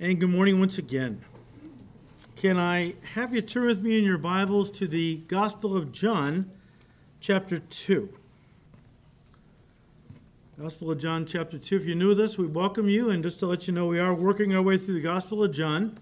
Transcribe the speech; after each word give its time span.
And 0.00 0.18
good 0.18 0.30
morning 0.30 0.58
once 0.58 0.78
again. 0.78 1.22
Can 2.34 2.58
I 2.58 2.94
have 3.14 3.32
you 3.32 3.40
turn 3.40 3.66
with 3.66 3.82
me 3.82 3.98
in 3.98 4.04
your 4.04 4.18
Bibles 4.18 4.70
to 4.72 4.88
the 4.88 5.18
Gospel 5.28 5.76
of 5.76 5.92
John, 5.92 6.50
chapter 7.20 7.60
2? 7.60 8.08
Gospel 10.60 10.90
of 10.90 10.98
John, 10.98 11.24
chapter 11.24 11.56
2. 11.56 11.76
If 11.76 11.84
you're 11.84 11.94
new 11.94 12.08
with 12.08 12.18
us, 12.18 12.36
we 12.36 12.46
welcome 12.46 12.88
you. 12.88 13.10
And 13.10 13.22
just 13.22 13.38
to 13.40 13.46
let 13.46 13.68
you 13.68 13.74
know, 13.74 13.86
we 13.86 14.00
are 14.00 14.12
working 14.12 14.56
our 14.56 14.62
way 14.62 14.76
through 14.76 14.94
the 14.94 15.02
Gospel 15.02 15.44
of 15.44 15.52
John 15.52 15.98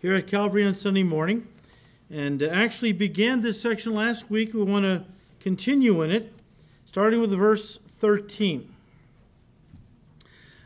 here 0.00 0.14
at 0.14 0.26
Calvary 0.26 0.66
on 0.66 0.74
Sunday 0.74 1.04
morning. 1.04 1.46
And 2.10 2.42
uh, 2.42 2.46
actually 2.46 2.92
began 2.92 3.42
this 3.42 3.60
section 3.60 3.94
last 3.94 4.30
week. 4.30 4.52
We 4.52 4.64
want 4.64 4.84
to 4.84 5.04
continue 5.38 6.02
in 6.02 6.10
it, 6.10 6.32
starting 6.86 7.20
with 7.20 7.30
verse 7.30 7.78
13. 7.86 8.74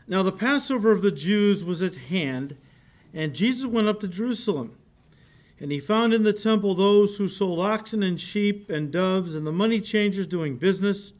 Now, 0.07 0.21
the 0.23 0.31
Passover 0.31 0.91
of 0.91 1.01
the 1.01 1.11
Jews 1.11 1.63
was 1.63 1.81
at 1.81 1.95
hand, 1.95 2.57
and 3.13 3.33
Jesus 3.33 3.65
went 3.65 3.87
up 3.87 3.99
to 4.01 4.07
Jerusalem. 4.07 4.75
And 5.59 5.71
he 5.71 5.79
found 5.79 6.13
in 6.13 6.23
the 6.23 6.33
temple 6.33 6.75
those 6.75 7.17
who 7.17 7.27
sold 7.27 7.59
oxen 7.59 8.03
and 8.03 8.19
sheep 8.19 8.69
and 8.69 8.91
doves 8.91 9.33
and 9.33 9.47
the 9.47 9.51
money 9.51 9.79
changers 9.79 10.27
doing 10.27 10.57
business. 10.57 11.13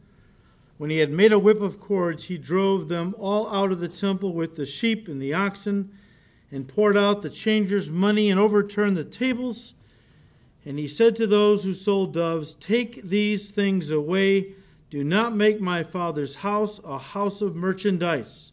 When 0.77 0.89
he 0.89 0.97
had 0.97 1.11
made 1.11 1.31
a 1.31 1.39
whip 1.39 1.61
of 1.61 1.79
cords, 1.79 2.25
he 2.25 2.37
drove 2.37 2.89
them 2.89 3.15
all 3.17 3.47
out 3.47 3.71
of 3.71 3.79
the 3.79 3.87
temple 3.87 4.33
with 4.33 4.55
the 4.55 4.65
sheep 4.65 5.07
and 5.07 5.21
the 5.21 5.33
oxen, 5.33 5.91
and 6.51 6.67
poured 6.67 6.97
out 6.97 7.21
the 7.21 7.29
changers' 7.29 7.89
money 7.89 8.29
and 8.29 8.39
overturned 8.39 8.97
the 8.97 9.05
tables. 9.05 9.73
And 10.65 10.77
he 10.77 10.87
said 10.87 11.15
to 11.17 11.27
those 11.27 11.63
who 11.63 11.73
sold 11.73 12.13
doves, 12.13 12.53
Take 12.55 13.03
these 13.03 13.49
things 13.49 13.91
away. 13.91 14.55
Do 14.89 15.03
not 15.03 15.35
make 15.35 15.59
my 15.59 15.83
father's 15.83 16.35
house 16.35 16.79
a 16.83 16.97
house 16.97 17.41
of 17.41 17.55
merchandise. 17.55 18.52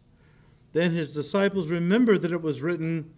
Then 0.72 0.92
his 0.92 1.12
disciples 1.12 1.68
remembered 1.68 2.22
that 2.22 2.32
it 2.32 2.42
was 2.42 2.62
written, 2.62 3.12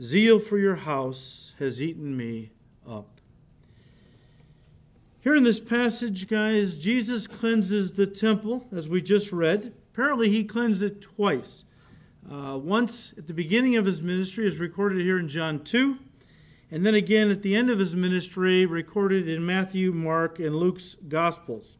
Zeal 0.00 0.38
for 0.38 0.58
your 0.58 0.76
house 0.76 1.54
has 1.58 1.80
eaten 1.80 2.16
me 2.16 2.50
up. 2.88 3.20
Here 5.20 5.36
in 5.36 5.44
this 5.44 5.60
passage, 5.60 6.26
guys, 6.28 6.76
Jesus 6.76 7.28
cleanses 7.28 7.92
the 7.92 8.06
temple, 8.06 8.66
as 8.72 8.88
we 8.88 9.00
just 9.00 9.32
read. 9.32 9.72
Apparently, 9.92 10.28
he 10.28 10.42
cleansed 10.42 10.82
it 10.82 11.00
twice. 11.00 11.64
Uh, 12.28 12.58
once 12.58 13.14
at 13.16 13.28
the 13.28 13.34
beginning 13.34 13.76
of 13.76 13.84
his 13.84 14.02
ministry, 14.02 14.46
is 14.46 14.58
recorded 14.58 15.00
here 15.00 15.18
in 15.18 15.28
John 15.28 15.62
2, 15.62 15.96
and 16.72 16.84
then 16.84 16.94
again 16.94 17.30
at 17.30 17.42
the 17.42 17.54
end 17.54 17.70
of 17.70 17.78
his 17.78 17.94
ministry, 17.94 18.66
recorded 18.66 19.28
in 19.28 19.46
Matthew, 19.46 19.92
Mark, 19.92 20.40
and 20.40 20.56
Luke's 20.56 20.96
Gospels. 21.08 21.78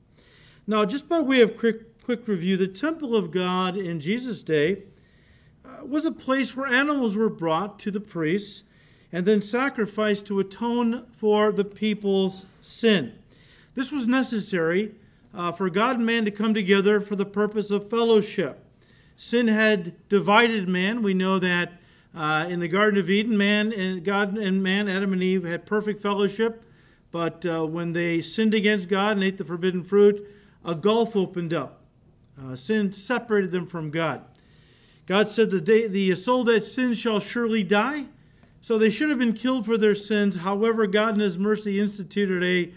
Now, 0.66 0.84
just 0.84 1.08
by 1.08 1.20
way 1.20 1.40
of 1.40 1.56
quick, 1.56 2.00
quick 2.04 2.28
review, 2.28 2.56
the 2.56 2.68
temple 2.68 3.16
of 3.16 3.32
God 3.32 3.76
in 3.76 3.98
Jesus' 3.98 4.42
day 4.42 4.84
was 5.88 6.04
a 6.04 6.12
place 6.12 6.56
where 6.56 6.66
animals 6.66 7.16
were 7.16 7.30
brought 7.30 7.78
to 7.80 7.90
the 7.90 8.00
priests 8.00 8.64
and 9.12 9.26
then 9.26 9.42
sacrificed 9.42 10.26
to 10.26 10.40
atone 10.40 11.06
for 11.16 11.52
the 11.52 11.64
people's 11.64 12.46
sin. 12.60 13.12
This 13.74 13.92
was 13.92 14.06
necessary 14.06 14.94
uh, 15.34 15.52
for 15.52 15.70
God 15.70 15.96
and 15.96 16.06
man 16.06 16.24
to 16.24 16.30
come 16.30 16.54
together 16.54 17.00
for 17.00 17.16
the 17.16 17.26
purpose 17.26 17.70
of 17.70 17.90
fellowship. 17.90 18.64
Sin 19.16 19.48
had 19.48 19.94
divided 20.08 20.68
man. 20.68 21.02
We 21.02 21.14
know 21.14 21.38
that 21.38 21.72
uh, 22.14 22.46
in 22.48 22.60
the 22.60 22.68
Garden 22.68 23.00
of 23.00 23.08
Eden, 23.08 23.36
man 23.36 23.72
and 23.72 24.04
God 24.04 24.36
and 24.36 24.62
man, 24.62 24.88
Adam 24.88 25.12
and 25.12 25.22
Eve, 25.22 25.44
had 25.44 25.66
perfect 25.66 26.02
fellowship. 26.02 26.64
But 27.10 27.44
uh, 27.44 27.66
when 27.66 27.92
they 27.92 28.22
sinned 28.22 28.54
against 28.54 28.88
God 28.88 29.16
and 29.16 29.24
ate 29.24 29.38
the 29.38 29.44
forbidden 29.44 29.84
fruit, 29.84 30.26
a 30.64 30.74
gulf 30.74 31.14
opened 31.14 31.52
up. 31.52 31.80
Uh, 32.40 32.56
sin 32.56 32.92
separated 32.92 33.52
them 33.52 33.66
from 33.66 33.90
God. 33.90 34.24
God 35.06 35.28
said, 35.28 35.50
the, 35.50 35.60
day, 35.60 35.86
the 35.86 36.14
soul 36.14 36.44
that 36.44 36.64
sins 36.64 36.98
shall 36.98 37.20
surely 37.20 37.62
die. 37.62 38.06
So 38.60 38.78
they 38.78 38.90
should 38.90 39.10
have 39.10 39.18
been 39.18 39.32
killed 39.32 39.66
for 39.66 39.76
their 39.76 39.94
sins. 39.94 40.36
However, 40.36 40.86
God 40.86 41.14
in 41.14 41.20
His 41.20 41.36
mercy 41.36 41.80
instituted 41.80 42.44
a, 42.44 42.72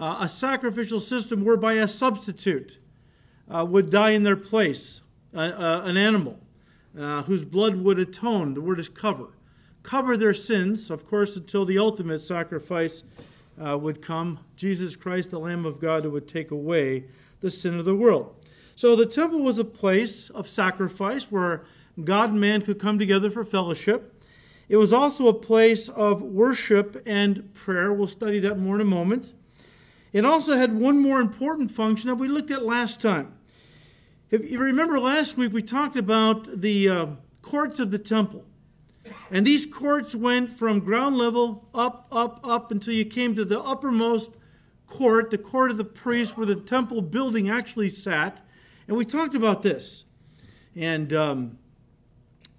uh, 0.00 0.18
a 0.20 0.28
sacrificial 0.28 0.98
system 0.98 1.44
whereby 1.44 1.74
a 1.74 1.86
substitute 1.86 2.80
uh, 3.48 3.64
would 3.64 3.90
die 3.90 4.10
in 4.10 4.24
their 4.24 4.36
place, 4.36 5.02
uh, 5.32 5.82
an 5.84 5.96
animal 5.96 6.40
uh, 6.98 7.22
whose 7.22 7.44
blood 7.44 7.76
would 7.76 7.98
atone. 8.00 8.54
The 8.54 8.60
word 8.60 8.80
is 8.80 8.88
cover. 8.88 9.28
Cover 9.84 10.16
their 10.16 10.34
sins, 10.34 10.90
of 10.90 11.06
course, 11.06 11.36
until 11.36 11.64
the 11.64 11.78
ultimate 11.78 12.20
sacrifice 12.20 13.04
uh, 13.64 13.78
would 13.78 14.02
come 14.02 14.40
Jesus 14.56 14.96
Christ, 14.96 15.30
the 15.30 15.38
Lamb 15.38 15.64
of 15.64 15.80
God, 15.80 16.04
who 16.04 16.10
would 16.10 16.28
take 16.28 16.50
away 16.50 17.04
the 17.40 17.50
sin 17.50 17.78
of 17.78 17.84
the 17.84 17.94
world. 17.94 18.34
So 18.78 18.94
the 18.94 19.06
temple 19.06 19.40
was 19.40 19.58
a 19.58 19.64
place 19.64 20.30
of 20.30 20.46
sacrifice 20.46 21.32
where 21.32 21.64
God 22.04 22.30
and 22.30 22.40
man 22.40 22.62
could 22.62 22.78
come 22.78 22.96
together 22.96 23.28
for 23.28 23.44
fellowship. 23.44 24.22
It 24.68 24.76
was 24.76 24.92
also 24.92 25.26
a 25.26 25.34
place 25.34 25.88
of 25.88 26.22
worship 26.22 27.02
and 27.04 27.52
prayer. 27.54 27.92
We'll 27.92 28.06
study 28.06 28.38
that 28.38 28.56
more 28.56 28.76
in 28.76 28.80
a 28.80 28.84
moment. 28.84 29.32
It 30.12 30.24
also 30.24 30.56
had 30.56 30.78
one 30.78 31.00
more 31.00 31.18
important 31.20 31.72
function 31.72 32.06
that 32.06 32.14
we 32.14 32.28
looked 32.28 32.52
at 32.52 32.64
last 32.64 33.00
time. 33.00 33.36
If 34.30 34.48
you 34.48 34.60
remember 34.60 35.00
last 35.00 35.36
week, 35.36 35.52
we 35.52 35.60
talked 35.60 35.96
about 35.96 36.60
the 36.60 36.88
uh, 36.88 37.06
courts 37.42 37.80
of 37.80 37.90
the 37.90 37.98
temple. 37.98 38.44
And 39.32 39.44
these 39.44 39.66
courts 39.66 40.14
went 40.14 40.56
from 40.56 40.78
ground 40.78 41.18
level 41.18 41.68
up, 41.74 42.06
up, 42.12 42.38
up 42.44 42.70
until 42.70 42.94
you 42.94 43.06
came 43.06 43.34
to 43.34 43.44
the 43.44 43.58
uppermost 43.58 44.30
court, 44.86 45.32
the 45.32 45.38
court 45.38 45.72
of 45.72 45.78
the 45.78 45.84
priests, 45.84 46.36
where 46.36 46.46
the 46.46 46.54
temple 46.54 47.02
building 47.02 47.50
actually 47.50 47.88
sat. 47.88 48.44
And 48.88 48.96
we 48.96 49.04
talked 49.04 49.34
about 49.34 49.62
this. 49.62 50.06
And 50.74 51.12
um, 51.12 51.58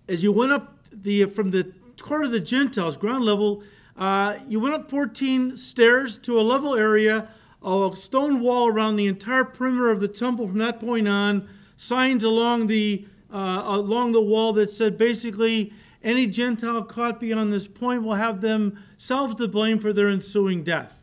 as 0.07 0.21
you 0.21 0.31
went 0.31 0.51
up 0.51 0.77
the 0.91 1.25
from 1.25 1.51
the 1.51 1.73
court 1.99 2.23
of 2.23 2.31
the 2.31 2.39
Gentiles, 2.39 2.97
ground 2.97 3.25
level, 3.25 3.63
uh, 3.97 4.37
you 4.47 4.59
went 4.59 4.75
up 4.75 4.89
14 4.89 5.57
stairs 5.57 6.17
to 6.19 6.39
a 6.39 6.41
level 6.41 6.75
area, 6.75 7.29
a 7.63 7.91
stone 7.95 8.41
wall 8.41 8.67
around 8.67 8.95
the 8.95 9.07
entire 9.07 9.43
perimeter 9.43 9.89
of 9.89 9.99
the 9.99 10.07
temple 10.07 10.47
from 10.47 10.59
that 10.59 10.79
point 10.79 11.07
on, 11.07 11.49
signs 11.75 12.23
along 12.23 12.67
the 12.67 13.07
uh, 13.31 13.63
along 13.65 14.11
the 14.11 14.21
wall 14.21 14.53
that 14.53 14.69
said 14.71 14.97
basically 14.97 15.73
any 16.03 16.27
Gentile 16.27 16.83
caught 16.83 17.19
beyond 17.19 17.51
this 17.51 17.67
point 17.67 18.03
will 18.03 18.15
have 18.15 18.41
themselves 18.41 19.35
to 19.35 19.47
blame 19.47 19.79
for 19.79 19.93
their 19.93 20.09
ensuing 20.09 20.63
death. 20.63 20.98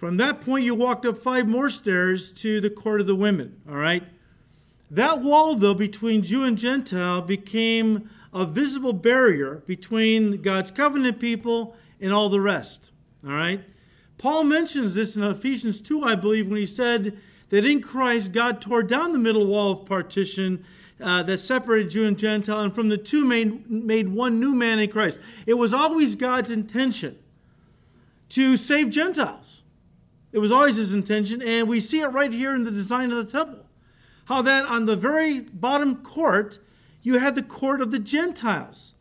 From 0.00 0.16
that 0.16 0.40
point, 0.40 0.64
you 0.64 0.74
walked 0.74 1.04
up 1.04 1.22
five 1.22 1.46
more 1.46 1.68
stairs 1.68 2.32
to 2.32 2.58
the 2.58 2.70
court 2.70 3.02
of 3.02 3.06
the 3.06 3.14
women, 3.14 3.60
all 3.68 3.76
right? 3.76 4.02
That 4.90 5.20
wall, 5.20 5.56
though, 5.56 5.74
between 5.74 6.22
Jew 6.22 6.42
and 6.42 6.56
Gentile 6.56 7.20
became 7.20 8.08
a 8.32 8.46
visible 8.46 8.94
barrier 8.94 9.62
between 9.66 10.40
God's 10.40 10.70
covenant 10.70 11.20
people 11.20 11.76
and 12.00 12.14
all 12.14 12.30
the 12.30 12.40
rest, 12.40 12.90
all 13.22 13.34
right? 13.34 13.62
Paul 14.16 14.44
mentions 14.44 14.94
this 14.94 15.16
in 15.16 15.22
Ephesians 15.22 15.82
2, 15.82 16.02
I 16.02 16.14
believe, 16.14 16.48
when 16.48 16.58
he 16.58 16.64
said 16.64 17.18
that 17.50 17.66
in 17.66 17.82
Christ, 17.82 18.32
God 18.32 18.62
tore 18.62 18.82
down 18.82 19.12
the 19.12 19.18
middle 19.18 19.46
wall 19.46 19.72
of 19.72 19.84
partition 19.84 20.64
uh, 20.98 21.22
that 21.24 21.40
separated 21.40 21.90
Jew 21.90 22.06
and 22.06 22.18
Gentile, 22.18 22.60
and 22.60 22.74
from 22.74 22.88
the 22.88 22.96
two 22.96 23.26
made, 23.26 23.70
made 23.70 24.08
one 24.08 24.40
new 24.40 24.54
man 24.54 24.78
in 24.78 24.90
Christ. 24.90 25.18
It 25.46 25.54
was 25.54 25.74
always 25.74 26.14
God's 26.14 26.50
intention 26.50 27.18
to 28.30 28.56
save 28.56 28.88
Gentiles. 28.88 29.59
It 30.32 30.38
was 30.38 30.52
always 30.52 30.76
his 30.76 30.92
intention, 30.92 31.42
and 31.42 31.68
we 31.68 31.80
see 31.80 32.00
it 32.00 32.08
right 32.08 32.32
here 32.32 32.54
in 32.54 32.64
the 32.64 32.70
design 32.70 33.10
of 33.10 33.24
the 33.24 33.30
temple. 33.30 33.66
How 34.26 34.42
that 34.42 34.64
on 34.64 34.86
the 34.86 34.96
very 34.96 35.40
bottom 35.40 35.96
court, 35.96 36.58
you 37.02 37.18
had 37.18 37.34
the 37.34 37.42
court 37.42 37.80
of 37.80 37.90
the 37.90 37.98
Gentiles. 37.98 38.94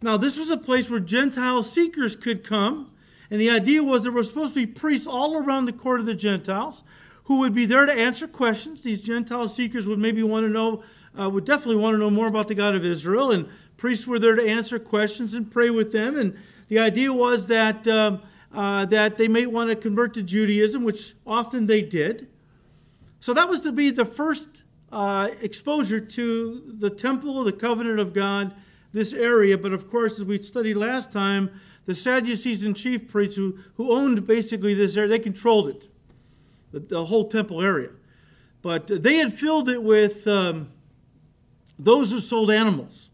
Now, 0.00 0.16
this 0.16 0.38
was 0.38 0.50
a 0.50 0.56
place 0.56 0.88
where 0.88 1.00
Gentile 1.00 1.62
seekers 1.62 2.16
could 2.16 2.44
come, 2.44 2.90
and 3.30 3.40
the 3.40 3.50
idea 3.50 3.82
was 3.82 4.02
there 4.02 4.12
were 4.12 4.24
supposed 4.24 4.54
to 4.54 4.66
be 4.66 4.66
priests 4.66 5.06
all 5.06 5.36
around 5.36 5.66
the 5.66 5.72
court 5.72 6.00
of 6.00 6.06
the 6.06 6.14
Gentiles 6.14 6.82
who 7.24 7.38
would 7.38 7.54
be 7.54 7.66
there 7.66 7.86
to 7.86 7.92
answer 7.92 8.28
questions. 8.28 8.82
These 8.82 9.02
Gentile 9.02 9.48
seekers 9.48 9.86
would 9.86 9.98
maybe 9.98 10.22
want 10.22 10.46
to 10.46 10.50
know, 10.50 10.82
uh, 11.18 11.28
would 11.28 11.44
definitely 11.44 11.76
want 11.76 11.94
to 11.94 11.98
know 11.98 12.10
more 12.10 12.26
about 12.26 12.48
the 12.48 12.54
God 12.54 12.74
of 12.74 12.84
Israel, 12.84 13.30
and 13.30 13.48
priests 13.76 14.06
were 14.06 14.18
there 14.18 14.34
to 14.34 14.46
answer 14.46 14.78
questions 14.78 15.34
and 15.34 15.50
pray 15.50 15.68
with 15.68 15.92
them. 15.92 16.18
And 16.18 16.38
the 16.68 16.78
idea 16.78 17.12
was 17.12 17.48
that. 17.48 17.86
Um, 17.86 18.22
uh, 18.54 18.86
that 18.86 19.16
they 19.16 19.28
may 19.28 19.46
want 19.46 19.70
to 19.70 19.76
convert 19.76 20.14
to 20.14 20.22
Judaism, 20.22 20.84
which 20.84 21.14
often 21.26 21.66
they 21.66 21.82
did. 21.82 22.28
So 23.20 23.34
that 23.34 23.48
was 23.48 23.60
to 23.60 23.72
be 23.72 23.90
the 23.90 24.04
first 24.04 24.62
uh, 24.92 25.30
exposure 25.40 25.98
to 25.98 26.74
the 26.78 26.90
temple, 26.90 27.42
the 27.42 27.52
covenant 27.52 27.98
of 27.98 28.12
God, 28.12 28.54
this 28.92 29.12
area. 29.12 29.58
But 29.58 29.72
of 29.72 29.90
course, 29.90 30.18
as 30.18 30.24
we 30.24 30.40
studied 30.42 30.76
last 30.76 31.10
time, 31.10 31.50
the 31.86 31.94
Sadducees 31.94 32.64
and 32.64 32.76
chief 32.76 33.08
priests 33.08 33.36
who, 33.36 33.58
who 33.76 33.92
owned 33.92 34.26
basically 34.26 34.74
this 34.74 34.96
area, 34.96 35.08
they 35.08 35.18
controlled 35.18 35.68
it, 35.68 35.88
the, 36.70 36.80
the 36.80 37.04
whole 37.06 37.28
temple 37.28 37.60
area. 37.60 37.90
But 38.62 38.86
they 38.86 39.16
had 39.16 39.34
filled 39.34 39.68
it 39.68 39.82
with 39.82 40.26
um, 40.26 40.70
those 41.78 42.10
who 42.10 42.20
sold 42.20 42.50
animals 42.50 43.10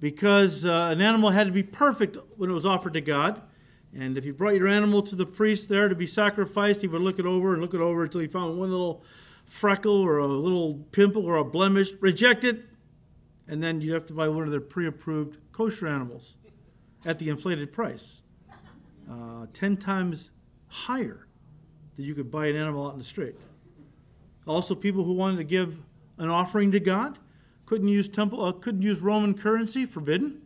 because 0.00 0.64
uh, 0.64 0.90
an 0.92 1.00
animal 1.00 1.30
had 1.30 1.46
to 1.46 1.52
be 1.52 1.62
perfect 1.62 2.16
when 2.36 2.48
it 2.48 2.52
was 2.52 2.64
offered 2.64 2.94
to 2.94 3.00
God. 3.00 3.42
And 3.94 4.18
if 4.18 4.24
you 4.24 4.32
brought 4.32 4.54
your 4.54 4.68
animal 4.68 5.02
to 5.02 5.16
the 5.16 5.26
priest 5.26 5.68
there 5.68 5.88
to 5.88 5.94
be 5.94 6.06
sacrificed, 6.06 6.82
he 6.82 6.88
would 6.88 7.00
look 7.00 7.18
it 7.18 7.26
over 7.26 7.52
and 7.52 7.62
look 7.62 7.74
it 7.74 7.80
over 7.80 8.04
until 8.04 8.20
he 8.20 8.26
found 8.26 8.58
one 8.58 8.70
little 8.70 9.02
freckle 9.46 10.00
or 10.00 10.18
a 10.18 10.26
little 10.26 10.74
pimple 10.92 11.24
or 11.24 11.36
a 11.36 11.44
blemish, 11.44 11.92
reject 12.00 12.44
it, 12.44 12.64
and 13.46 13.62
then 13.62 13.80
you'd 13.80 13.94
have 13.94 14.06
to 14.06 14.12
buy 14.12 14.28
one 14.28 14.44
of 14.44 14.50
their 14.50 14.60
pre-approved 14.60 15.38
kosher 15.52 15.86
animals 15.86 16.34
at 17.06 17.18
the 17.18 17.30
inflated 17.30 17.72
price, 17.72 18.20
uh, 19.10 19.46
ten 19.54 19.76
times 19.76 20.30
higher 20.66 21.26
than 21.96 22.04
you 22.04 22.14
could 22.14 22.30
buy 22.30 22.46
an 22.46 22.56
animal 22.56 22.86
out 22.86 22.92
in 22.92 22.98
the 22.98 23.04
street. 23.04 23.34
Also, 24.46 24.74
people 24.74 25.04
who 25.04 25.14
wanted 25.14 25.38
to 25.38 25.44
give 25.44 25.78
an 26.18 26.28
offering 26.28 26.70
to 26.72 26.80
God 26.80 27.18
couldn't 27.64 27.88
use 27.88 28.08
temple, 28.08 28.44
uh, 28.44 28.52
couldn't 28.52 28.82
use 28.82 29.00
Roman 29.00 29.32
currency, 29.32 29.86
forbidden. 29.86 30.42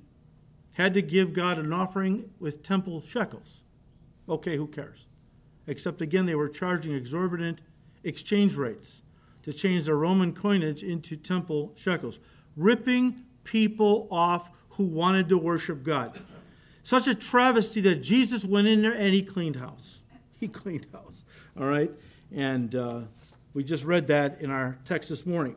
Had 0.74 0.94
to 0.94 1.02
give 1.02 1.32
God 1.32 1.58
an 1.58 1.72
offering 1.72 2.30
with 2.40 2.62
temple 2.62 3.00
shekels. 3.00 3.60
Okay, 4.28 4.56
who 4.56 4.66
cares? 4.66 5.06
Except 5.66 6.00
again, 6.00 6.26
they 6.26 6.34
were 6.34 6.48
charging 6.48 6.94
exorbitant 6.94 7.60
exchange 8.04 8.54
rates 8.54 9.02
to 9.42 9.52
change 9.52 9.84
their 9.84 9.96
Roman 9.96 10.32
coinage 10.32 10.82
into 10.82 11.16
temple 11.16 11.72
shekels, 11.76 12.20
ripping 12.56 13.22
people 13.44 14.08
off 14.10 14.50
who 14.70 14.84
wanted 14.84 15.28
to 15.28 15.38
worship 15.38 15.82
God. 15.82 16.18
Such 16.84 17.06
a 17.06 17.14
travesty 17.14 17.80
that 17.82 17.96
Jesus 17.96 18.44
went 18.44 18.66
in 18.66 18.82
there 18.82 18.92
and 18.92 19.14
he 19.14 19.22
cleaned 19.22 19.56
house. 19.56 19.98
He 20.40 20.48
cleaned 20.48 20.86
house. 20.92 21.24
All 21.56 21.66
right? 21.66 21.88
And 22.34 22.74
uh, 22.74 23.02
we 23.54 23.62
just 23.62 23.84
read 23.84 24.08
that 24.08 24.42
in 24.42 24.50
our 24.50 24.76
text 24.84 25.08
this 25.08 25.24
morning. 25.24 25.54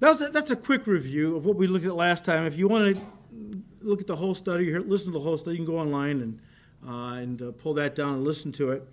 That 0.00 0.20
a, 0.20 0.28
that's 0.28 0.50
a 0.50 0.56
quick 0.56 0.86
review 0.86 1.36
of 1.36 1.46
what 1.46 1.56
we 1.56 1.66
looked 1.66 1.86
at 1.86 1.94
last 1.94 2.22
time. 2.22 2.44
If 2.44 2.58
you 2.58 2.68
want 2.68 2.96
to 2.96 3.02
look 3.86 4.00
at 4.00 4.06
the 4.06 4.16
whole 4.16 4.34
study, 4.34 4.72
or 4.72 4.80
listen 4.80 5.12
to 5.12 5.18
the 5.18 5.24
whole 5.24 5.38
study, 5.38 5.56
you 5.56 5.64
can 5.64 5.72
go 5.72 5.78
online 5.78 6.20
and, 6.20 6.40
uh, 6.86 7.14
and 7.14 7.42
uh, 7.42 7.50
pull 7.52 7.74
that 7.74 7.94
down 7.94 8.14
and 8.14 8.24
listen 8.24 8.52
to 8.52 8.72
it. 8.72 8.86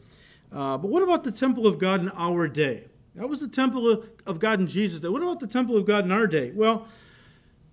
Uh, 0.51 0.77
but 0.77 0.89
what 0.89 1.03
about 1.03 1.23
the 1.23 1.31
temple 1.31 1.65
of 1.65 1.79
God 1.79 2.01
in 2.01 2.09
our 2.09 2.47
day? 2.47 2.85
That 3.15 3.27
was 3.27 3.39
the 3.41 3.47
temple 3.47 3.89
of, 3.89 4.09
of 4.25 4.39
God 4.39 4.59
in 4.59 4.67
Jesus' 4.67 4.99
day. 4.99 5.07
What 5.07 5.21
about 5.21 5.39
the 5.39 5.47
temple 5.47 5.77
of 5.77 5.85
God 5.85 6.05
in 6.05 6.11
our 6.11 6.27
day? 6.27 6.51
Well, 6.51 6.87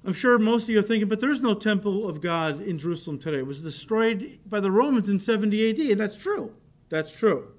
I'm 0.05 0.13
sure 0.15 0.39
most 0.39 0.65
of 0.65 0.71
you 0.71 0.79
are 0.79 0.83
thinking, 0.83 1.09
but 1.09 1.21
there's 1.21 1.43
no 1.43 1.55
temple 1.55 2.09
of 2.09 2.21
God 2.21 2.63
in 2.63 2.79
Jerusalem 2.79 3.19
today. 3.19 3.39
It 3.39 3.47
was 3.47 3.61
destroyed 3.61 4.39
by 4.47 4.61
the 4.61 4.71
Romans 4.71 5.09
in 5.09 5.21
70 5.21 5.71
AD, 5.71 5.91
and 5.91 6.01
that's 6.01 6.17
true. 6.17 6.55
That's 6.89 7.13
true. 7.13 7.53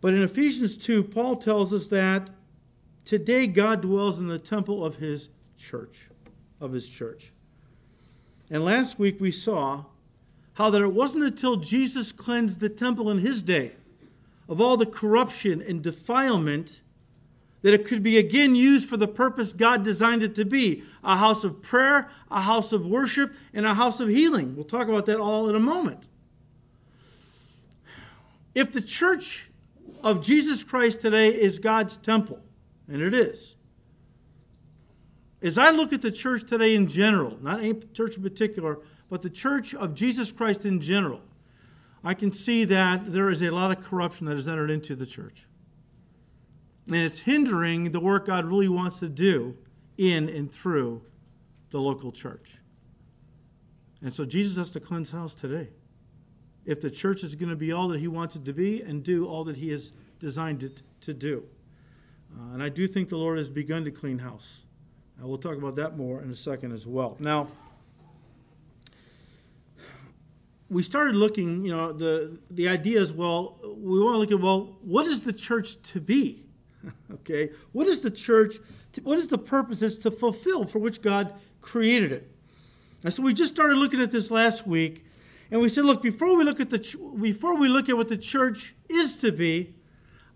But 0.00 0.14
in 0.14 0.22
Ephesians 0.22 0.76
2, 0.76 1.04
Paul 1.04 1.36
tells 1.36 1.74
us 1.74 1.88
that 1.88 2.30
today 3.04 3.46
God 3.46 3.82
dwells 3.82 4.18
in 4.18 4.28
the 4.28 4.38
temple 4.38 4.84
of 4.84 4.96
his 4.96 5.28
church, 5.58 6.08
of 6.60 6.72
his 6.72 6.88
church. 6.88 7.32
And 8.50 8.64
last 8.64 8.98
week 8.98 9.20
we 9.20 9.30
saw 9.30 9.84
how 10.54 10.70
that 10.70 10.82
it 10.82 10.92
wasn't 10.92 11.24
until 11.24 11.56
Jesus 11.56 12.12
cleansed 12.12 12.60
the 12.60 12.68
temple 12.68 13.10
in 13.10 13.18
his 13.18 13.42
day 13.42 13.72
of 14.48 14.60
all 14.60 14.76
the 14.76 14.86
corruption 14.86 15.62
and 15.62 15.80
defilement 15.80 16.80
that 17.62 17.72
it 17.72 17.86
could 17.86 18.02
be 18.02 18.18
again 18.18 18.54
used 18.54 18.88
for 18.88 18.96
the 18.96 19.06
purpose 19.06 19.52
God 19.52 19.84
designed 19.84 20.22
it 20.22 20.34
to 20.34 20.44
be 20.44 20.82
a 21.04 21.16
house 21.16 21.44
of 21.44 21.62
prayer, 21.62 22.10
a 22.30 22.40
house 22.40 22.72
of 22.72 22.84
worship, 22.84 23.32
and 23.54 23.64
a 23.64 23.74
house 23.74 24.00
of 24.00 24.08
healing. 24.08 24.56
We'll 24.56 24.64
talk 24.64 24.88
about 24.88 25.06
that 25.06 25.20
all 25.20 25.48
in 25.48 25.54
a 25.54 25.60
moment. 25.60 26.00
If 28.54 28.72
the 28.72 28.80
church 28.80 29.50
of 30.02 30.24
Jesus 30.24 30.64
Christ 30.64 31.00
today 31.00 31.28
is 31.28 31.58
God's 31.58 31.96
temple, 31.96 32.40
and 32.88 33.00
it 33.00 33.14
is, 33.14 33.54
as 35.42 35.56
I 35.56 35.70
look 35.70 35.92
at 35.92 36.02
the 36.02 36.10
church 36.10 36.44
today 36.44 36.74
in 36.74 36.86
general, 36.86 37.38
not 37.40 37.60
any 37.60 37.74
church 37.94 38.16
in 38.16 38.22
particular, 38.22 38.78
but 39.08 39.22
the 39.22 39.30
church 39.30 39.74
of 39.74 39.94
Jesus 39.94 40.32
Christ 40.32 40.66
in 40.66 40.80
general, 40.80 41.20
I 42.04 42.14
can 42.14 42.32
see 42.32 42.64
that 42.64 43.10
there 43.12 43.30
is 43.30 43.42
a 43.42 43.50
lot 43.50 43.70
of 43.70 43.82
corruption 43.84 44.26
that 44.26 44.36
has 44.36 44.48
entered 44.48 44.70
into 44.70 44.94
the 44.94 45.06
church. 45.06 45.46
And 46.86 46.96
it's 46.96 47.20
hindering 47.20 47.92
the 47.92 48.00
work 48.00 48.26
God 48.26 48.44
really 48.44 48.68
wants 48.68 48.98
to 49.00 49.08
do 49.08 49.56
in 49.98 50.28
and 50.28 50.50
through 50.50 51.02
the 51.70 51.80
local 51.80 52.10
church. 52.10 52.58
And 54.02 54.12
so 54.12 54.24
Jesus 54.24 54.56
has 54.56 54.70
to 54.70 54.80
cleanse 54.80 55.10
house 55.10 55.34
today. 55.34 55.68
If 56.64 56.80
the 56.80 56.90
church 56.90 57.22
is 57.22 57.34
going 57.34 57.50
to 57.50 57.56
be 57.56 57.72
all 57.72 57.88
that 57.88 58.00
he 58.00 58.08
wants 58.08 58.36
it 58.36 58.44
to 58.46 58.52
be 58.52 58.82
and 58.82 59.02
do 59.02 59.26
all 59.26 59.44
that 59.44 59.56
he 59.56 59.70
has 59.70 59.92
designed 60.18 60.62
it 60.62 60.82
to 61.02 61.14
do. 61.14 61.44
Uh, 62.34 62.54
and 62.54 62.62
I 62.62 62.68
do 62.68 62.86
think 62.86 63.08
the 63.08 63.16
Lord 63.16 63.38
has 63.38 63.50
begun 63.50 63.84
to 63.84 63.90
clean 63.90 64.18
house. 64.18 64.62
We'll 65.22 65.38
talk 65.38 65.56
about 65.56 65.74
that 65.76 65.96
more 65.96 66.22
in 66.22 66.30
a 66.30 66.34
second 66.34 66.72
as 66.72 66.86
well. 66.86 67.16
Now, 67.20 67.48
we 70.70 70.82
started 70.82 71.16
looking, 71.16 71.64
you 71.64 71.76
know, 71.76 71.92
the, 71.92 72.38
the 72.50 72.68
idea 72.68 73.00
is, 73.00 73.12
well, 73.12 73.58
we 73.62 74.00
want 74.00 74.14
to 74.14 74.18
look 74.18 74.30
at, 74.30 74.40
well, 74.40 74.76
what 74.82 75.06
is 75.06 75.22
the 75.22 75.32
church 75.32 75.82
to 75.82 76.00
be? 76.00 76.46
okay? 77.12 77.50
What 77.72 77.86
is 77.86 78.00
the 78.00 78.10
church, 78.10 78.56
to, 78.92 79.00
what 79.02 79.18
is 79.18 79.28
the 79.28 79.36
purpose 79.36 79.80
purposes 79.80 79.98
to 79.98 80.10
fulfill 80.10 80.64
for 80.64 80.78
which 80.78 81.02
God 81.02 81.34
created 81.60 82.12
it? 82.12 82.30
And 83.02 83.12
so 83.12 83.22
we 83.22 83.34
just 83.34 83.52
started 83.52 83.76
looking 83.76 84.00
at 84.00 84.10
this 84.10 84.30
last 84.30 84.66
week, 84.66 85.04
and 85.50 85.60
we 85.60 85.68
said, 85.68 85.84
look, 85.84 86.02
before 86.02 86.36
we 86.36 86.44
look 86.44 86.60
at 86.60 86.70
the, 86.70 86.78
before 87.20 87.56
we 87.56 87.68
look 87.68 87.88
at 87.88 87.96
what 87.96 88.08
the 88.08 88.16
church 88.16 88.74
is 88.88 89.16
to 89.16 89.32
be, 89.32 89.74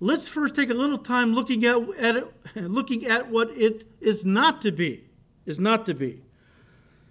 let's 0.04 0.28
first 0.28 0.54
take 0.54 0.68
a 0.68 0.74
little 0.74 0.98
time 0.98 1.34
looking 1.34 1.64
at, 1.64 1.76
at 1.98 2.16
it, 2.16 2.26
looking 2.56 3.06
at 3.06 3.30
what 3.30 3.50
it 3.56 3.88
is 4.00 4.24
not 4.24 4.60
to 4.60 4.70
be, 4.70 5.04
is 5.46 5.58
not 5.58 5.86
to 5.86 5.94
be. 5.94 6.22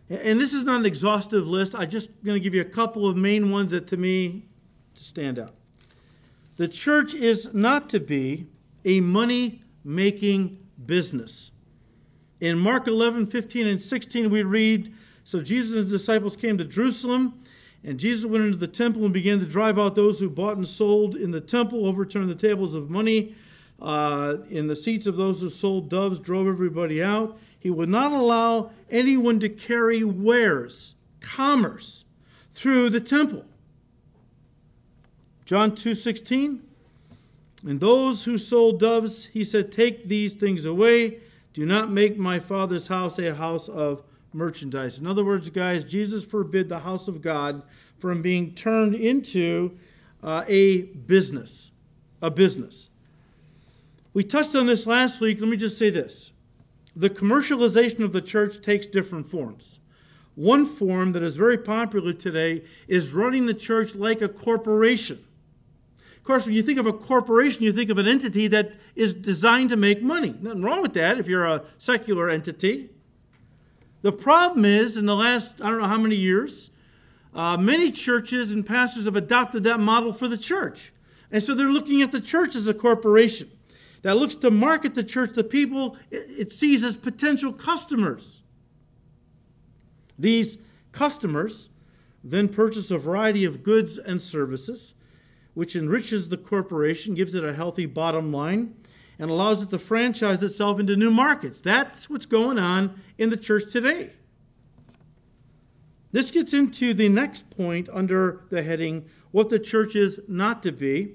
And 0.10 0.40
this 0.40 0.54
is 0.54 0.64
not 0.64 0.82
an 0.82 0.86
exhaustive 0.86 1.48
list. 1.48 1.74
I'm 1.74 1.90
just 1.90 2.10
going 2.24 2.36
to 2.36 2.40
give 2.40 2.54
you 2.54 2.62
a 2.62 2.66
couple 2.66 3.08
of 3.08 3.18
main 3.18 3.52
ones 3.52 3.72
that 3.72 3.88
to 3.88 3.98
me 3.98 4.46
stand 4.94 5.40
out. 5.40 5.56
The 6.58 6.68
church 6.68 7.16
is 7.16 7.52
not 7.54 7.90
to 7.90 8.00
be 8.00 8.46
a 8.86 9.00
money 9.00 9.64
making 9.84 10.60
business. 10.86 11.50
In 12.40 12.60
Mark 12.60 12.88
11, 12.88 13.26
15, 13.28 13.66
and 13.66 13.82
16, 13.82 14.30
we 14.30 14.44
read 14.44 14.94
So 15.24 15.42
Jesus 15.42 15.76
and 15.76 15.90
his 15.90 16.02
disciples 16.02 16.36
came 16.36 16.60
to 16.60 16.66
Jerusalem, 16.66 17.42
and 17.84 18.00
Jesus 18.00 18.26
went 18.26 18.46
into 18.46 18.58
the 18.58 18.68
temple 18.68 19.04
and 19.04 19.14
began 19.14 19.40
to 19.40 19.46
drive 19.46 19.78
out 19.78 19.96
those 19.96 20.20
who 20.20 20.30
bought 20.30 20.56
and 20.56 20.68
sold 20.68 21.16
in 21.16 21.32
the 21.32 21.42
temple, 21.42 21.86
overturned 21.86 22.30
the 22.30 22.36
tables 22.36 22.76
of 22.76 22.90
money. 22.90 23.36
Uh, 23.82 24.38
in 24.50 24.68
the 24.68 24.76
seats 24.76 25.06
of 25.08 25.18
those 25.18 25.42
who 25.42 25.50
sold 25.50 25.90
doves, 25.90 26.20
drove 26.20 26.48
everybody 26.48 27.04
out. 27.04 27.38
He 27.60 27.70
would 27.70 27.90
not 27.90 28.14
allow 28.14 28.72
anyone 28.90 29.40
to 29.42 29.50
carry 29.50 30.04
wares, 30.04 30.96
commerce, 31.20 32.06
through 32.54 32.90
the 32.90 33.02
temple. 33.02 33.46
John 35.46 35.76
2:16 35.76 36.62
And 37.66 37.80
those 37.80 38.26
who 38.26 38.38
sold 38.38 38.80
doves, 38.80 39.28
he 39.28 39.44
said, 39.44 39.72
"Take 39.72 40.08
these 40.08 40.36
things 40.36 40.66
away. 40.66 41.20
Do 41.54 41.66
not 41.66 41.92
make 41.92 42.18
my 42.18 42.40
Father's 42.40 42.88
house 42.88 43.18
a 43.20 43.36
house 43.36 43.70
of 43.70 44.04
merchandise." 44.34 44.98
In 44.98 45.08
other 45.08 45.24
words, 45.24 45.50
guys, 45.50 45.84
Jesus 45.84 46.24
forbid 46.24 46.70
the 46.70 46.80
house 46.80 47.08
of 47.08 47.22
God 47.22 47.64
from 48.00 48.22
being 48.22 48.54
turned 48.54 48.96
into 48.96 49.78
uh, 50.22 50.44
a 50.48 50.82
business, 50.82 51.72
a 52.22 52.32
business. 52.32 52.90
We 54.14 54.24
touched 54.24 54.56
on 54.56 54.68
this 54.68 54.86
last 54.86 55.20
week. 55.20 55.40
Let 55.40 55.50
me 55.50 55.58
just 55.58 55.78
say 55.78 55.90
this 55.90 56.32
the 56.96 57.10
commercialization 57.10 58.04
of 58.04 58.14
the 58.14 58.22
church 58.22 58.62
takes 58.62 58.86
different 58.86 59.30
forms. 59.30 59.80
One 60.36 60.66
form 60.66 61.12
that 61.14 61.24
is 61.24 61.36
very 61.36 61.58
popular 61.58 62.14
today 62.14 62.64
is 62.88 63.14
running 63.14 63.46
the 63.46 63.54
church 63.54 63.96
like 63.96 64.22
a 64.22 64.30
corporation. 64.30 65.24
Of 66.18 66.24
course, 66.24 66.46
when 66.46 66.56
you 66.56 66.64
think 66.64 66.80
of 66.80 66.86
a 66.86 66.94
corporation, 66.94 67.64
you 67.64 67.74
think 67.74 67.90
of 67.90 67.98
an 67.98 68.08
entity 68.08 68.48
that 68.48 68.72
is 68.96 69.14
designed 69.14 69.70
to 69.70 69.76
make 69.76 70.02
money. 70.02 70.36
Nothing 70.42 70.62
wrong 70.62 70.82
with 70.82 70.94
that 70.94 71.20
if 71.20 71.28
you're 71.28 71.46
a 71.46 71.64
secular 71.78 72.30
entity. 72.30 72.90
The 74.04 74.12
problem 74.12 74.66
is, 74.66 74.98
in 74.98 75.06
the 75.06 75.16
last, 75.16 75.62
I 75.62 75.70
don't 75.70 75.80
know 75.80 75.88
how 75.88 75.98
many 75.98 76.18
years, 76.18 76.70
uh, 77.34 77.58
many 77.58 77.92
churches 77.92 78.52
and 78.52 78.66
pastors 78.66 79.06
have 79.06 79.16
adopted 79.16 79.64
that 79.64 79.80
model 79.80 80.14
for 80.14 80.28
the 80.28 80.38
church. 80.38 80.94
And 81.32 81.42
so 81.42 81.56
they're 81.56 81.70
looking 81.70 82.02
at 82.02 82.12
the 82.12 82.22
church 82.22 82.56
as 82.56 82.68
a 82.68 82.74
corporation 82.74 83.50
that 84.04 84.18
looks 84.18 84.36
to 84.36 84.52
market 84.52 84.94
the 84.94 85.04
church 85.04 85.34
to 85.34 85.44
people 85.44 85.98
it 86.12 86.52
sees 86.52 86.84
as 86.84 86.98
potential 86.98 87.54
customers. 87.54 88.42
These 90.20 90.58
customers 90.92 91.70
then 92.24 92.50
purchase 92.50 92.92
a 92.92 92.98
variety 92.98 93.46
of 93.46 93.64
goods 93.64 93.98
and 93.98 94.22
services, 94.22 94.94
which 95.54 95.76
enriches 95.76 96.28
the 96.28 96.38
corporation, 96.38 97.16
gives 97.16 97.34
it 97.34 97.44
a 97.44 97.54
healthy 97.54 97.86
bottom 97.86 98.32
line, 98.34 98.76
and 99.24 99.32
allows 99.32 99.62
it 99.62 99.70
to 99.70 99.80
franchise 99.80 100.44
itself 100.44 100.82
into 100.82 100.98
new 100.98 101.10
markets. 101.10 101.62
That's 101.62 102.10
what's 102.10 102.26
going 102.26 102.60
on 102.60 103.00
in 103.18 103.30
the 103.30 103.38
church 103.38 103.72
today. 103.72 104.12
This 106.12 106.30
gets 106.30 106.54
into 106.54 106.94
the 106.94 107.08
next 107.08 107.50
point 107.50 107.88
under 107.94 108.42
the 108.50 108.64
heading, 108.64 109.06
What 109.32 109.48
the 109.48 109.60
Church 109.60 109.96
is 109.96 110.20
Not 110.28 110.62
to 110.64 110.74
Be. 110.74 111.14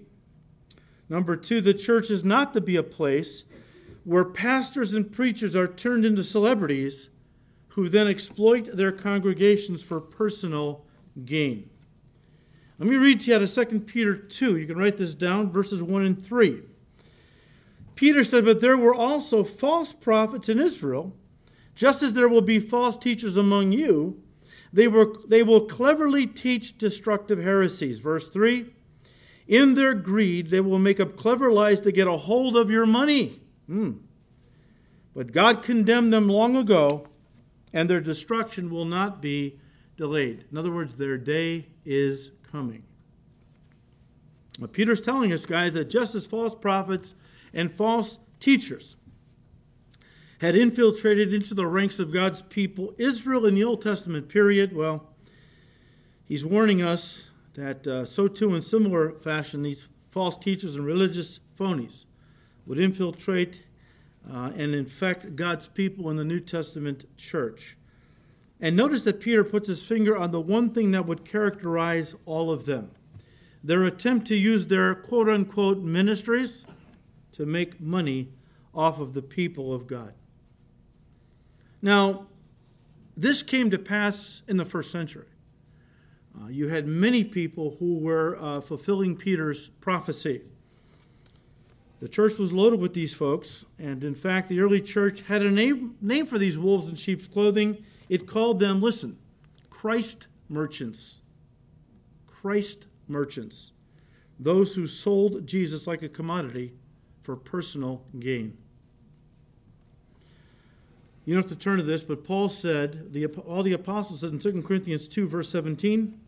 Number 1.11 1.37
two, 1.37 1.61
the 1.61 1.75
church 1.75 2.11
is 2.11 2.25
not 2.25 2.55
to 2.55 2.63
be 2.63 2.77
a 2.77 2.83
place 2.83 3.45
where 4.05 4.25
pastors 4.25 4.95
and 4.95 5.13
preachers 5.13 5.55
are 5.55 5.69
turned 5.69 6.07
into 6.07 6.25
celebrities 6.25 7.11
who 7.69 7.91
then 7.91 8.09
exploit 8.09 8.75
their 8.75 8.91
congregations 8.91 9.83
for 9.83 10.01
personal 10.01 10.87
gain. 11.27 11.69
Let 12.79 12.89
me 12.89 12.97
read 12.97 13.21
to 13.21 13.27
you 13.27 13.37
out 13.37 13.43
of 13.43 13.53
2 13.53 13.81
Peter 13.81 14.17
2. 14.17 14.57
You 14.57 14.67
can 14.67 14.79
write 14.79 14.97
this 14.97 15.15
down, 15.15 15.53
verses 15.53 15.83
1 15.83 16.07
and 16.07 16.25
3. 16.25 16.63
Peter 17.99 18.23
said, 18.23 18.45
But 18.45 18.61
there 18.61 18.77
were 18.77 18.95
also 18.95 19.43
false 19.43 19.93
prophets 19.93 20.49
in 20.49 20.61
Israel, 20.61 21.17
Just 21.75 22.01
as 22.01 22.13
there 22.13 22.29
will 22.29 22.41
be 22.41 22.61
false 22.61 22.97
teachers 22.97 23.37
among 23.37 23.73
you, 23.73 24.23
they 24.73 24.87
will, 24.87 25.21
they 25.27 25.43
will 25.43 25.63
cleverly 25.63 26.25
teach 26.25 26.79
destructive 26.79 27.41
heresies. 27.41 27.99
Verse 27.99 28.29
3 28.29 28.73
In 29.49 29.75
their 29.75 29.95
greed, 29.95 30.51
they 30.51 30.61
will 30.61 30.79
make 30.79 31.01
up 31.01 31.17
clever 31.17 31.51
lies 31.51 31.81
to 31.81 31.91
get 31.91 32.07
a 32.07 32.17
hold 32.17 32.57
of 32.57 32.71
your 32.71 32.87
money. 32.87 33.41
Hmm. 33.67 33.95
But 35.13 35.33
God 35.33 35.65
condemned 35.65 36.13
them 36.13 36.29
long 36.29 36.55
ago, 36.55 37.09
and 37.73 37.91
their 37.91 38.01
destruction 38.01 38.71
will 38.71 38.85
not 38.85 39.21
be 39.21 39.59
delayed. 39.97 40.45
In 40.53 40.57
other 40.57 40.71
words, 40.71 40.95
their 40.95 41.19
day 41.19 41.67
is 41.85 42.31
coming. 42.53 42.85
Well, 44.61 44.69
Peter's 44.69 45.01
telling 45.01 45.33
us, 45.33 45.45
guys, 45.45 45.73
that 45.73 45.91
just 45.91 46.15
as 46.15 46.27
false 46.27 46.55
prophets 46.55 47.15
and 47.53 47.73
false 47.73 48.19
teachers 48.41 48.97
had 50.41 50.55
infiltrated 50.55 51.35
into 51.35 51.55
the 51.55 51.67
ranks 51.67 51.99
of 51.99 52.13
God's 52.13 52.43
people, 52.43 52.95
Israel 52.97 53.45
in 53.45 53.55
the 53.55 53.65
Old 53.65 53.83
Testament 53.83 54.29
period, 54.29 54.75
well, 54.75 55.09
he's 56.25 56.45
warning 56.45 56.81
us 56.81 57.31
that 57.55 57.87
uh, 57.87 58.05
so 58.05 58.29
too, 58.29 58.55
in 58.55 58.63
similar 58.63 59.11
fashion, 59.11 59.63
these 59.63 59.89
false 60.11 60.37
teachers 60.37 60.77
and 60.77 60.87
religious 60.87 61.41
phonies 61.59 62.05
would 62.67 62.79
infiltrate 62.79 63.65
uh, 64.33 64.53
and 64.57 64.75
infect 64.75 65.35
God's 65.35 65.67
people 65.67 66.09
in 66.11 66.17
the 66.17 66.25
New 66.25 66.41
Testament 66.41 67.05
church. 67.17 67.77
And 68.61 68.77
notice 68.77 69.05
that 69.05 69.21
Peter 69.21 69.43
puts 69.43 69.69
his 69.69 69.83
finger 69.83 70.17
on 70.17 70.31
the 70.31 70.41
one 70.41 70.71
thing 70.71 70.91
that 70.93 71.07
would 71.07 71.25
characterize 71.25 72.15
all 72.27 72.51
of 72.51 72.65
them 72.65 72.91
their 73.63 73.85
attempt 73.85 74.27
to 74.29 74.37
use 74.37 74.67
their 74.67 74.95
quote 74.95 75.29
unquote 75.29 75.79
ministries 75.79 76.65
to 77.39 77.47
make 77.47 77.81
money 77.81 78.29
off 78.75 78.99
of 78.99 79.15
the 79.15 79.23
people 79.23 79.73
of 79.73 79.87
God. 79.87 80.13
Now, 81.81 82.27
this 83.17 83.43
came 83.43 83.71
to 83.71 83.79
pass 83.79 84.43
in 84.47 84.57
the 84.57 84.65
first 84.65 84.91
century. 84.91 85.27
Uh, 86.39 86.49
you 86.49 86.69
had 86.69 86.87
many 86.87 87.25
people 87.25 87.77
who 87.79 87.99
were 87.99 88.37
uh, 88.41 88.61
fulfilling 88.61 89.17
Peter's 89.17 89.69
prophecy. 89.81 90.43
The 92.01 92.09
church 92.09 92.39
was 92.39 92.53
loaded 92.53 92.81
with 92.81 92.95
these 92.95 93.15
folks, 93.15 93.65
and 93.79 94.05
in 94.05 94.15
fact, 94.15 94.49
the 94.49 94.61
early 94.61 94.81
church 94.81 95.23
had 95.23 95.43
a 95.43 95.51
name, 95.51 95.97
name 96.01 96.27
for 96.27 96.39
these 96.39 96.59
wolves 96.59 96.89
in 96.89 96.95
sheep's 96.95 97.27
clothing. 97.27 97.85
It 98.09 98.27
called 98.27 98.61
them, 98.61 98.81
listen, 98.81 99.19
Christ 99.71 100.29
merchants. 100.49 101.23
Christ 102.27 102.87
merchants. 103.09 103.73
Those 104.39 104.77
who 104.77 104.87
sold 104.87 105.47
Jesus 105.47 105.89
like 105.89 106.03
a 106.03 106.09
commodity 106.09 106.75
for 107.29 107.37
personal 107.37 108.01
gain. 108.19 108.57
You 111.27 111.35
don't 111.35 111.43
have 111.43 111.59
to 111.59 111.63
turn 111.63 111.77
to 111.77 111.83
this, 111.83 112.01
but 112.01 112.25
Paul 112.25 112.49
said, 112.49 113.13
the, 113.13 113.27
all 113.27 113.63
the 113.63 113.75
apostles 113.75 114.23
said 114.23 114.33
in 114.33 114.39
2 114.39 114.63
Corinthians 114.63 115.07
2, 115.09 115.29
verse 115.29 115.51
17, 115.51 116.19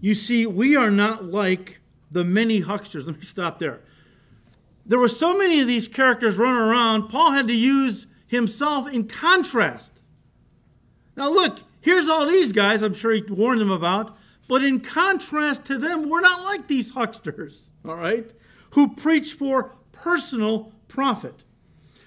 You 0.00 0.16
see, 0.16 0.44
we 0.44 0.74
are 0.74 0.90
not 0.90 1.26
like 1.26 1.78
the 2.10 2.24
many 2.24 2.62
hucksters. 2.62 3.06
Let 3.06 3.18
me 3.18 3.22
stop 3.22 3.60
there. 3.60 3.78
There 4.84 4.98
were 4.98 5.08
so 5.08 5.38
many 5.38 5.60
of 5.60 5.68
these 5.68 5.86
characters 5.86 6.36
running 6.36 6.60
around, 6.60 7.08
Paul 7.08 7.30
had 7.30 7.46
to 7.46 7.54
use 7.54 8.08
himself 8.26 8.92
in 8.92 9.06
contrast. 9.06 9.92
Now, 11.16 11.30
look, 11.30 11.60
here's 11.80 12.08
all 12.08 12.26
these 12.26 12.50
guys, 12.50 12.82
I'm 12.82 12.92
sure 12.92 13.12
he 13.12 13.22
warned 13.22 13.60
them 13.60 13.70
about, 13.70 14.18
but 14.48 14.64
in 14.64 14.80
contrast 14.80 15.64
to 15.66 15.78
them, 15.78 16.08
we're 16.08 16.22
not 16.22 16.42
like 16.42 16.66
these 16.66 16.90
hucksters, 16.90 17.70
all 17.88 17.94
right, 17.94 18.32
who 18.70 18.94
preach 18.94 19.32
for 19.34 19.76
personal 19.92 20.72
profit. 20.88 21.42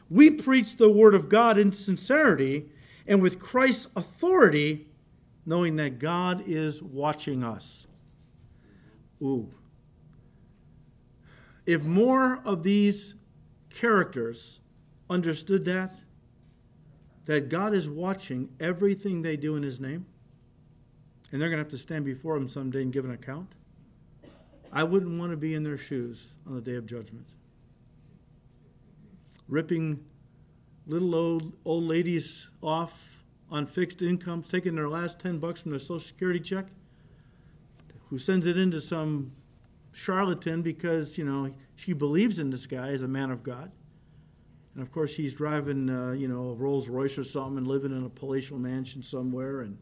We 0.09 0.29
preach 0.29 0.75
the 0.75 0.89
Word 0.89 1.15
of 1.15 1.29
God 1.29 1.57
in 1.57 1.71
sincerity 1.71 2.69
and 3.07 3.21
with 3.21 3.39
Christ's 3.39 3.87
authority, 3.95 4.87
knowing 5.45 5.77
that 5.77 5.99
God 5.99 6.43
is 6.45 6.83
watching 6.83 7.43
us. 7.43 7.87
Ooh. 9.21 9.49
If 11.65 11.83
more 11.83 12.41
of 12.43 12.63
these 12.63 13.15
characters 13.69 14.59
understood 15.09 15.65
that, 15.65 15.95
that 17.25 17.49
God 17.49 17.73
is 17.73 17.87
watching 17.87 18.49
everything 18.59 19.21
they 19.21 19.37
do 19.37 19.55
in 19.55 19.63
His 19.63 19.79
name, 19.79 20.05
and 21.31 21.41
they're 21.41 21.49
going 21.49 21.59
to 21.59 21.63
have 21.63 21.71
to 21.71 21.77
stand 21.77 22.03
before 22.03 22.35
Him 22.35 22.47
someday 22.47 22.81
and 22.81 22.91
give 22.91 23.05
an 23.05 23.11
account, 23.11 23.55
I 24.71 24.83
wouldn't 24.83 25.19
want 25.19 25.31
to 25.31 25.37
be 25.37 25.53
in 25.53 25.63
their 25.63 25.77
shoes 25.77 26.33
on 26.47 26.55
the 26.55 26.61
day 26.61 26.75
of 26.75 26.85
judgment 26.85 27.27
ripping 29.51 29.99
little 30.87 31.13
old 31.13 31.53
old 31.65 31.83
ladies 31.83 32.49
off 32.63 33.23
on 33.51 33.67
fixed 33.67 34.01
incomes, 34.01 34.47
taking 34.47 34.75
their 34.75 34.87
last 34.87 35.19
10 35.19 35.37
bucks 35.37 35.61
from 35.61 35.71
their 35.71 35.79
social 35.79 35.99
security 35.99 36.39
check, 36.39 36.67
who 38.09 38.17
sends 38.17 38.45
it 38.45 38.57
into 38.57 38.79
some 38.79 39.33
charlatan 39.91 40.61
because, 40.61 41.17
you 41.17 41.25
know, 41.25 41.53
she 41.75 41.91
believes 41.91 42.39
in 42.39 42.49
this 42.49 42.65
guy 42.65 42.87
as 42.91 43.03
a 43.03 43.07
man 43.09 43.29
of 43.29 43.43
God. 43.43 43.69
And 44.73 44.81
of 44.81 44.89
course, 44.89 45.13
he's 45.13 45.33
driving, 45.33 45.89
uh, 45.89 46.13
you 46.13 46.29
know, 46.29 46.51
a 46.51 46.53
Rolls 46.53 46.87
Royce 46.87 47.17
or 47.17 47.25
something 47.25 47.57
and 47.57 47.67
living 47.67 47.91
in 47.91 48.05
a 48.05 48.09
palatial 48.09 48.57
mansion 48.57 49.03
somewhere. 49.03 49.61
And 49.61 49.77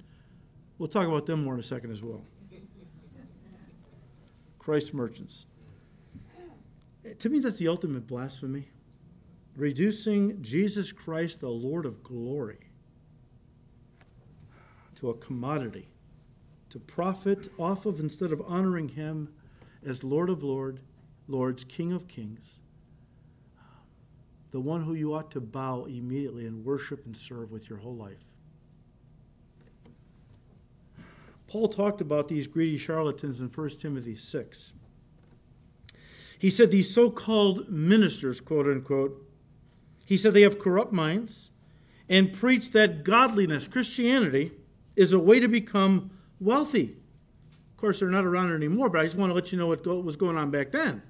we'll 0.80 0.90
talk 0.90 1.08
about 1.08 1.28
them 1.28 1.44
more 1.44 1.54
in 1.54 1.60
a 1.60 1.64
second 1.64 1.92
as 1.92 2.02
well. 2.02 2.24
Christ 4.70 4.94
merchants. 4.94 5.48
Eh, 7.04 7.14
to 7.18 7.28
me, 7.28 7.40
that's 7.40 7.58
the 7.58 7.68
ultimate 7.68 8.06
blasphemy 8.06 8.68
reducing 9.56 10.40
Jesus 10.44 10.92
Christ, 10.92 11.42
the 11.42 11.50
Lord 11.50 11.88
of 11.88 12.04
glory, 12.04 12.60
to 14.98 15.10
a 15.10 15.16
commodity 15.16 15.88
to 16.70 16.78
profit 16.78 17.52
off 17.58 17.88
of 17.88 18.00
instead 18.00 18.32
of 18.32 18.44
honoring 18.46 18.90
him 18.90 19.30
as 19.84 20.04
Lord 20.04 20.30
of 20.30 20.44
Lord, 20.44 20.82
Lords, 21.28 21.64
King 21.64 21.92
of 21.92 22.08
Kings, 22.08 22.60
the 24.52 24.60
one 24.60 24.84
who 24.84 24.94
you 24.94 25.16
ought 25.16 25.32
to 25.32 25.42
bow 25.42 25.86
immediately 25.86 26.46
and 26.46 26.64
worship 26.64 27.08
and 27.08 27.18
serve 27.18 27.52
with 27.52 27.72
your 27.72 27.80
whole 27.80 27.96
life. 27.96 28.29
Paul 31.50 31.68
talked 31.68 32.00
about 32.00 32.28
these 32.28 32.48
greedy 32.48 32.78
charlatans 32.78 33.40
in 33.40 33.48
1 33.48 33.70
Timothy 33.82 34.16
6. 34.16 34.74
He 36.38 36.52
said 36.52 36.70
these 36.70 36.94
so 36.94 37.10
called 37.10 37.70
ministers, 37.70 38.40
quote 38.40 38.68
unquote, 38.68 39.26
he 40.06 40.16
said 40.16 40.34
they 40.34 40.44
have 40.44 40.60
corrupt 40.60 40.94
minds 40.94 41.50
and 42.08 42.32
preach 42.32 42.70
that 42.72 43.04
godliness, 43.04 43.68
Christianity, 43.68 44.52
is 44.96 45.12
a 45.12 45.20
way 45.20 45.40
to 45.40 45.48
become 45.48 46.12
wealthy. 46.40 46.98
Of 47.72 47.78
course, 47.78 48.00
they're 48.00 48.10
not 48.10 48.26
around 48.26 48.54
anymore, 48.54 48.90
but 48.90 49.02
I 49.02 49.06
just 49.06 49.18
want 49.18 49.32
to 49.32 49.34
let 49.34 49.52
you 49.52 49.58
know 49.58 49.68
what 49.68 49.86
was 49.86 50.16
going 50.16 50.38
on 50.38 50.52
back 50.52 50.72
then. 50.72 51.02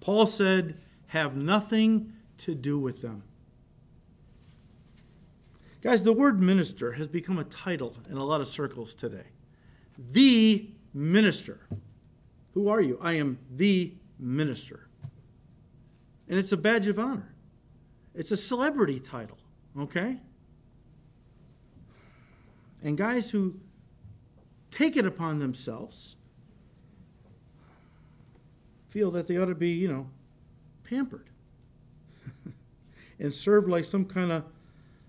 Paul 0.00 0.26
said, 0.26 0.78
have 1.08 1.36
nothing 1.36 2.14
to 2.38 2.54
do 2.54 2.78
with 2.78 3.02
them. 3.02 3.24
Guys, 5.82 6.02
the 6.02 6.12
word 6.12 6.40
minister 6.40 6.92
has 6.92 7.08
become 7.08 7.38
a 7.38 7.44
title 7.44 7.96
in 8.08 8.16
a 8.16 8.24
lot 8.24 8.40
of 8.40 8.48
circles 8.48 8.94
today. 8.94 9.26
The 9.98 10.70
minister. 10.94 11.60
Who 12.54 12.68
are 12.68 12.80
you? 12.80 12.98
I 13.02 13.14
am 13.14 13.38
the 13.50 13.92
minister 14.18 14.88
and 16.32 16.38
it's 16.38 16.50
a 16.50 16.56
badge 16.56 16.88
of 16.88 16.98
honor. 16.98 17.34
It's 18.14 18.30
a 18.30 18.38
celebrity 18.38 18.98
title, 19.00 19.36
okay? 19.78 20.16
And 22.82 22.96
guys 22.96 23.30
who 23.30 23.60
take 24.70 24.96
it 24.96 25.04
upon 25.04 25.40
themselves 25.40 26.16
feel 28.88 29.10
that 29.10 29.26
they 29.26 29.36
ought 29.36 29.44
to 29.44 29.54
be, 29.54 29.72
you 29.72 29.88
know, 29.88 30.08
pampered 30.84 31.28
and 33.18 33.34
served 33.34 33.68
like 33.68 33.84
some 33.84 34.06
kind 34.06 34.32
of 34.32 34.44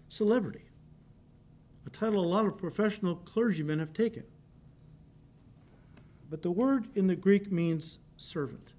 celebrity. 0.10 0.63
Title 1.94 2.26
a 2.26 2.28
lot 2.28 2.46
of 2.46 2.58
professional 2.58 3.16
clergymen 3.16 3.80
have 3.80 3.94
taken. 3.94 4.24
But 6.30 6.42
the 6.42 6.52
word 6.52 6.88
in 6.96 7.08
the 7.08 7.16
Greek 7.16 7.52
means 7.52 8.00
servant. 8.18 8.74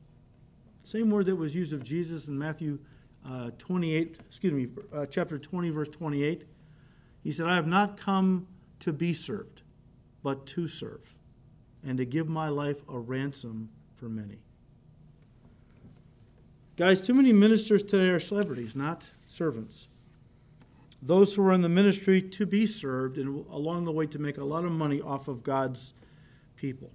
Same 0.83 1.11
word 1.11 1.27
that 1.27 1.37
was 1.37 1.55
used 1.55 1.73
of 1.73 1.83
Jesus 1.83 2.29
in 2.29 2.37
Matthew 2.37 2.79
uh, 3.27 3.51
28, 3.59 4.21
excuse 4.29 4.53
me, 4.53 4.69
uh, 4.93 5.07
chapter 5.07 5.39
20, 5.39 5.71
verse 5.71 5.89
28. 5.89 6.45
He 7.23 7.33
said, 7.33 7.47
I 7.47 7.55
have 7.55 7.67
not 7.67 7.97
come 7.97 8.49
to 8.81 8.93
be 8.93 9.15
served, 9.15 9.63
but 10.23 10.47
to 10.49 10.69
serve, 10.69 11.15
and 11.83 11.97
to 11.97 12.05
give 12.05 12.29
my 12.29 12.49
life 12.49 12.83
a 12.89 12.99
ransom 12.99 13.71
for 13.97 14.09
many. 14.09 14.41
Guys, 16.77 17.01
too 17.01 17.15
many 17.15 17.33
ministers 17.33 17.83
today 17.83 18.09
are 18.09 18.21
celebrities, 18.21 18.75
not 18.75 19.09
servants. 19.25 19.87
Those 21.07 21.35
who 21.35 21.47
are 21.47 21.53
in 21.53 21.61
the 21.61 21.69
ministry 21.69 22.23
to 22.23 22.47
be 22.47 22.67
served 22.67 23.19
and 23.19 23.45
along 23.51 23.85
the 23.85 23.93
way 23.93 24.07
to 24.07 24.19
make 24.19 24.39
a 24.39 24.45
lot 24.45 24.65
of 24.65 24.73
money 24.73 25.03
off 25.03 25.29
of 25.29 25.45
God's 25.45 25.93
people. 26.57 26.91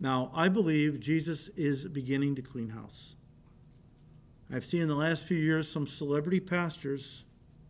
Now, 0.00 0.32
I 0.34 0.48
believe 0.48 0.98
Jesus 0.98 1.46
is 1.56 1.84
beginning 1.84 2.34
to 2.34 2.42
clean 2.42 2.70
house. 2.70 3.14
I've 4.52 4.64
seen 4.64 4.82
in 4.82 4.88
the 4.88 4.96
last 4.96 5.24
few 5.24 5.38
years 5.38 5.70
some 5.70 5.86
celebrity 5.86 6.40
pastors 6.40 7.22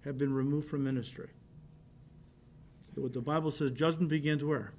have 0.06 0.16
been 0.16 0.32
removed 0.32 0.70
from 0.70 0.82
ministry. 0.82 1.28
What 2.94 3.12
the 3.12 3.20
Bible 3.20 3.50
says, 3.50 3.70
judgment 3.70 4.08
begins 4.08 4.42
where? 4.42 4.72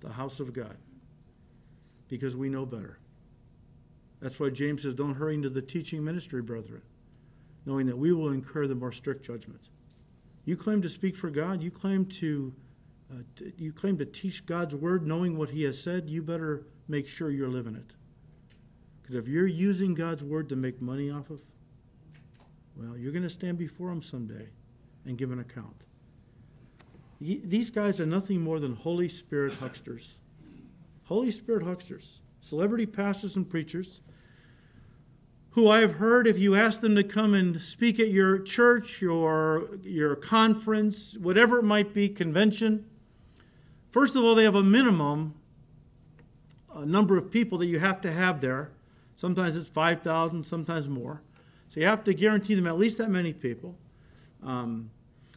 The 0.00 0.10
house 0.10 0.40
of 0.40 0.52
God. 0.52 0.76
Because 2.08 2.34
we 2.34 2.48
know 2.48 2.66
better. 2.66 2.98
That's 4.20 4.40
why 4.40 4.50
James 4.50 4.82
says, 4.82 4.96
don't 4.96 5.14
hurry 5.14 5.34
into 5.34 5.50
the 5.50 5.62
teaching 5.62 6.04
ministry, 6.04 6.42
brethren, 6.42 6.82
knowing 7.66 7.86
that 7.86 7.96
we 7.96 8.12
will 8.12 8.32
incur 8.32 8.66
the 8.66 8.74
more 8.74 8.92
strict 8.92 9.24
judgment. 9.24 9.68
You 10.44 10.56
claim 10.56 10.82
to 10.82 10.88
speak 10.88 11.16
for 11.16 11.30
God, 11.30 11.62
you 11.62 11.70
claim 11.70 12.06
to, 12.06 12.54
uh, 13.10 13.22
t- 13.36 13.52
you 13.58 13.72
claim 13.72 13.98
to 13.98 14.04
teach 14.04 14.46
God's 14.46 14.74
word, 14.74 15.06
knowing 15.06 15.36
what 15.36 15.50
He 15.50 15.62
has 15.64 15.80
said, 15.80 16.08
you 16.08 16.22
better 16.22 16.66
make 16.88 17.06
sure 17.06 17.30
you're 17.30 17.48
living 17.48 17.76
it. 17.76 17.92
Because 19.02 19.16
if 19.16 19.28
you're 19.28 19.46
using 19.46 19.94
God's 19.94 20.22
word 20.22 20.48
to 20.48 20.56
make 20.56 20.80
money 20.80 21.10
off 21.10 21.30
of, 21.30 21.40
well, 22.76 22.96
you're 22.96 23.12
going 23.12 23.22
to 23.22 23.30
stand 23.30 23.58
before 23.58 23.90
Him 23.90 24.02
someday 24.02 24.48
and 25.04 25.18
give 25.18 25.30
an 25.30 25.40
account. 25.40 25.76
These 27.20 27.70
guys 27.70 28.00
are 28.00 28.06
nothing 28.06 28.40
more 28.40 28.60
than 28.60 28.74
Holy 28.74 29.08
Spirit 29.08 29.52
hucksters. 29.60 30.14
Holy 31.04 31.30
Spirit 31.30 31.64
hucksters, 31.64 32.20
celebrity 32.40 32.86
pastors 32.86 33.36
and 33.36 33.48
preachers 33.48 34.00
who 35.50 35.68
I 35.68 35.80
have 35.80 35.94
heard 35.94 36.26
if 36.26 36.38
you 36.38 36.54
ask 36.54 36.80
them 36.80 36.94
to 36.94 37.04
come 37.04 37.34
and 37.34 37.60
speak 37.60 37.98
at 37.98 38.08
your 38.08 38.38
church, 38.38 39.02
your, 39.02 39.76
your 39.82 40.14
conference, 40.14 41.16
whatever 41.18 41.58
it 41.58 41.64
might 41.64 41.92
be, 41.92 42.08
convention, 42.08 42.84
first 43.90 44.14
of 44.14 44.22
all, 44.22 44.34
they 44.34 44.44
have 44.44 44.54
a 44.54 44.62
minimum 44.62 45.34
a 46.74 46.86
number 46.86 47.16
of 47.16 47.30
people 47.30 47.58
that 47.58 47.66
you 47.66 47.78
have 47.78 48.00
to 48.02 48.12
have 48.12 48.40
there. 48.40 48.70
Sometimes 49.16 49.56
it's 49.56 49.68
5,000, 49.68 50.44
sometimes 50.44 50.88
more. 50.88 51.22
So 51.68 51.80
you 51.80 51.86
have 51.86 52.04
to 52.04 52.14
guarantee 52.14 52.54
them 52.54 52.66
at 52.66 52.78
least 52.78 52.98
that 52.98 53.10
many 53.10 53.32
people. 53.32 53.76
Um, 54.42 54.90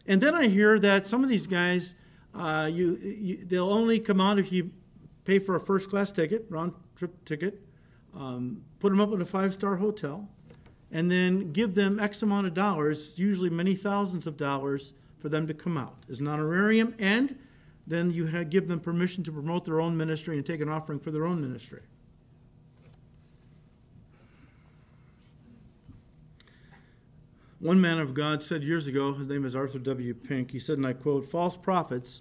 and 0.06 0.20
then 0.20 0.34
I 0.34 0.48
hear 0.48 0.78
that 0.78 1.06
some 1.06 1.22
of 1.22 1.28
these 1.30 1.46
guys, 1.46 1.94
uh, 2.34 2.68
you, 2.72 2.96
you, 2.96 3.44
they'll 3.44 3.70
only 3.70 4.00
come 4.00 4.20
out 4.20 4.38
if 4.38 4.52
you 4.52 4.70
pay 5.24 5.38
for 5.38 5.56
a 5.56 5.60
first 5.60 5.90
class 5.90 6.10
ticket, 6.10 6.46
round 6.48 6.72
trip 6.96 7.24
ticket, 7.24 7.60
um, 8.16 8.62
put 8.80 8.90
them 8.90 9.00
up 9.00 9.12
in 9.12 9.20
a 9.20 9.26
five 9.26 9.54
star 9.54 9.76
hotel, 9.76 10.28
and 10.90 11.10
then 11.10 11.52
give 11.52 11.74
them 11.74 11.98
X 11.98 12.22
amount 12.22 12.46
of 12.46 12.54
dollars, 12.54 13.18
usually 13.18 13.50
many 13.50 13.74
thousands 13.74 14.26
of 14.26 14.36
dollars, 14.36 14.94
for 15.18 15.28
them 15.28 15.46
to 15.46 15.54
come 15.54 15.76
out 15.76 15.96
as 16.10 16.20
an 16.20 16.28
honorarium, 16.28 16.94
and 16.98 17.38
then 17.86 18.10
you 18.10 18.44
give 18.44 18.68
them 18.68 18.80
permission 18.80 19.24
to 19.24 19.32
promote 19.32 19.64
their 19.64 19.80
own 19.80 19.96
ministry 19.96 20.36
and 20.36 20.46
take 20.46 20.60
an 20.60 20.68
offering 20.68 20.98
for 20.98 21.10
their 21.10 21.26
own 21.26 21.40
ministry. 21.40 21.82
One 27.58 27.80
man 27.80 27.98
of 27.98 28.12
God 28.12 28.42
said 28.42 28.62
years 28.62 28.86
ago, 28.86 29.14
his 29.14 29.26
name 29.26 29.46
is 29.46 29.56
Arthur 29.56 29.78
W. 29.78 30.12
Pink, 30.12 30.50
he 30.50 30.58
said, 30.58 30.76
and 30.76 30.86
I 30.86 30.92
quote, 30.92 31.26
false 31.26 31.56
prophets 31.56 32.20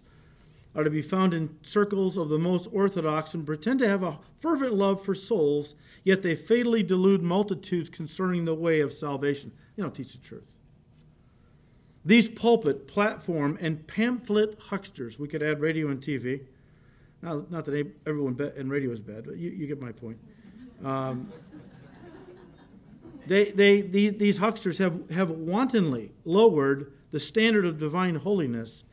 are 0.76 0.84
to 0.84 0.90
be 0.90 1.02
found 1.02 1.34
in 1.34 1.56
circles 1.62 2.18
of 2.18 2.30
the 2.30 2.40
most 2.40 2.68
orthodox 2.72 3.34
and 3.34 3.46
pretend 3.46 3.80
to 3.80 3.88
have 3.88 4.04
a 4.04 4.20
fervent 4.40 4.74
love 4.74 5.04
for 5.04 5.14
souls, 5.14 5.76
yet 6.04 6.22
they 6.22 6.36
fatally 6.36 6.82
delude 6.82 7.22
multitudes 7.22 7.90
concerning 7.90 8.46
the 8.46 8.56
way 8.56 8.80
of 8.80 8.92
salvation. 8.92 9.52
They 9.76 9.84
don't 9.84 9.94
teach 9.94 10.14
the 10.14 10.18
truth. 10.18 10.56
These 12.06 12.28
pulpit, 12.28 12.88
platform, 12.88 13.58
and 13.62 13.86
pamphlet 13.88 14.60
hucksters, 14.60 15.18
we 15.20 15.28
could 15.28 15.42
add 15.44 15.62
radio 15.62 15.88
and 15.88 16.02
TV. 16.02 16.42
Now, 17.22 17.46
not 17.50 17.66
that 17.66 17.92
everyone 18.06 18.38
in 18.58 18.70
radio 18.70 18.92
is 18.92 19.00
bad, 19.00 19.26
but 19.26 19.38
you, 19.38 19.52
you 19.52 19.68
get 19.68 19.80
my 19.80 19.94
point. 19.94 20.18
Um, 20.84 21.32
they, 23.26 23.52
they, 23.52 23.82
these 23.82 24.40
hucksters 24.40 24.78
have, 24.80 25.10
have 25.12 25.30
wantonly 25.30 26.12
lowered 26.26 26.92
the 27.12 27.20
standard 27.22 27.64
of 27.66 27.80
divine 27.80 28.16
holiness 28.16 28.84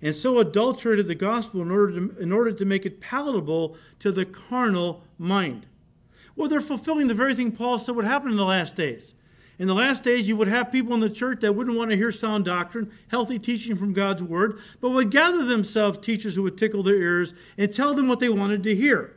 and 0.00 0.14
so 0.14 0.38
adulterated 0.38 1.06
the 1.06 1.14
gospel 1.14 1.62
in 1.62 1.70
order, 1.70 1.92
to, 1.92 2.18
in 2.20 2.32
order 2.32 2.52
to 2.52 2.64
make 2.64 2.86
it 2.86 3.00
palatable 3.00 3.76
to 3.98 4.12
the 4.12 4.24
carnal 4.24 5.02
mind. 5.18 5.66
Well, 6.36 6.48
they're 6.48 6.60
fulfilling 6.60 7.08
the 7.08 7.14
very 7.14 7.34
thing 7.34 7.50
Paul 7.50 7.78
said 7.78 7.96
would 7.96 8.04
happen 8.04 8.30
in 8.30 8.36
the 8.36 8.44
last 8.44 8.76
days. 8.76 9.14
In 9.58 9.66
the 9.66 9.74
last 9.74 10.04
days, 10.04 10.28
you 10.28 10.36
would 10.36 10.46
have 10.46 10.70
people 10.70 10.94
in 10.94 11.00
the 11.00 11.10
church 11.10 11.40
that 11.40 11.52
wouldn't 11.52 11.76
want 11.76 11.90
to 11.90 11.96
hear 11.96 12.12
sound 12.12 12.44
doctrine, 12.44 12.92
healthy 13.08 13.40
teaching 13.40 13.74
from 13.74 13.92
God's 13.92 14.22
word, 14.22 14.60
but 14.80 14.90
would 14.90 15.10
gather 15.10 15.44
themselves 15.44 15.98
teachers 15.98 16.36
who 16.36 16.44
would 16.44 16.56
tickle 16.56 16.84
their 16.84 16.94
ears 16.94 17.34
and 17.56 17.74
tell 17.74 17.92
them 17.92 18.06
what 18.06 18.20
they 18.20 18.28
wanted 18.28 18.62
to 18.62 18.76
hear. 18.76 19.16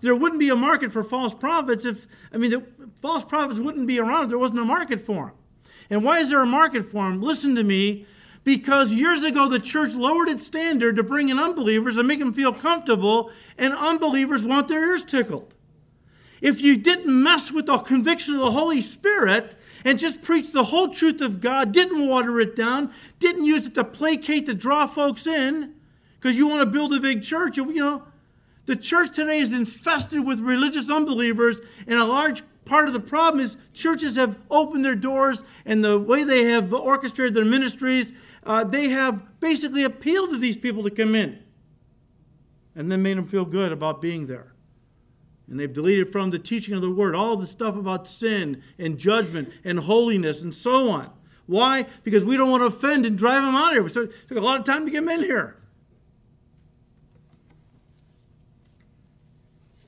There 0.00 0.16
wouldn't 0.16 0.40
be 0.40 0.48
a 0.48 0.56
market 0.56 0.90
for 0.90 1.04
false 1.04 1.34
prophets 1.34 1.84
if, 1.84 2.06
I 2.32 2.38
mean, 2.38 2.50
the 2.50 2.62
false 3.02 3.24
prophets 3.24 3.60
wouldn't 3.60 3.86
be 3.86 4.00
around 4.00 4.24
if 4.24 4.28
there 4.30 4.38
wasn't 4.38 4.60
a 4.60 4.64
market 4.64 5.04
for 5.04 5.26
them. 5.26 5.34
And 5.90 6.04
why 6.04 6.18
is 6.18 6.30
there 6.30 6.40
a 6.40 6.46
market 6.46 6.86
for 6.86 7.04
them? 7.04 7.20
Listen 7.20 7.54
to 7.56 7.64
me. 7.64 8.06
Because 8.44 8.92
years 8.92 9.22
ago, 9.22 9.48
the 9.48 9.58
church 9.58 9.92
lowered 9.94 10.28
its 10.28 10.46
standard 10.46 10.96
to 10.96 11.02
bring 11.02 11.28
in 11.28 11.38
unbelievers 11.38 11.96
and 11.96 12.08
make 12.08 12.18
them 12.18 12.32
feel 12.32 12.52
comfortable, 12.52 13.30
and 13.58 13.74
unbelievers 13.74 14.44
want 14.44 14.68
their 14.68 14.88
ears 14.88 15.04
tickled. 15.04 15.54
If 16.40 16.60
you 16.60 16.76
didn't 16.76 17.22
mess 17.22 17.50
with 17.50 17.66
the 17.66 17.78
conviction 17.78 18.34
of 18.34 18.40
the 18.40 18.52
Holy 18.52 18.80
Spirit 18.80 19.56
and 19.84 19.98
just 19.98 20.22
preach 20.22 20.52
the 20.52 20.64
whole 20.64 20.88
truth 20.88 21.20
of 21.20 21.40
God, 21.40 21.72
didn't 21.72 22.06
water 22.06 22.40
it 22.40 22.54
down, 22.54 22.92
didn't 23.18 23.44
use 23.44 23.66
it 23.66 23.74
to 23.74 23.84
placate 23.84 24.46
to 24.46 24.54
draw 24.54 24.86
folks 24.86 25.26
in, 25.26 25.74
because 26.20 26.36
you 26.36 26.46
want 26.46 26.60
to 26.60 26.66
build 26.66 26.94
a 26.94 27.00
big 27.00 27.22
church, 27.22 27.56
you 27.56 27.74
know, 27.74 28.04
the 28.66 28.76
church 28.76 29.14
today 29.14 29.38
is 29.38 29.52
infested 29.52 30.26
with 30.26 30.40
religious 30.40 30.90
unbelievers, 30.90 31.60
and 31.86 31.98
a 31.98 32.04
large 32.04 32.42
part 32.64 32.86
of 32.86 32.92
the 32.92 33.00
problem 33.00 33.42
is 33.42 33.56
churches 33.72 34.16
have 34.16 34.38
opened 34.50 34.84
their 34.84 34.94
doors 34.94 35.42
and 35.64 35.82
the 35.82 35.98
way 35.98 36.22
they 36.22 36.44
have 36.44 36.72
orchestrated 36.72 37.34
their 37.34 37.44
ministries, 37.44 38.12
uh, 38.48 38.64
they 38.64 38.88
have 38.88 39.38
basically 39.40 39.84
appealed 39.84 40.30
to 40.30 40.38
these 40.38 40.56
people 40.56 40.82
to 40.82 40.90
come 40.90 41.14
in 41.14 41.38
and 42.74 42.90
then 42.90 43.02
made 43.02 43.18
them 43.18 43.28
feel 43.28 43.44
good 43.44 43.70
about 43.70 44.00
being 44.00 44.26
there. 44.26 44.54
And 45.48 45.60
they've 45.60 45.72
deleted 45.72 46.10
from 46.10 46.30
the 46.30 46.38
teaching 46.38 46.74
of 46.74 46.80
the 46.80 46.90
word 46.90 47.14
all 47.14 47.36
the 47.36 47.46
stuff 47.46 47.76
about 47.76 48.08
sin 48.08 48.62
and 48.78 48.96
judgment 48.96 49.52
and 49.64 49.80
holiness 49.80 50.40
and 50.40 50.54
so 50.54 50.90
on. 50.90 51.10
Why? 51.46 51.86
Because 52.04 52.24
we 52.24 52.36
don't 52.38 52.50
want 52.50 52.62
to 52.62 52.66
offend 52.66 53.04
and 53.04 53.16
drive 53.18 53.42
them 53.42 53.54
out 53.54 53.68
of 53.68 53.72
here. 53.74 53.82
We 53.82 53.90
took 53.90 54.38
a 54.38 54.40
lot 54.40 54.58
of 54.58 54.64
time 54.64 54.86
to 54.86 54.90
get 54.90 55.00
them 55.00 55.08
in 55.10 55.20
here. 55.20 55.56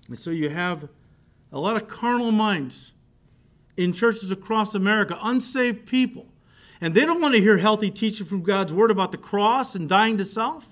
And 0.09 0.19
so 0.19 0.31
you 0.31 0.51
have 0.51 0.89
a 1.53 1.59
lot 1.59 1.77
of 1.77 1.89
carnal 1.89 2.33
minds 2.33 2.93
in 3.77 3.93
churches 3.93 4.31
across 4.31 4.75
America, 4.75 5.19
unsaved 5.23 5.87
people. 5.87 6.30
And 6.81 6.95
they 6.95 7.05
don't 7.05 7.21
want 7.21 7.35
to 7.35 7.41
hear 7.41 7.59
healthy 7.59 7.91
teaching 7.91 8.27
from 8.27 8.43
God's 8.43 8.73
word 8.73 8.91
about 8.91 9.13
the 9.13 9.19
cross 9.19 9.75
and 9.75 9.89
dying 9.89 10.17
to 10.19 10.25
self. 10.25 10.67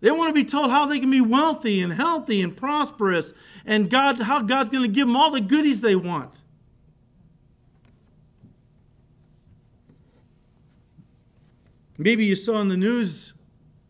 They 0.00 0.10
want 0.10 0.28
to 0.28 0.34
be 0.34 0.48
told 0.48 0.70
how 0.70 0.86
they 0.86 1.00
can 1.00 1.10
be 1.10 1.20
wealthy 1.20 1.82
and 1.82 1.92
healthy 1.92 2.40
and 2.40 2.56
prosperous 2.56 3.34
and 3.66 3.90
God, 3.90 4.20
how 4.22 4.40
God's 4.40 4.70
going 4.70 4.84
to 4.84 4.88
give 4.88 5.06
them 5.06 5.16
all 5.16 5.30
the 5.30 5.40
goodies 5.40 5.80
they 5.80 5.96
want. 5.96 6.32
Maybe 11.98 12.24
you 12.24 12.36
saw 12.36 12.60
in 12.60 12.68
the 12.68 12.76
news 12.76 13.34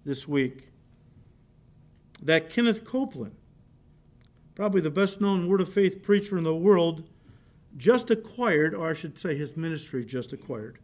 this 0.04 0.26
week 0.26 0.68
that 2.22 2.48
Kenneth 2.48 2.84
Copeland 2.84 3.37
probably 4.58 4.80
the 4.80 4.90
best 4.90 5.20
known 5.20 5.46
Word 5.46 5.61
of 5.61 5.72
Faith 5.72 6.02
preacher 6.02 6.37
in 6.37 6.42
the 6.42 6.52
world, 6.52 7.04
just 7.76 8.11
acquired, 8.11 8.74
or 8.74 8.90
I 8.90 8.92
should 8.92 9.16
say 9.16 9.37
his 9.37 9.56
ministry 9.56 10.04
just 10.04 10.32
acquired, 10.32 10.80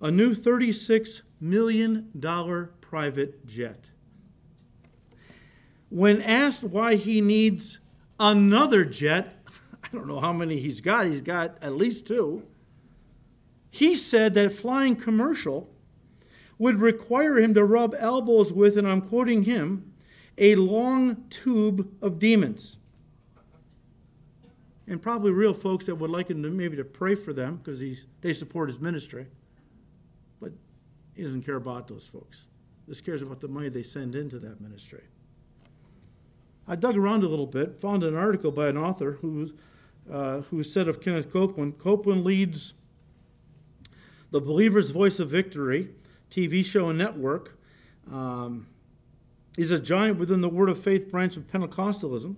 a 0.00 0.10
new 0.10 0.34
$36 0.34 1.22
million 1.40 2.10
private 2.80 3.46
jet. 3.46 3.84
When 5.90 6.20
asked 6.20 6.62
why 6.62 6.96
he 6.96 7.20
needs 7.20 7.78
another 8.20 8.84
jet, 8.84 9.42
I 9.82 9.88
don't 9.92 10.06
know 10.06 10.20
how 10.20 10.32
many 10.32 10.58
he's 10.58 10.80
got, 10.80 11.06
he's 11.06 11.22
got 11.22 11.62
at 11.62 11.74
least 11.74 12.06
two. 12.06 12.42
He 13.70 13.94
said 13.94 14.34
that 14.34 14.52
flying 14.52 14.96
commercial 14.96 15.70
would 16.58 16.80
require 16.80 17.38
him 17.38 17.54
to 17.54 17.64
rub 17.64 17.94
elbows 17.98 18.52
with, 18.52 18.76
and 18.76 18.86
I'm 18.86 19.02
quoting 19.02 19.44
him, 19.44 19.92
a 20.36 20.54
long 20.56 21.24
tube 21.30 21.88
of 22.02 22.18
demons 22.18 22.78
and 24.88 25.00
probably 25.00 25.30
real 25.30 25.54
folks 25.54 25.86
that 25.86 25.94
would 25.94 26.10
like 26.10 26.30
him 26.30 26.42
to 26.42 26.50
maybe 26.50 26.76
to 26.76 26.84
pray 26.84 27.14
for 27.14 27.32
them 27.32 27.56
because 27.56 27.82
they 28.20 28.32
support 28.32 28.68
his 28.68 28.80
ministry. 28.80 29.26
He 31.18 31.24
doesn't 31.24 31.42
care 31.42 31.56
about 31.56 31.88
those 31.88 32.06
folks. 32.06 32.46
This 32.86 33.00
cares 33.00 33.22
about 33.22 33.40
the 33.40 33.48
money 33.48 33.68
they 33.68 33.82
send 33.82 34.14
into 34.14 34.38
that 34.38 34.60
ministry. 34.60 35.02
I 36.68 36.76
dug 36.76 36.96
around 36.96 37.24
a 37.24 37.28
little 37.28 37.44
bit, 37.44 37.80
found 37.80 38.04
an 38.04 38.14
article 38.14 38.52
by 38.52 38.68
an 38.68 38.78
author 38.78 39.18
who, 39.20 39.50
uh, 40.08 40.42
who 40.42 40.62
said 40.62 40.86
of 40.86 41.00
Kenneth 41.00 41.32
Copeland 41.32 41.76
Copeland 41.76 42.22
leads 42.22 42.74
the 44.30 44.40
Believer's 44.40 44.90
Voice 44.90 45.18
of 45.18 45.28
Victory 45.28 45.90
TV 46.30 46.64
show 46.64 46.88
and 46.88 46.96
network. 46.96 47.58
Um, 48.08 48.68
he's 49.56 49.72
a 49.72 49.80
giant 49.80 50.20
within 50.20 50.40
the 50.40 50.48
Word 50.48 50.68
of 50.68 50.80
Faith 50.80 51.10
branch 51.10 51.36
of 51.36 51.48
Pentecostalism 51.48 52.36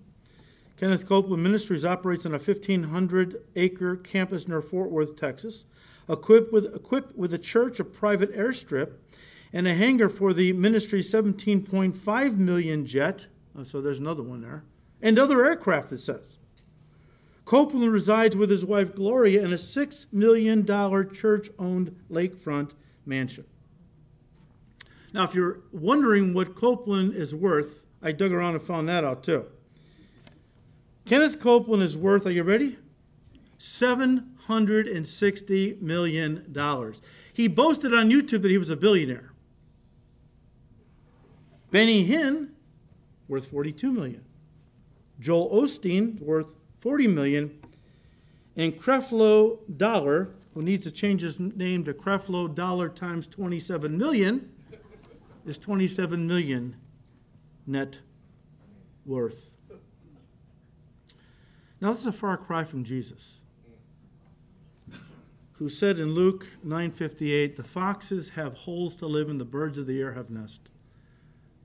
Kenneth 0.80 1.06
Copeland 1.06 1.42
Ministries 1.42 1.84
operates 1.84 2.24
on 2.24 2.32
a 2.32 2.38
1,500 2.38 3.42
acre 3.54 3.96
campus 3.96 4.48
near 4.48 4.62
Fort 4.62 4.90
Worth, 4.90 5.14
Texas, 5.14 5.64
equipped 6.10 6.52
with, 6.52 6.74
equipped 6.74 7.16
with 7.16 7.32
a 7.32 7.38
church, 7.38 7.80
a 7.80 7.84
private 7.84 8.36
airstrip, 8.36 8.92
and 9.52 9.66
a 9.66 9.74
hangar 9.74 10.08
for 10.08 10.32
the 10.32 10.52
ministry's 10.52 11.10
17.5 11.12 12.36
million 12.36 12.86
jet. 12.86 13.26
Oh, 13.56 13.62
so 13.62 13.80
there's 13.80 13.98
another 13.98 14.22
one 14.22 14.42
there. 14.42 14.64
And 15.02 15.18
other 15.18 15.44
aircraft, 15.44 15.92
it 15.92 16.00
says. 16.00 16.38
Copeland 17.44 17.92
resides 17.92 18.36
with 18.36 18.50
his 18.50 18.64
wife 18.64 18.94
Gloria 18.94 19.44
in 19.44 19.52
a 19.52 19.56
$6 19.56 20.06
million 20.12 20.64
church 21.12 21.48
owned 21.58 21.96
lakefront 22.10 22.72
mansion. 23.04 23.44
Now, 25.12 25.24
if 25.24 25.34
you're 25.34 25.60
wondering 25.72 26.32
what 26.32 26.54
Copeland 26.54 27.14
is 27.14 27.34
worth, 27.34 27.86
I 28.02 28.12
dug 28.12 28.32
around 28.32 28.54
and 28.54 28.62
found 28.62 28.88
that 28.88 29.04
out 29.04 29.24
too. 29.24 29.46
Kenneth 31.06 31.40
Copeland 31.40 31.82
is 31.82 31.96
worth, 31.96 32.26
are 32.26 32.30
you 32.30 32.44
ready? 32.44 32.78
$760 34.50 35.80
million. 35.80 36.54
He 37.32 37.48
boasted 37.48 37.94
on 37.94 38.10
YouTube 38.10 38.42
that 38.42 38.50
he 38.50 38.58
was 38.58 38.70
a 38.70 38.76
billionaire. 38.76 39.32
Benny 41.70 42.06
Hinn, 42.06 42.48
worth 43.28 43.50
$42 43.50 43.92
million. 43.92 44.24
Joel 45.20 45.50
Osteen, 45.62 46.20
worth 46.20 46.56
$40 46.82 47.12
million. 47.12 47.58
And 48.56 48.78
Creflo 48.80 49.58
Dollar, 49.76 50.30
who 50.54 50.62
needs 50.62 50.84
to 50.84 50.90
change 50.90 51.22
his 51.22 51.38
name 51.38 51.84
to 51.84 51.94
Creflo 51.94 52.52
Dollar 52.52 52.88
times 52.88 53.26
27 53.26 53.96
million, 53.96 54.50
is 55.46 55.58
27 55.58 56.26
million 56.26 56.76
net 57.66 57.98
worth. 59.06 59.50
Now 61.80 61.92
that's 61.92 62.06
a 62.06 62.12
far 62.12 62.36
cry 62.36 62.64
from 62.64 62.84
Jesus, 62.84 63.39
who 65.60 65.68
said 65.68 65.98
in 65.98 66.14
Luke 66.14 66.46
9:58, 66.64 67.56
"The 67.56 67.62
foxes 67.62 68.30
have 68.30 68.54
holes 68.54 68.96
to 68.96 69.06
live 69.06 69.28
in, 69.28 69.36
the 69.36 69.44
birds 69.44 69.76
of 69.76 69.86
the 69.86 70.00
air 70.00 70.14
have 70.14 70.30
nests. 70.30 70.70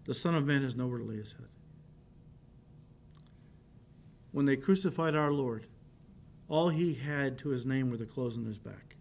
The 0.03 0.13
Son 0.13 0.36
of 0.36 0.45
Man 0.45 0.63
has 0.63 0.75
nowhere 0.75 0.99
to 0.99 1.05
lay 1.05 1.15
his 1.15 1.31
head." 1.31 1.47
When 4.34 4.43
they 4.43 4.58
crucified 4.58 5.15
our 5.15 5.31
Lord, 5.31 5.67
all 6.49 6.67
he 6.67 6.95
had 6.95 7.38
to 7.38 7.49
his 7.49 7.65
name 7.65 7.89
were 7.89 7.95
the 7.95 8.05
clothes 8.05 8.38
on 8.38 8.43
his 8.43 8.60
back. 8.60 8.97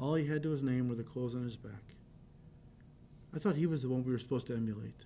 All 0.00 0.16
he 0.16 0.26
had 0.26 0.42
to 0.42 0.50
his 0.50 0.64
name 0.64 0.88
were 0.88 0.96
the 0.96 1.04
clothes 1.04 1.36
on 1.36 1.44
his 1.44 1.56
back. 1.56 1.94
I 3.32 3.38
thought 3.38 3.54
he 3.54 3.66
was 3.66 3.82
the 3.82 3.90
one 3.90 4.02
we 4.02 4.10
were 4.10 4.18
supposed 4.18 4.48
to 4.48 4.56
emulate. 4.56 5.04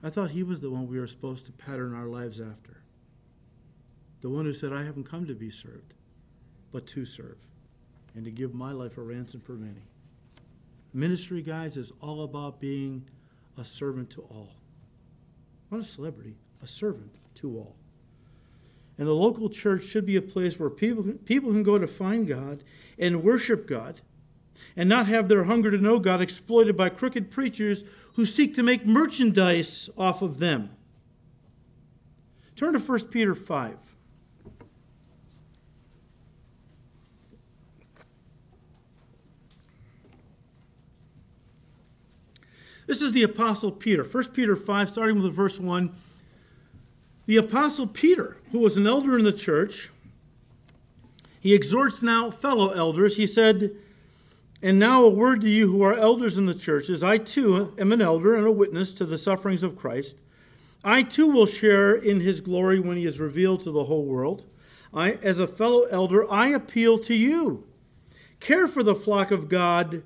I 0.00 0.10
thought 0.10 0.30
he 0.30 0.44
was 0.44 0.60
the 0.60 0.70
one 0.70 0.86
we 0.86 1.00
were 1.00 1.08
supposed 1.08 1.44
to 1.46 1.52
pattern 1.52 1.92
our 1.92 2.06
lives 2.06 2.40
after. 2.40 2.84
The 4.20 4.30
one 4.30 4.44
who 4.44 4.52
said, 4.52 4.72
I 4.72 4.84
haven't 4.84 5.04
come 5.10 5.26
to 5.26 5.34
be 5.34 5.50
served, 5.50 5.94
but 6.72 6.86
to 6.88 7.04
serve, 7.04 7.36
and 8.14 8.24
to 8.24 8.30
give 8.30 8.54
my 8.54 8.72
life 8.72 8.98
a 8.98 9.02
ransom 9.02 9.40
for 9.40 9.52
many. 9.52 9.82
Ministry, 10.94 11.42
guys, 11.42 11.76
is 11.76 11.92
all 12.00 12.24
about 12.24 12.60
being 12.60 13.04
a 13.56 13.64
servant 13.64 14.10
to 14.10 14.22
all. 14.22 14.50
Not 15.70 15.80
a 15.80 15.84
celebrity, 15.84 16.36
a 16.62 16.66
servant 16.66 17.18
to 17.36 17.58
all. 17.58 17.76
And 18.98 19.06
the 19.06 19.12
local 19.12 19.48
church 19.48 19.84
should 19.84 20.04
be 20.04 20.16
a 20.16 20.22
place 20.22 20.58
where 20.58 20.70
people, 20.70 21.04
people 21.24 21.50
can 21.50 21.62
go 21.62 21.78
to 21.78 21.86
find 21.86 22.26
God 22.28 22.62
and 22.98 23.22
worship 23.22 23.66
God 23.66 24.00
and 24.76 24.88
not 24.88 25.06
have 25.06 25.28
their 25.28 25.44
hunger 25.44 25.70
to 25.70 25.78
know 25.78 25.98
God 25.98 26.20
exploited 26.20 26.76
by 26.76 26.88
crooked 26.90 27.30
preachers 27.30 27.84
who 28.14 28.26
seek 28.26 28.54
to 28.54 28.62
make 28.62 28.86
merchandise 28.86 29.88
off 29.96 30.22
of 30.22 30.38
them. 30.38 30.70
Turn 32.54 32.74
to 32.74 32.78
1 32.78 33.08
Peter 33.08 33.34
5. 33.34 33.76
This 42.92 43.00
is 43.00 43.12
the 43.12 43.22
Apostle 43.22 43.72
Peter. 43.72 44.04
1 44.04 44.24
Peter 44.34 44.54
5, 44.54 44.90
starting 44.90 45.22
with 45.22 45.32
verse 45.32 45.58
1. 45.58 45.94
The 47.24 47.38
Apostle 47.38 47.86
Peter, 47.86 48.36
who 48.50 48.58
was 48.58 48.76
an 48.76 48.86
elder 48.86 49.16
in 49.16 49.24
the 49.24 49.32
church, 49.32 49.88
he 51.40 51.54
exhorts 51.54 52.02
now 52.02 52.30
fellow 52.30 52.68
elders. 52.68 53.16
He 53.16 53.26
said, 53.26 53.70
and 54.60 54.78
now, 54.78 55.04
a 55.04 55.08
word 55.08 55.40
to 55.40 55.48
you 55.48 55.72
who 55.72 55.80
are 55.80 55.96
elders 55.96 56.36
in 56.36 56.44
the 56.44 56.54
churches. 56.54 57.02
I 57.02 57.16
too 57.16 57.72
am 57.78 57.92
an 57.92 58.02
elder 58.02 58.34
and 58.34 58.46
a 58.46 58.52
witness 58.52 58.92
to 58.92 59.06
the 59.06 59.16
sufferings 59.16 59.62
of 59.62 59.74
Christ. 59.74 60.16
I 60.84 61.02
too 61.02 61.28
will 61.28 61.46
share 61.46 61.94
in 61.94 62.20
his 62.20 62.42
glory 62.42 62.78
when 62.78 62.98
he 62.98 63.06
is 63.06 63.18
revealed 63.18 63.64
to 63.64 63.70
the 63.70 63.84
whole 63.84 64.04
world. 64.04 64.44
I, 64.92 65.12
as 65.22 65.38
a 65.38 65.46
fellow 65.46 65.84
elder, 65.84 66.30
I 66.30 66.48
appeal 66.48 66.98
to 66.98 67.14
you. 67.14 67.64
Care 68.38 68.68
for 68.68 68.82
the 68.82 68.94
flock 68.94 69.30
of 69.30 69.48
God, 69.48 70.02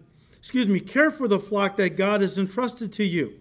excuse 0.46 0.68
me, 0.68 0.78
care 0.78 1.10
for 1.10 1.26
the 1.26 1.40
flock 1.40 1.76
that 1.76 1.96
God 1.96 2.20
has 2.20 2.38
entrusted 2.38 2.92
to 2.92 3.04
you. 3.04 3.34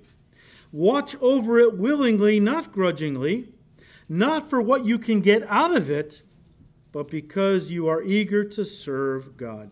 Watch 0.72 1.15
over 1.22 1.60
it 1.60 1.78
willingly, 1.78 2.39
not 2.39 2.72
grudgingly, 2.72 3.54
not 4.10 4.50
for 4.50 4.60
what 4.60 4.86
you 4.86 4.98
can 4.98 5.22
get 5.22 5.44
out 5.48 5.78
of 5.78 5.91
it, 5.91 6.24
but 6.91 7.08
because 7.08 7.70
you 7.70 7.88
are 7.88 8.02
eager 8.02 8.44
to 8.44 8.65
serve 8.65 9.38
God. 9.38 9.70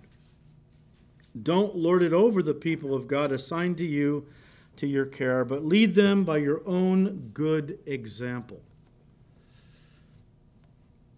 Don't 1.41 1.75
lord 1.75 2.03
it 2.03 2.13
over 2.13 2.43
the 2.43 2.53
people 2.53 2.93
of 2.93 3.07
God 3.07 3.31
assigned 3.31 3.77
to 3.77 3.83
you 3.83 4.27
to 4.75 4.85
your 4.85 5.07
care, 5.07 5.43
but 5.43 5.65
lead 5.65 5.95
them 5.95 6.23
by 6.23 6.37
your 6.37 6.61
own 6.67 7.31
good 7.33 7.79
example. 7.87 8.61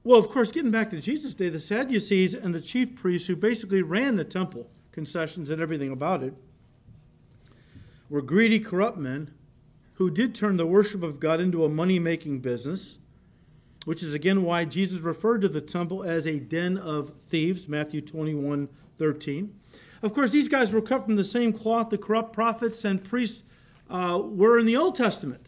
Well, 0.06 0.18
of 0.18 0.30
course, 0.30 0.54
getting 0.54 0.72
back 0.72 0.92
to 0.92 1.02
Jesus' 1.02 1.34
day, 1.34 1.50
the 1.50 1.60
Sadducees 1.60 2.34
and 2.34 2.56
the 2.56 2.62
chief 2.62 2.96
priests, 2.96 3.28
who 3.28 3.36
basically 3.36 3.82
ran 3.82 4.16
the 4.16 4.24
temple, 4.24 4.70
concessions 4.96 5.50
and 5.52 5.62
everything 5.62 5.92
about 5.92 6.24
it, 6.24 6.34
were 8.10 8.22
greedy, 8.22 8.60
corrupt 8.60 8.98
men 8.98 9.32
who 9.96 10.10
did 10.10 10.34
turn 10.34 10.58
the 10.58 10.66
worship 10.66 11.04
of 11.04 11.20
God 11.20 11.40
into 11.40 11.66
a 11.66 11.70
money 11.70 12.00
making 12.00 12.40
business, 12.40 12.98
which 13.84 14.02
is 14.02 14.14
again 14.14 14.44
why 14.44 14.66
Jesus 14.66 15.00
referred 15.00 15.42
to 15.42 15.50
the 15.50 15.62
temple 15.62 16.04
as 16.04 16.26
a 16.26 16.40
den 16.40 16.78
of 16.78 17.14
thieves, 17.20 17.68
Matthew 17.68 18.02
21 18.02 18.70
13. 18.98 19.54
Of 20.02 20.14
course, 20.14 20.32
these 20.32 20.48
guys 20.48 20.72
were 20.72 20.82
cut 20.82 21.04
from 21.04 21.18
the 21.18 21.24
same 21.24 21.52
cloth 21.52 21.90
the 21.90 21.98
corrupt 21.98 22.32
prophets 22.32 22.86
and 22.86 23.04
priests 23.04 23.44
uh, 23.90 24.22
were 24.24 24.58
in 24.58 24.66
the 24.66 24.78
Old 24.78 24.96
Testament. 24.96 25.48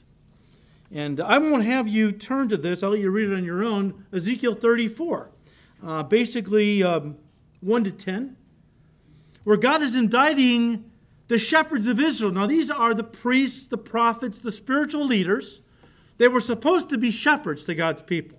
And 0.91 1.21
I 1.21 1.37
won't 1.37 1.63
have 1.63 1.87
you 1.87 2.11
turn 2.11 2.49
to 2.49 2.57
this, 2.57 2.83
I'll 2.83 2.91
let 2.91 2.99
you 2.99 3.09
read 3.09 3.29
it 3.29 3.35
on 3.35 3.45
your 3.45 3.63
own. 3.63 4.05
Ezekiel 4.11 4.55
34, 4.55 5.31
uh, 5.85 6.03
basically 6.03 6.83
um, 6.83 7.17
1 7.61 7.83
to 7.85 7.91
10, 7.91 8.35
where 9.47 9.55
God 9.55 9.81
is 9.81 9.95
indicting 9.95 10.91
the 11.29 11.37
shepherds 11.37 11.87
of 11.87 12.01
Israel. 12.01 12.33
Now, 12.33 12.47
these 12.47 12.69
are 12.69 12.93
the 12.93 13.05
priests, 13.05 13.65
the 13.65 13.77
prophets, 13.77 14.41
the 14.41 14.51
spiritual 14.51 15.05
leaders. 15.05 15.61
They 16.17 16.27
were 16.27 16.41
supposed 16.41 16.89
to 16.89 16.97
be 16.97 17.11
shepherds 17.11 17.63
to 17.63 17.73
God's 17.73 18.01
people. 18.01 18.37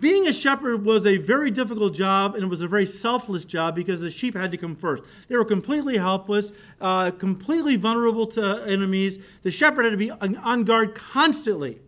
Being 0.00 0.26
a 0.26 0.32
shepherd 0.32 0.82
was 0.82 1.04
a 1.04 1.18
very 1.18 1.50
difficult 1.50 1.92
job, 1.92 2.36
and 2.36 2.42
it 2.42 2.46
was 2.46 2.62
a 2.62 2.66
very 2.66 2.86
selfless 2.86 3.44
job 3.44 3.76
because 3.76 4.00
the 4.00 4.10
sheep 4.10 4.34
had 4.34 4.50
to 4.52 4.56
come 4.56 4.74
first. 4.74 5.02
They 5.28 5.36
were 5.36 5.44
completely 5.44 5.98
helpless, 5.98 6.52
uh, 6.80 7.10
completely 7.10 7.76
vulnerable 7.76 8.26
to 8.28 8.64
enemies. 8.66 9.18
The 9.42 9.50
shepherd 9.50 9.84
had 9.84 9.90
to 9.90 9.98
be 9.98 10.10
on 10.10 10.64
guard 10.64 10.94
constantly. 10.94 11.82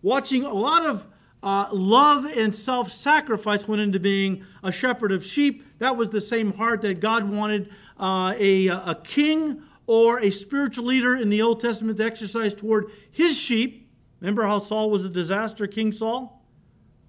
Watching 0.00 0.44
a 0.44 0.54
lot 0.54 0.86
of 0.86 1.06
uh, 1.42 1.68
love 1.72 2.24
and 2.24 2.54
self 2.54 2.90
sacrifice 2.90 3.68
went 3.68 3.80
into 3.82 4.00
being 4.00 4.44
a 4.62 4.72
shepherd 4.72 5.12
of 5.12 5.24
sheep. 5.24 5.64
That 5.78 5.96
was 5.96 6.10
the 6.10 6.20
same 6.20 6.52
heart 6.52 6.80
that 6.82 7.00
God 7.00 7.30
wanted 7.30 7.70
uh, 7.98 8.34
a, 8.38 8.68
a 8.68 9.00
king 9.04 9.62
or 9.86 10.20
a 10.20 10.30
spiritual 10.30 10.86
leader 10.86 11.16
in 11.16 11.28
the 11.28 11.42
Old 11.42 11.60
Testament 11.60 11.98
to 11.98 12.04
exercise 12.04 12.54
toward 12.54 12.90
his 13.10 13.38
sheep. 13.38 13.88
Remember 14.20 14.44
how 14.44 14.58
Saul 14.58 14.90
was 14.90 15.04
a 15.04 15.08
disaster, 15.08 15.66
King 15.66 15.92
Saul? 15.92 16.36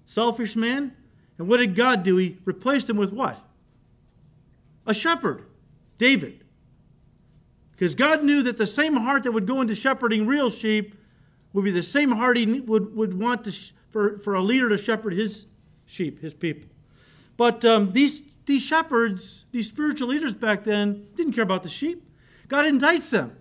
selfish 0.08 0.56
man. 0.56 0.92
And 1.36 1.48
what 1.48 1.58
did 1.58 1.76
God 1.76 2.02
do? 2.02 2.16
He 2.16 2.38
replaced 2.46 2.88
him 2.88 2.96
with 2.96 3.12
what? 3.12 3.38
A 4.86 4.94
shepherd, 4.94 5.44
David. 5.98 6.44
Because 7.72 7.94
God 7.94 8.24
knew 8.24 8.42
that 8.42 8.56
the 8.56 8.66
same 8.66 8.96
heart 8.96 9.22
that 9.24 9.32
would 9.32 9.46
go 9.46 9.60
into 9.60 9.74
shepherding 9.74 10.26
real 10.26 10.48
sheep 10.50 10.94
would 11.52 11.64
be 11.64 11.70
the 11.70 11.82
same 11.82 12.10
heart 12.10 12.38
he 12.38 12.60
would, 12.60 12.96
would 12.96 13.20
want 13.20 13.44
to, 13.44 13.52
for, 13.90 14.18
for 14.18 14.34
a 14.34 14.42
leader 14.42 14.68
to 14.68 14.78
shepherd 14.78 15.12
his 15.12 15.46
sheep, 15.86 16.20
his 16.20 16.34
people. 16.34 16.68
But 17.36 17.64
um, 17.64 17.92
these, 17.92 18.22
these 18.46 18.62
shepherds, 18.62 19.44
these 19.52 19.68
spiritual 19.68 20.08
leaders 20.08 20.34
back 20.34 20.64
then, 20.64 21.06
didn't 21.14 21.32
care 21.32 21.44
about 21.44 21.62
the 21.62 21.68
sheep. 21.68 22.04
God 22.48 22.64
indicts 22.64 23.10
them. 23.10 23.36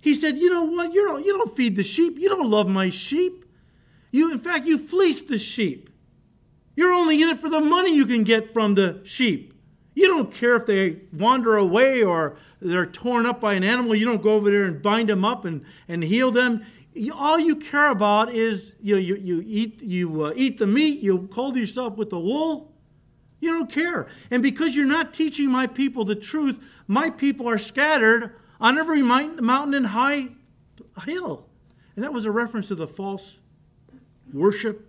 He 0.00 0.14
said, 0.14 0.38
You 0.38 0.50
know 0.50 0.64
what? 0.64 0.92
You 0.92 1.06
don't, 1.06 1.24
you 1.24 1.36
don't 1.36 1.54
feed 1.54 1.76
the 1.76 1.82
sheep. 1.82 2.18
You 2.18 2.28
don't 2.28 2.50
love 2.50 2.68
my 2.68 2.88
sheep. 2.88 3.44
You, 4.10 4.32
in 4.32 4.38
fact, 4.38 4.66
you 4.66 4.78
fleece 4.78 5.22
the 5.22 5.38
sheep. 5.38 5.90
You're 6.74 6.92
only 6.92 7.20
in 7.22 7.28
it 7.28 7.38
for 7.38 7.48
the 7.48 7.60
money 7.60 7.94
you 7.94 8.06
can 8.06 8.24
get 8.24 8.52
from 8.52 8.74
the 8.74 9.00
sheep. 9.04 9.54
You 9.94 10.08
don't 10.08 10.32
care 10.32 10.56
if 10.56 10.66
they 10.66 11.00
wander 11.12 11.56
away 11.56 12.02
or 12.02 12.36
they're 12.60 12.86
torn 12.86 13.26
up 13.26 13.40
by 13.40 13.54
an 13.54 13.64
animal. 13.64 13.94
You 13.94 14.06
don't 14.06 14.22
go 14.22 14.30
over 14.30 14.50
there 14.50 14.64
and 14.64 14.80
bind 14.80 15.08
them 15.08 15.24
up 15.24 15.44
and, 15.44 15.64
and 15.88 16.02
heal 16.02 16.30
them. 16.30 16.64
You, 16.94 17.12
all 17.14 17.38
you 17.38 17.56
care 17.56 17.90
about 17.90 18.32
is 18.32 18.72
you, 18.80 18.96
you, 18.96 19.16
you 19.16 19.42
eat, 19.46 19.82
you 19.82 20.24
uh, 20.24 20.32
eat 20.36 20.58
the 20.58 20.66
meat, 20.66 21.00
you 21.00 21.28
clothe 21.32 21.56
yourself 21.56 21.96
with 21.96 22.10
the 22.10 22.18
wool. 22.18 22.72
You 23.40 23.50
don't 23.52 23.72
care. 23.72 24.08
And 24.30 24.42
because 24.42 24.76
you're 24.76 24.86
not 24.86 25.14
teaching 25.14 25.50
my 25.50 25.66
people 25.66 26.04
the 26.04 26.14
truth, 26.14 26.62
my 26.86 27.08
people 27.08 27.48
are 27.48 27.58
scattered 27.58 28.36
on 28.60 28.76
every 28.76 29.02
mountain 29.02 29.74
and 29.74 29.86
high 29.86 30.28
hill. 31.04 31.46
And 31.96 32.04
that 32.04 32.12
was 32.12 32.26
a 32.26 32.30
reference 32.30 32.68
to 32.68 32.74
the 32.74 32.86
false 32.86 33.38
worship 34.32 34.86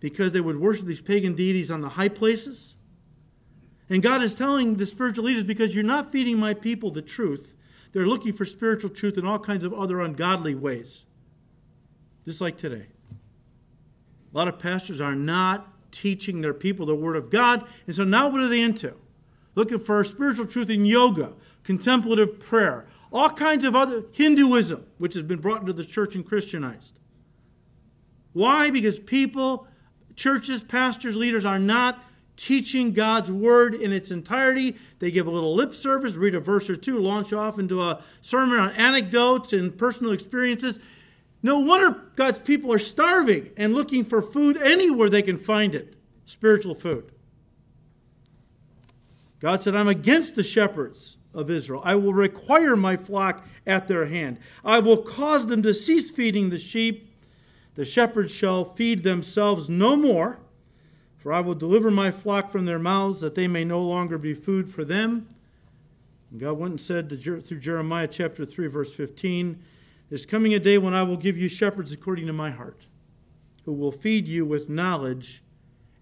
because 0.00 0.32
they 0.32 0.40
would 0.40 0.58
worship 0.58 0.86
these 0.86 1.00
pagan 1.00 1.34
deities 1.34 1.70
on 1.70 1.82
the 1.82 1.90
high 1.90 2.08
places. 2.08 2.74
And 3.90 4.02
God 4.02 4.22
is 4.22 4.34
telling 4.34 4.76
the 4.76 4.86
spiritual 4.86 5.24
leaders 5.24 5.44
because 5.44 5.74
you're 5.74 5.84
not 5.84 6.12
feeding 6.12 6.38
my 6.38 6.54
people 6.54 6.90
the 6.90 7.02
truth, 7.02 7.54
they're 7.92 8.06
looking 8.06 8.32
for 8.32 8.44
spiritual 8.44 8.90
truth 8.90 9.18
in 9.18 9.26
all 9.26 9.38
kinds 9.38 9.64
of 9.64 9.74
other 9.74 10.00
ungodly 10.00 10.54
ways. 10.54 11.06
Just 12.24 12.40
like 12.40 12.56
today. 12.56 12.86
A 14.32 14.36
lot 14.36 14.48
of 14.48 14.58
pastors 14.58 15.00
are 15.00 15.14
not 15.14 15.68
teaching 15.90 16.40
their 16.40 16.54
people 16.54 16.86
the 16.86 16.94
Word 16.94 17.16
of 17.16 17.30
God. 17.30 17.66
And 17.86 17.96
so 17.96 18.04
now 18.04 18.28
what 18.28 18.40
are 18.40 18.48
they 18.48 18.60
into? 18.60 18.94
Looking 19.56 19.80
for 19.80 20.04
spiritual 20.04 20.46
truth 20.46 20.70
in 20.70 20.84
yoga, 20.84 21.34
contemplative 21.64 22.38
prayer, 22.38 22.86
all 23.12 23.30
kinds 23.30 23.64
of 23.64 23.74
other 23.74 24.04
Hinduism, 24.12 24.86
which 24.98 25.14
has 25.14 25.24
been 25.24 25.40
brought 25.40 25.60
into 25.60 25.72
the 25.72 25.84
church 25.84 26.14
and 26.14 26.24
Christianized. 26.24 26.98
Why? 28.32 28.70
Because 28.70 29.00
people, 29.00 29.66
churches, 30.14 30.62
pastors, 30.62 31.16
leaders 31.16 31.44
are 31.44 31.58
not 31.58 32.04
teaching 32.40 32.94
God's 32.94 33.30
word 33.30 33.74
in 33.74 33.92
its 33.92 34.10
entirety. 34.10 34.76
They 34.98 35.10
give 35.10 35.26
a 35.26 35.30
little 35.30 35.54
lip 35.54 35.74
service, 35.74 36.14
read 36.14 36.34
a 36.34 36.40
verse 36.40 36.70
or 36.70 36.76
two, 36.76 36.98
launch 36.98 37.34
off 37.34 37.58
into 37.58 37.82
a 37.82 38.02
sermon 38.22 38.58
on 38.58 38.70
anecdotes 38.72 39.52
and 39.52 39.76
personal 39.76 40.12
experiences. 40.12 40.80
No 41.42 41.58
wonder 41.58 42.00
God's 42.16 42.38
people 42.38 42.72
are 42.72 42.78
starving 42.78 43.50
and 43.58 43.74
looking 43.74 44.06
for 44.06 44.22
food 44.22 44.56
anywhere 44.56 45.10
they 45.10 45.20
can 45.20 45.36
find 45.36 45.74
it 45.74 45.94
spiritual 46.24 46.74
food. 46.74 47.12
God 49.38 49.60
said, 49.60 49.76
I'm 49.76 49.88
against 49.88 50.34
the 50.34 50.42
shepherds 50.42 51.18
of 51.34 51.50
Israel. 51.50 51.82
I 51.84 51.94
will 51.96 52.14
require 52.14 52.74
my 52.74 52.96
flock 52.96 53.46
at 53.66 53.86
their 53.86 54.06
hand. 54.06 54.38
I 54.64 54.78
will 54.78 55.02
cause 55.02 55.46
them 55.46 55.62
to 55.62 55.74
cease 55.74 56.10
feeding 56.10 56.48
the 56.48 56.58
sheep. 56.58 57.14
The 57.74 57.84
shepherds 57.84 58.32
shall 58.32 58.64
feed 58.64 59.02
themselves 59.02 59.68
no 59.68 59.94
more 59.94 60.40
for 61.20 61.32
I 61.32 61.40
will 61.40 61.54
deliver 61.54 61.90
my 61.90 62.10
flock 62.10 62.50
from 62.50 62.64
their 62.64 62.78
mouths, 62.78 63.20
that 63.20 63.34
they 63.34 63.46
may 63.46 63.64
no 63.64 63.82
longer 63.82 64.16
be 64.16 64.34
food 64.34 64.70
for 64.70 64.84
them. 64.84 65.28
And 66.30 66.40
God 66.40 66.54
went 66.54 66.72
and 66.72 66.80
said 66.80 67.10
to, 67.10 67.40
through 67.40 67.60
Jeremiah 67.60 68.08
chapter 68.08 68.46
3, 68.46 68.66
verse 68.68 68.92
15, 68.92 69.62
There's 70.08 70.24
coming 70.24 70.54
a 70.54 70.58
day 70.58 70.78
when 70.78 70.94
I 70.94 71.02
will 71.02 71.18
give 71.18 71.36
you 71.36 71.48
shepherds 71.48 71.92
according 71.92 72.26
to 72.26 72.32
my 72.32 72.50
heart, 72.50 72.86
who 73.64 73.74
will 73.74 73.92
feed 73.92 74.26
you 74.26 74.46
with 74.46 74.70
knowledge 74.70 75.42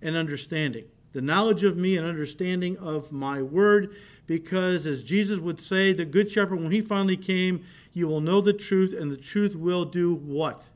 and 0.01 0.17
understanding. 0.17 0.85
The 1.13 1.21
knowledge 1.21 1.65
of 1.65 1.77
me 1.77 1.97
and 1.97 2.07
understanding 2.07 2.77
of 2.79 3.11
my 3.11 3.43
word, 3.43 3.97
because 4.27 4.87
as 4.87 5.03
Jesus 5.03 5.41
would 5.41 5.59
say, 5.59 5.93
the 5.93 6.05
good 6.05 6.31
shepherd, 6.31 6.61
when 6.61 6.71
he 6.71 6.81
finally 6.81 7.17
came, 7.17 7.65
you 7.93 8.07
will 8.07 8.21
know 8.21 8.41
the 8.41 8.53
truth, 8.53 8.93
and 8.93 9.11
the 9.11 9.17
truth 9.17 9.57
will 9.57 9.85
do 9.85 10.15
what? 10.15 10.69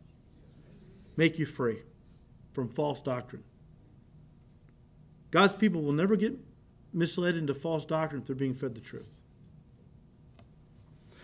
Make 1.17 1.39
you 1.39 1.47
free 1.47 1.83
from 2.53 2.69
false 2.69 3.01
doctrine. 3.03 3.45
God's 5.33 5.55
people 5.55 5.83
will 5.83 5.93
never 5.93 6.15
get 6.15 6.39
misled 6.93 7.35
into 7.35 7.55
false 7.55 7.85
doctrine 7.85 8.21
if 8.21 8.27
they're 8.29 8.37
being 8.37 8.55
fed 8.55 8.77
the 8.77 8.81
truth. 8.81 9.09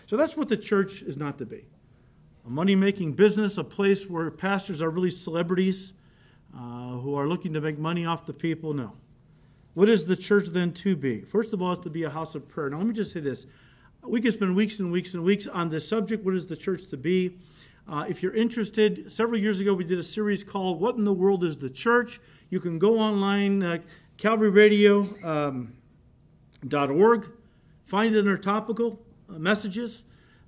So 0.07 0.17
that's 0.17 0.35
what 0.35 0.49
the 0.49 0.57
church 0.57 1.03
is 1.03 1.15
not 1.15 1.37
to 1.37 1.45
be 1.45 1.65
a 2.45 2.49
money 2.49 2.75
making 2.75 3.13
business, 3.13 3.57
a 3.57 3.63
place 3.63 4.09
where 4.09 4.31
pastors 4.31 4.81
are 4.81 4.89
really 4.89 5.11
celebrities 5.11 5.93
uh, 6.55 6.97
who 6.97 7.13
are 7.15 7.27
looking 7.27 7.53
to 7.53 7.61
make 7.61 7.77
money 7.77 8.05
off 8.05 8.25
the 8.25 8.33
people. 8.33 8.73
No. 8.73 8.93
What 9.75 9.87
is 9.87 10.05
the 10.05 10.15
church 10.15 10.47
then 10.47 10.73
to 10.73 10.95
be? 10.95 11.21
First 11.21 11.53
of 11.53 11.61
all, 11.61 11.73
it's 11.73 11.83
to 11.83 11.89
be 11.89 12.03
a 12.03 12.09
house 12.09 12.33
of 12.33 12.47
prayer. 12.47 12.69
Now, 12.69 12.77
let 12.77 12.87
me 12.87 12.93
just 12.93 13.11
say 13.11 13.19
this. 13.19 13.45
We 14.01 14.19
could 14.19 14.33
spend 14.33 14.55
weeks 14.55 14.79
and 14.79 14.91
weeks 14.91 15.13
and 15.13 15.23
weeks 15.23 15.45
on 15.45 15.69
this 15.69 15.87
subject. 15.87 16.25
What 16.25 16.33
is 16.33 16.47
the 16.47 16.55
church 16.55 16.87
to 16.87 16.97
be? 16.97 17.37
Uh, 17.87 18.05
if 18.07 18.23
you're 18.23 18.35
interested, 18.35 19.11
several 19.11 19.39
years 19.39 19.59
ago 19.59 19.73
we 19.73 19.83
did 19.83 19.99
a 19.99 20.03
series 20.03 20.43
called 20.43 20.79
What 20.79 20.95
in 20.95 21.03
the 21.03 21.13
World 21.13 21.43
is 21.43 21.57
the 21.57 21.69
Church? 21.69 22.19
You 22.49 22.59
can 22.59 22.79
go 22.79 22.99
online, 22.99 23.63
uh, 23.63 23.79
calvaryradio.org, 24.19 25.23
um, 27.23 27.33
find 27.85 28.15
it 28.15 28.19
in 28.19 28.27
our 28.27 28.37
topical 28.37 28.99
uh, 29.29 29.39
messages 29.39 30.03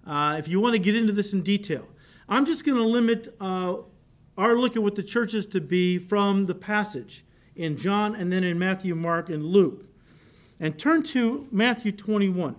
uh, 0.06 0.36
if 0.38 0.48
you 0.48 0.60
want 0.60 0.74
to 0.74 0.80
get 0.80 0.96
into 0.96 1.14
this 1.14 1.34
in 1.34 1.42
detail. 1.42 1.88
I'm 2.28 2.46
just 2.46 2.66
going 2.66 2.78
to 2.78 2.84
limit 2.84 3.36
uh, 3.40 3.78
our 4.38 4.56
look 4.56 4.76
at 4.76 4.84
what 4.84 4.96
the 4.96 5.04
church 5.04 5.34
is 5.34 5.46
to 5.48 5.62
be 5.62 5.98
from 5.98 6.46
the 6.46 6.56
passage 6.56 7.26
in 7.56 7.78
John 7.78 8.16
and 8.16 8.32
then 8.32 8.44
in 8.44 8.60
Matthew, 8.60 8.96
Mark, 8.96 9.30
and 9.30 9.46
Luke. 9.46 9.86
And 10.60 10.78
turn 10.78 11.04
to 11.04 11.48
Matthew 11.52 11.92
21. 11.92 12.56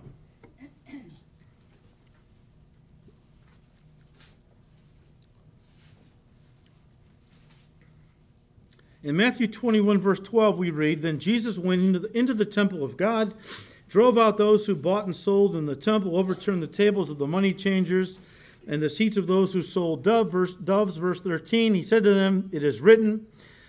In 9.03 9.17
Matthew 9.17 9.47
21, 9.47 9.99
verse 9.99 10.21
12, 10.21 10.57
we 10.57 10.71
read 10.71 11.01
Then 11.01 11.19
Jesus 11.19 11.59
went 11.59 11.81
into 11.81 11.99
the, 11.99 12.17
into 12.17 12.33
the 12.33 12.45
temple 12.45 12.85
of 12.85 12.95
God, 12.95 13.33
drove 13.89 14.17
out 14.17 14.37
those 14.37 14.65
who 14.65 14.75
bought 14.75 15.05
and 15.05 15.13
sold 15.15 15.57
in 15.57 15.65
the 15.65 15.75
temple, 15.75 16.17
overturned 16.17 16.63
the 16.63 16.67
tables 16.67 17.09
of 17.09 17.17
the 17.17 17.27
money 17.27 17.53
changers 17.53 18.19
and 18.65 18.81
the 18.81 18.89
seats 18.89 19.17
of 19.17 19.27
those 19.27 19.51
who 19.51 19.61
sold 19.61 20.03
dove, 20.03 20.31
verse, 20.31 20.55
doves. 20.55 20.95
Verse 20.95 21.19
13, 21.19 21.73
he 21.73 21.83
said 21.83 22.05
to 22.05 22.13
them, 22.13 22.49
It 22.53 22.63
is 22.63 22.79
written, 22.79 23.27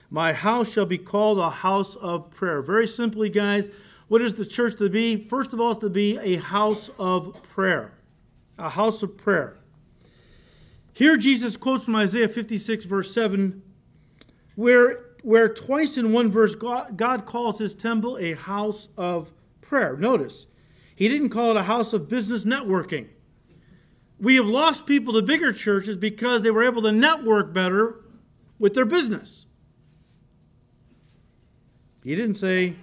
My 0.09 0.33
house 0.33 0.71
shall 0.71 0.87
be 0.87 0.99
called 0.99 1.41
a 1.41 1.51
house 1.51 1.97
of 1.97 2.31
prayer. 2.31 2.63
Very 2.63 2.87
simply, 2.87 3.29
guys, 3.29 3.71
what 4.07 4.23
is 4.23 4.35
the 4.35 4.47
church 4.47 4.77
to 4.79 4.89
be? 4.89 5.27
First 5.29 5.53
of 5.53 5.61
all, 5.61 5.73
it's 5.73 5.81
to 5.81 5.91
be 5.91 6.17
a 6.19 6.37
house 6.37 6.91
of 6.97 7.43
prayer. 7.43 7.95
A 8.57 8.69
house 8.69 9.03
of 9.03 9.17
prayer. 9.17 9.57
Here, 10.93 11.17
Jesus 11.17 11.57
quotes 11.57 11.87
from 11.87 11.97
Isaiah 11.97 12.29
56, 12.29 12.85
verse 12.85 13.13
7, 13.13 13.61
where 14.55 15.04
where 15.25 15.49
twice 15.49 15.97
in 15.97 16.13
one 16.13 16.31
verse 16.31 16.55
God, 16.55 17.23
calls 17.25 17.59
his 17.59 17.75
temple 17.75 18.19
a 18.19 18.35
house 18.35 18.91
of 18.99 19.33
prayer. 19.63 19.97
Notice, 19.97 20.47
he 20.95 21.09
didn't 21.09 21.31
call 21.31 21.53
it 21.53 21.57
a 21.57 21.63
house 21.63 21.95
of 21.95 22.11
business 22.11 22.45
networking. 22.45 23.09
We 24.21 24.37
have 24.37 24.45
lost 24.45 24.87
people 24.87 25.15
to 25.15 25.23
bigger 25.23 25.51
churches 25.51 25.97
because 25.97 26.43
they 26.43 26.51
were 26.51 26.63
able 26.63 26.83
to 26.83 26.93
network 26.93 27.55
better 27.55 28.05
with 28.59 28.75
their 28.75 28.85
business. 28.85 29.47
He 32.05 32.15
didn't 32.15 32.37
say, 32.37 32.75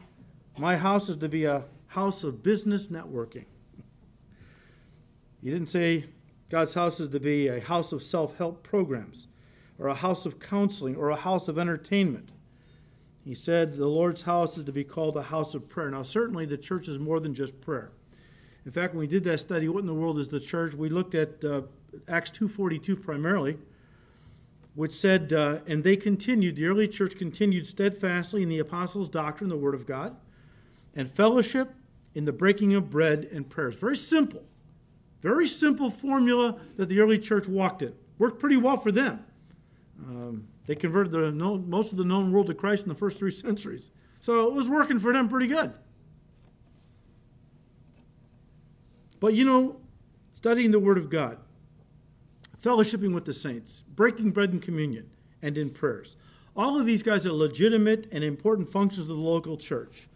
My 0.57 0.77
house 0.77 1.09
is 1.09 1.17
to 1.17 1.29
be 1.29 1.45
a 1.45 1.65
house 1.87 2.23
of 2.23 2.41
business 2.41 2.87
networking. 2.87 3.45
He 5.43 5.51
didn't 5.51 5.69
say, 5.69 6.05
God's 6.49 6.73
house 6.73 6.99
is 6.99 7.09
to 7.09 7.19
be 7.19 7.47
a 7.47 7.59
house 7.59 7.91
of 7.91 8.01
self 8.01 8.35
help 8.37 8.63
programs 8.63 9.27
or 9.81 9.87
a 9.87 9.95
house 9.95 10.27
of 10.27 10.39
counseling 10.39 10.95
or 10.95 11.09
a 11.09 11.15
house 11.15 11.47
of 11.47 11.57
entertainment. 11.57 12.29
He 13.25 13.33
said 13.33 13.75
the 13.75 13.87
Lord's 13.87 14.21
house 14.21 14.57
is 14.57 14.63
to 14.65 14.71
be 14.71 14.83
called 14.83 15.17
a 15.17 15.23
house 15.23 15.55
of 15.55 15.67
prayer. 15.67 15.89
Now, 15.89 16.03
certainly 16.03 16.45
the 16.45 16.57
church 16.57 16.87
is 16.87 16.99
more 16.99 17.19
than 17.19 17.33
just 17.33 17.59
prayer. 17.61 17.91
In 18.63 18.71
fact, 18.71 18.93
when 18.93 18.99
we 18.99 19.07
did 19.07 19.23
that 19.23 19.39
study, 19.39 19.67
what 19.67 19.79
in 19.79 19.87
the 19.87 19.93
world 19.93 20.19
is 20.19 20.29
the 20.29 20.39
church? 20.39 20.75
We 20.75 20.89
looked 20.89 21.15
at 21.15 21.43
uh, 21.43 21.63
Acts 22.07 22.29
2.42 22.29 23.01
primarily, 23.01 23.57
which 24.75 24.91
said, 24.91 25.33
uh, 25.33 25.59
and 25.65 25.83
they 25.83 25.97
continued, 25.97 26.55
the 26.57 26.65
early 26.65 26.87
church 26.87 27.17
continued 27.17 27.65
steadfastly 27.65 28.43
in 28.43 28.49
the 28.49 28.59
apostles' 28.59 29.09
doctrine, 29.09 29.49
the 29.49 29.57
word 29.57 29.73
of 29.73 29.87
God, 29.87 30.15
and 30.95 31.09
fellowship 31.09 31.73
in 32.13 32.25
the 32.25 32.31
breaking 32.31 32.75
of 32.75 32.91
bread 32.91 33.27
and 33.31 33.49
prayers. 33.49 33.75
Very 33.75 33.97
simple. 33.97 34.43
Very 35.21 35.47
simple 35.47 35.89
formula 35.89 36.59
that 36.77 36.87
the 36.87 36.99
early 36.99 37.17
church 37.17 37.47
walked 37.47 37.81
in. 37.81 37.93
Worked 38.19 38.39
pretty 38.39 38.57
well 38.57 38.77
for 38.77 38.91
them. 38.91 39.25
Um, 40.07 40.47
they 40.65 40.75
converted 40.75 41.11
the 41.11 41.31
known, 41.31 41.69
most 41.69 41.91
of 41.91 41.97
the 41.97 42.05
known 42.05 42.31
world 42.31 42.47
to 42.47 42.53
Christ 42.53 42.83
in 42.83 42.89
the 42.89 42.95
first 42.95 43.17
three 43.17 43.31
centuries. 43.31 43.91
So 44.19 44.47
it 44.47 44.53
was 44.53 44.69
working 44.69 44.99
for 44.99 45.13
them 45.13 45.29
pretty 45.29 45.47
good. 45.47 45.73
But 49.19 49.33
you 49.35 49.45
know, 49.45 49.77
studying 50.33 50.71
the 50.71 50.79
Word 50.79 50.97
of 50.97 51.09
God, 51.09 51.37
fellowshipping 52.61 53.13
with 53.13 53.25
the 53.25 53.33
saints, 53.33 53.83
breaking 53.95 54.31
bread 54.31 54.51
in 54.51 54.59
communion, 54.59 55.09
and 55.41 55.57
in 55.57 55.69
prayers. 55.69 56.15
All 56.55 56.79
of 56.79 56.85
these 56.85 57.03
guys 57.03 57.25
are 57.25 57.31
legitimate 57.31 58.07
and 58.11 58.23
important 58.23 58.69
functions 58.69 59.09
of 59.09 59.15
the 59.17 59.23
local 59.23 59.57
church. 59.57 60.07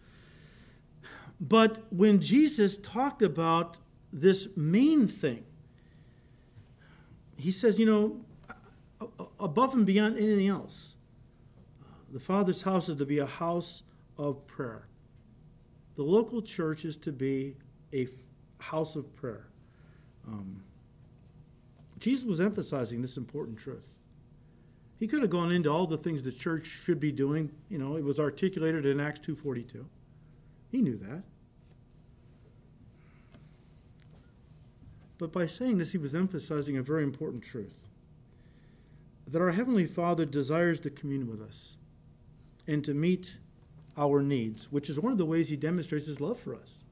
But 1.40 1.84
when 1.92 2.20
Jesus 2.20 2.78
talked 2.78 3.22
about 3.22 3.78
this 4.12 4.48
main 4.56 5.08
thing, 5.08 5.44
he 7.38 7.52
says, 7.52 7.78
you 7.78 7.86
know, 7.86 8.25
above 9.40 9.74
and 9.74 9.86
beyond 9.86 10.18
anything 10.18 10.48
else. 10.48 10.96
The 12.12 12.20
Father's 12.20 12.62
house 12.62 12.90
is 12.90 12.98
to 12.98 13.06
be 13.06 13.20
a 13.20 13.26
house 13.26 13.84
of 14.18 14.46
prayer. 14.48 14.88
The 15.96 16.04
local 16.04 16.42
church 16.42 16.86
is 16.86 16.98
to 16.98 17.12
be 17.12 17.56
a 17.94 18.08
house 18.60 18.96
of 18.96 19.14
prayer. 19.16 19.48
Um, 20.28 20.64
Jesus 22.00 22.26
was 22.26 22.42
emphasizing 22.42 23.02
this 23.02 23.18
important 23.18 23.58
truth. 23.58 23.96
He 24.98 25.08
could 25.08 25.22
have 25.22 25.30
gone 25.30 25.52
into 25.52 25.70
all 25.70 25.88
the 25.88 25.98
things 25.98 26.24
the 26.24 26.32
church 26.32 26.66
should 26.66 27.00
be 27.00 27.12
doing. 27.12 27.52
You 27.70 27.78
know, 27.78 27.98
it 27.98 28.04
was 28.04 28.20
articulated 28.20 28.86
in 28.86 29.00
Acts 29.00 29.20
2:42. 29.20 29.86
He 30.72 30.82
knew 30.82 30.98
that. 30.98 31.24
But 35.18 35.32
by 35.32 35.46
saying 35.46 35.78
this, 35.78 35.94
he 35.94 35.98
was 35.98 36.16
emphasizing 36.16 36.78
a 36.78 36.84
very 36.84 37.04
important 37.04 37.44
truth 37.44 37.85
that 39.28 39.42
our 39.42 39.52
Heavenly 39.52 39.88
Father 39.88 40.26
desires 40.26 40.80
to 40.82 40.90
commune 40.90 41.30
with 41.30 41.42
us 41.42 41.78
and 42.68 42.84
to 42.86 42.94
meet 42.94 43.36
our 43.98 44.22
needs, 44.22 44.72
which 44.72 44.90
is 44.90 45.00
one 45.00 45.12
of 45.12 45.18
the 45.18 45.26
ways 45.26 45.50
he 45.50 45.56
demonstrates 45.56 46.08
his 46.08 46.22
love 46.22 46.40
for 46.40 46.56
us. 46.56 46.84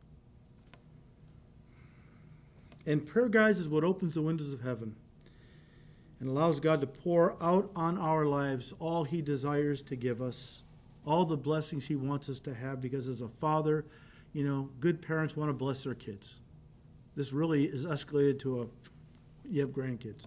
And 2.86 3.06
prayer, 3.06 3.30
guys, 3.30 3.60
is 3.60 3.70
what 3.70 3.84
opens 3.84 4.16
the 4.16 4.22
windows 4.22 4.52
of 4.52 4.62
heaven 4.62 4.96
and 6.20 6.30
allows 6.30 6.60
God 6.60 6.82
to 6.82 6.88
pour 6.88 7.36
out 7.42 7.70
on 7.76 7.98
our 7.98 8.26
lives 8.26 8.74
all 8.80 9.04
he 9.04 9.22
desires 9.22 9.82
to 9.84 9.96
give 9.96 10.22
us, 10.22 10.64
all 11.06 11.26
the 11.26 11.38
blessings 11.38 11.88
he 11.88 11.96
wants 11.96 12.30
us 12.30 12.40
to 12.42 12.54
have, 12.54 12.82
because 12.82 13.08
as 13.08 13.22
a 13.22 13.28
father, 13.28 13.86
you 14.32 14.44
know, 14.44 14.70
good 14.80 15.02
parents 15.02 15.38
want 15.38 15.50
to 15.50 15.54
bless 15.54 15.84
their 15.84 15.94
kids. 15.94 16.40
This 17.16 17.32
really 17.32 17.66
is 17.66 17.86
escalated 17.86 18.40
to 18.40 18.62
a 18.62 18.68
you 19.50 19.62
have 19.62 19.72
grandkids. 19.72 20.26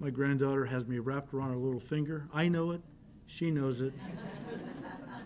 My 0.00 0.08
granddaughter 0.08 0.64
has 0.64 0.86
me 0.86 0.98
wrapped 0.98 1.34
around 1.34 1.50
her 1.50 1.58
little 1.58 1.78
finger. 1.78 2.26
I 2.32 2.48
know 2.48 2.70
it. 2.70 2.80
She 3.26 3.50
knows 3.50 3.82
it. 3.82 3.92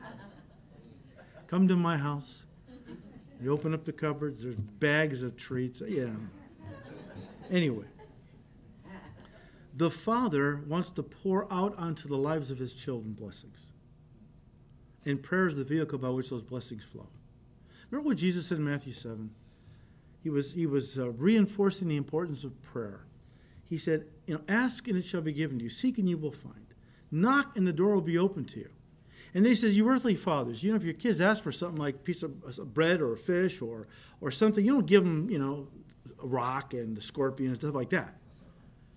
Come 1.47 1.69
to 1.69 1.77
my 1.77 1.97
house. 1.97 2.45
You 3.41 3.53
open 3.53 3.73
up 3.73 3.85
the 3.85 3.93
cupboards, 3.93 4.43
there's 4.43 4.57
bags 4.57 5.23
of 5.23 5.37
treats. 5.37 5.81
Yeah. 5.87 6.09
Anyway, 7.51 7.85
the 9.77 9.91
Father 9.91 10.63
wants 10.67 10.91
to 10.93 11.03
pour 11.03 11.53
out 11.53 11.79
onto 11.79 12.09
the 12.09 12.17
lives 12.17 12.51
of 12.51 12.59
his 12.59 12.73
children 12.73 13.13
blessings. 13.13 13.69
And 15.05 15.23
prayer 15.23 15.47
is 15.47 15.57
the 15.57 15.65
vehicle 15.65 15.99
by 15.99 16.09
which 16.09 16.31
those 16.31 16.43
blessings 16.43 16.83
flow. 16.85 17.07
Remember 17.91 18.09
what 18.09 18.17
Jesus 18.17 18.47
said 18.47 18.59
in 18.59 18.65
Matthew 18.65 18.93
7? 18.93 19.31
He 20.23 20.31
was, 20.31 20.53
he 20.53 20.67
was 20.67 20.99
uh, 20.99 21.11
reinforcing 21.11 21.87
the 21.89 21.97
importance 21.97 22.43
of 22.43 22.61
prayer. 22.63 23.05
He 23.69 23.79
said, 23.79 24.07
you 24.27 24.35
know, 24.35 24.41
ask 24.49 24.87
and 24.89 24.97
it 24.97 25.05
shall 25.05 25.21
be 25.21 25.33
given 25.33 25.59
to 25.59 25.65
you. 25.65 25.71
Seek 25.71 25.99
and 25.99 26.09
you 26.09 26.19
will 26.19 26.33
find. 26.33 26.75
Knock 27.11 27.57
and 27.57 27.67
the 27.67 27.73
door 27.73 27.95
will 27.95 28.01
be 28.01 28.19
open 28.19 28.45
to 28.47 28.61
you. 28.61 28.71
And 29.35 29.45
then 29.45 29.51
he 29.51 29.57
says, 29.57 29.77
you 29.77 29.89
earthly 29.89 30.15
fathers, 30.15 30.63
you 30.63 30.71
know, 30.71 30.77
if 30.77 30.85
your 30.85 30.95
kids 30.95 31.21
ask 31.21 31.43
for 31.43 31.51
something 31.51 31.81
like 31.81 31.97
a 31.97 31.99
piece 31.99 32.23
of, 32.23 32.75
bread 32.75 33.01
or 33.01 33.15
a 33.15 33.19
fish 33.19 33.61
or, 33.61 33.89
or 34.21 34.31
something, 34.31 34.65
you 34.65 34.73
don't 34.73 34.87
give 34.87 35.03
them, 35.03 35.29
you 35.29 35.39
know, 35.39 35.69
a 36.23 36.27
rock 36.27 36.73
and 36.73 36.99
a 36.99 37.03
scorpion 37.03 37.51
and 37.51 37.59
stuff 37.59 37.75
like 37.75 37.91
that. 37.91 38.17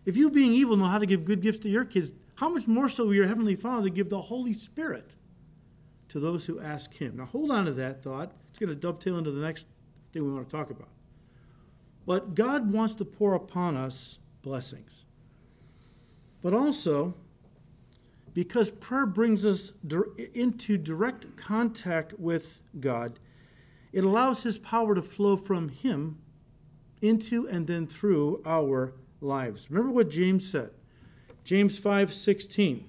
If 0.06 0.16
you, 0.16 0.30
being 0.30 0.54
evil, 0.54 0.78
know 0.78 0.86
how 0.86 1.00
to 1.00 1.06
give 1.06 1.26
good 1.26 1.42
gifts 1.42 1.60
to 1.60 1.70
your 1.70 1.86
kids, 1.86 2.14
how 2.36 2.50
much 2.50 2.68
more 2.68 2.88
so 2.88 3.06
will 3.06 3.16
your 3.16 3.28
Heavenly 3.28 3.56
Father 3.56 3.90
give 3.90 4.10
the 4.10 4.22
Holy 4.22 4.54
Spirit 4.54 5.16
to 6.10 6.20
those 6.20 6.46
who 6.46 6.60
ask 6.60 6.94
Him? 6.94 7.18
Now, 7.18 7.26
hold 7.26 7.50
on 7.50 7.66
to 7.66 7.74
that 7.74 8.04
thought. 8.04 8.32
It's 8.52 8.60
going 8.60 8.70
to 8.70 8.76
dovetail 8.76 9.18
into 9.18 9.32
the 9.32 9.42
next 9.42 9.66
thing 10.14 10.24
we 10.24 10.32
want 10.32 10.48
to 10.48 10.56
talk 10.56 10.70
about. 10.70 10.90
But 12.06 12.36
God 12.36 12.72
wants 12.72 12.96
to 12.96 13.06
pour 13.06 13.34
upon 13.34 13.76
us 13.76 14.20
blessings. 14.48 15.04
But 16.42 16.54
also, 16.54 17.16
because 18.34 18.70
prayer 18.70 19.06
brings 19.06 19.46
us 19.46 19.74
into 20.34 20.78
direct 20.78 21.36
contact 21.36 22.18
with 22.18 22.64
God, 22.80 23.20
it 23.92 24.06
allows 24.06 24.44
His 24.44 24.58
power 24.58 24.96
to 24.96 25.02
flow 25.02 25.36
from 25.36 25.68
Him 25.68 26.20
into 27.02 27.46
and 27.50 27.68
then 27.68 27.88
through 27.88 28.42
our 28.46 28.94
lives. 29.20 29.70
Remember 29.70 29.92
what 29.92 30.10
James 30.10 30.50
said. 30.50 30.70
James 31.44 31.78
5:16. 31.78 32.86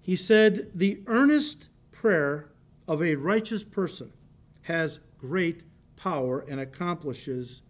He 0.00 0.16
said, 0.16 0.72
"The 0.74 1.02
earnest 1.06 1.68
prayer 1.92 2.50
of 2.88 3.00
a 3.00 3.14
righteous 3.14 3.62
person 3.62 4.12
has 4.62 4.98
great 5.18 5.62
power 5.94 6.40
and 6.40 6.58
accomplishes 6.58 7.62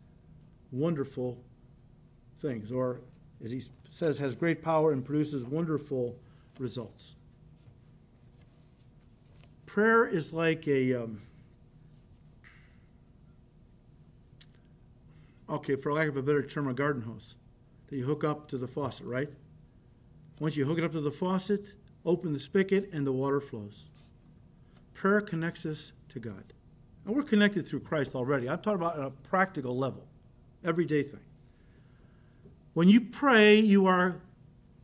wonderful 0.71 1.45
things." 2.41 2.73
Or 2.73 3.01
as 3.43 3.51
he 3.51 3.63
says, 3.91 4.19
has 4.19 4.37
great 4.37 4.63
power 4.63 4.93
and 4.93 5.05
produces 5.05 5.45
wonderful 5.45 6.17
results. 6.59 7.15
Prayer 9.67 10.05
is 10.07 10.33
like 10.33 10.67
a 10.67 10.95
um, 10.95 11.23
okay, 15.49 15.77
for 15.77 15.93
lack 15.93 16.09
of 16.09 16.17
a 16.17 16.23
better 16.23 16.43
term, 16.43 16.69
a 16.69 16.75
garden 16.75 17.03
hose 17.03 17.35
that 17.89 17.97
you 17.97 18.05
hook 18.05 18.25
up 18.25 18.49
to 18.49 18.59
the 18.59 18.69
faucet, 18.69 19.07
right? 19.07 19.29
Once 20.39 20.57
you 20.57 20.65
hook 20.65 20.79
it 20.79 20.85
up 20.85 20.93
to 20.93 21.01
the 21.01 21.11
faucet, 21.11 21.75
open 22.05 22.33
the 22.33 22.39
spigot, 22.39 22.89
and 22.93 23.07
the 23.07 23.13
water 23.13 23.41
flows. 23.41 23.85
Prayer 24.95 25.21
connects 25.21 25.67
us 25.67 25.93
to 26.09 26.19
God. 26.19 26.53
And 27.05 27.15
we're 27.15 27.23
connected 27.23 27.67
through 27.67 27.81
Christ 27.81 28.15
already. 28.15 28.49
I'm 28.49 28.61
talking 28.61 28.81
about 28.81 28.99
at 28.99 29.07
a 29.07 29.11
practical 29.11 29.77
level, 29.77 30.07
everyday 30.65 31.03
thing. 31.03 31.21
When 32.75 32.89
you 32.89 33.01
pray, 33.01 33.59
you 33.59 33.87
are 33.87 34.21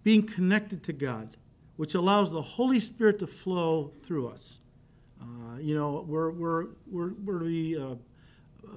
being 0.02 0.26
connected 0.26 0.82
to 0.84 0.92
God, 0.92 1.36
which 1.76 1.94
allows 1.94 2.30
the 2.30 2.42
Holy 2.42 2.80
Spirit 2.80 3.18
to 3.20 3.26
flow 3.26 3.92
through 4.02 4.28
us. 4.28 4.60
Uh, 5.20 5.58
you 5.58 5.74
know, 5.74 6.04
we're, 6.06 6.30
we're, 6.30 6.66
we're, 6.90 7.12
we're 7.24 7.38
to 7.38 7.44
be 7.44 7.78
uh, 7.78 7.94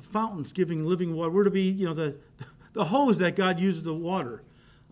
fountains 0.02 0.52
giving 0.52 0.86
living 0.86 1.16
water. 1.16 1.32
We're 1.32 1.44
to 1.44 1.52
be, 1.52 1.64
you 1.64 1.86
know, 1.86 1.94
the, 1.94 2.18
the 2.74 2.86
hose 2.86 3.18
that 3.18 3.36
God 3.36 3.60
uses 3.60 3.84
to 3.84 3.94
water 3.94 4.44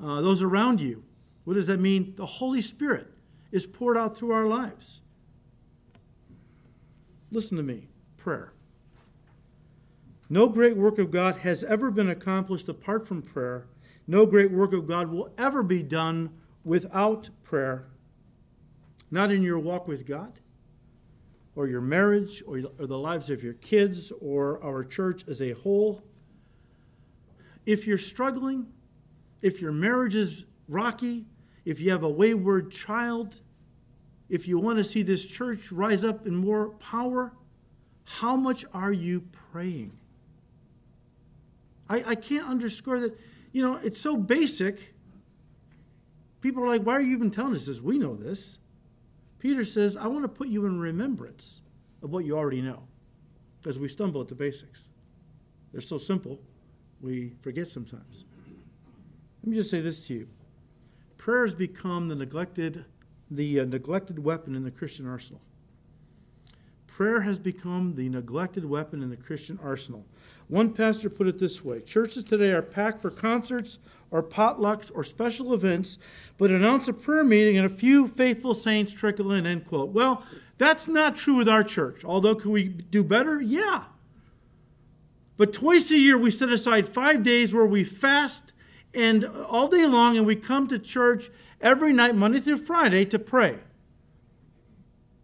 uh, 0.02 0.22
those 0.22 0.42
around 0.42 0.80
you. 0.80 1.04
What 1.44 1.54
does 1.54 1.68
that 1.68 1.80
mean? 1.80 2.14
The 2.16 2.26
Holy 2.26 2.62
Spirit 2.62 3.08
is 3.52 3.66
poured 3.66 3.98
out 3.98 4.18
through 4.18 4.32
our 4.32 4.46
lives. 4.46 5.02
Listen 7.32 7.58
to 7.58 7.64
me 7.64 7.88
prayer. 8.18 8.52
No 10.30 10.50
great 10.50 10.76
work 10.76 10.98
of 11.00 11.12
God 11.12 11.38
has 11.38 11.64
ever 11.64 11.90
been 11.90 12.10
accomplished 12.10 12.68
apart 12.68 13.08
from 13.08 13.22
prayer. 13.22 13.68
No 14.08 14.26
great 14.26 14.52
work 14.52 14.74
of 14.74 14.88
God 14.88 15.12
will 15.12 15.32
ever 15.38 15.62
be 15.62 15.84
done 15.84 16.32
without 16.64 17.30
prayer. 17.44 17.88
Not 19.12 19.32
in 19.32 19.44
your 19.44 19.60
walk 19.60 19.88
with 19.88 20.06
God, 20.06 20.40
or 21.56 21.68
your 21.68 21.82
marriage 21.82 22.44
or, 22.46 22.62
or 22.80 22.88
the 22.88 22.98
lives 22.98 23.30
of 23.30 23.44
your 23.44 23.54
kids 23.54 24.12
or 24.22 24.64
our 24.64 24.84
church 24.84 25.24
as 25.28 25.42
a 25.42 25.52
whole. 25.52 26.04
If 27.66 27.88
you're 27.88 27.98
struggling, 27.98 28.68
if 29.42 29.60
your 29.60 29.72
marriage 29.72 30.16
is 30.16 30.46
rocky, 30.70 31.26
if 31.66 31.80
you 31.80 31.92
have 31.92 32.04
a 32.04 32.10
wayward 32.10 32.72
child, 32.72 33.42
if 34.30 34.48
you 34.48 34.58
want 34.60 34.78
to 34.78 34.84
see 34.84 35.04
this 35.04 35.26
church 35.26 35.72
rise 35.72 36.04
up 36.04 36.28
in 36.28 36.36
more 36.36 36.70
power, 36.70 37.34
how 38.04 38.36
much 38.36 38.64
are 38.74 38.94
you 38.94 39.24
praying? 39.52 39.92
I, 41.90 42.04
I 42.06 42.16
can't 42.16 42.48
underscore 42.48 43.00
that. 43.00 43.20
You 43.52 43.64
know, 43.64 43.80
it's 43.84 44.00
so 44.00 44.18
basic. 44.18 44.94
People 46.42 46.64
are 46.64 46.68
like, 46.68 46.84
why 46.84 46.94
are 46.94 47.02
you 47.02 47.16
even 47.16 47.32
telling 47.32 47.56
us 47.56 47.66
this? 47.66 47.82
We 47.82 47.98
know 47.98 48.16
this. 48.16 48.60
Peter 49.40 49.64
says, 49.64 49.96
I 49.96 50.08
want 50.08 50.24
to 50.24 50.30
put 50.30 50.48
you 50.48 50.66
in 50.66 50.80
remembrance 50.80 51.62
of 52.02 52.12
what 52.12 52.26
you 52.26 52.38
already 52.38 52.62
know 52.62 52.84
because 53.62 53.80
we 53.80 53.88
stumble 53.88 54.22
at 54.22 54.28
the 54.28 54.36
basics. 54.36 54.88
They're 55.72 55.82
so 55.82 55.98
simple, 55.98 56.40
we 57.02 57.34
forget 57.42 57.68
sometimes. 57.68 58.24
Let 59.44 59.52
me 59.52 59.58
just 59.58 59.70
say 59.70 59.82
this 59.82 60.06
to 60.08 60.14
you 60.14 60.28
prayer 61.18 61.42
has 61.42 61.54
become 61.54 62.08
the 62.08 62.16
neglected, 62.16 62.86
the 63.30 63.60
uh, 63.60 63.66
neglected 63.66 64.20
weapon 64.20 64.56
in 64.56 64.64
the 64.64 64.72
Christian 64.72 65.08
arsenal. 65.08 65.42
Prayer 66.86 67.22
has 67.22 67.38
become 67.38 67.96
the 67.96 68.10
neglected 68.10 68.66
weapon 68.66 69.04
in 69.04 69.10
the 69.10 69.18
Christian 69.18 69.60
arsenal. 69.62 70.06
One 70.48 70.74
pastor 70.74 71.10
put 71.10 71.28
it 71.28 71.40
this 71.40 71.64
way 71.64 71.82
Churches 71.82 72.24
today 72.24 72.52
are 72.52 72.62
packed 72.62 73.02
for 73.02 73.10
concerts 73.10 73.80
or 74.10 74.24
potlucks 74.24 74.90
or 74.94 75.04
special 75.04 75.54
events, 75.54 75.98
but 76.38 76.50
announce 76.50 76.88
a 76.88 76.94
prayer 76.94 77.24
meeting 77.24 77.58
and 77.58 77.66
a 77.66 77.70
few 77.70 78.08
faithful 78.08 78.54
saints 78.54 78.94
trickle 78.94 79.32
in, 79.32 79.46
end 79.46 79.68
quote. 79.68 79.90
Well, 79.90 80.26
that's 80.58 80.88
not 80.88 81.16
true 81.16 81.36
with 81.36 81.50
our 81.50 81.64
church. 81.64 82.06
Although, 82.06 82.36
can 82.36 82.52
we 82.52 82.64
do 82.64 83.04
better? 83.04 83.42
Yeah. 83.42 83.84
But 85.36 85.54
twice 85.54 85.92
a 85.92 85.98
year, 85.98 86.18
we 86.18 86.32
set 86.32 86.50
aside 86.50 86.88
five 86.88 87.22
days 87.22 87.54
where 87.54 87.66
we 87.66 87.84
fast 87.84 88.54
and 88.94 89.26
all 89.26 89.68
day 89.68 89.86
long, 89.86 90.18
and 90.18 90.26
we 90.26 90.36
come 90.36 90.68
to 90.68 90.80
church 90.80 91.30
every 91.62 91.94
night, 91.94 92.16
Monday 92.16 92.40
through 92.40 92.58
Friday, 92.58 93.06
to 93.06 93.20
pray. 93.20 93.60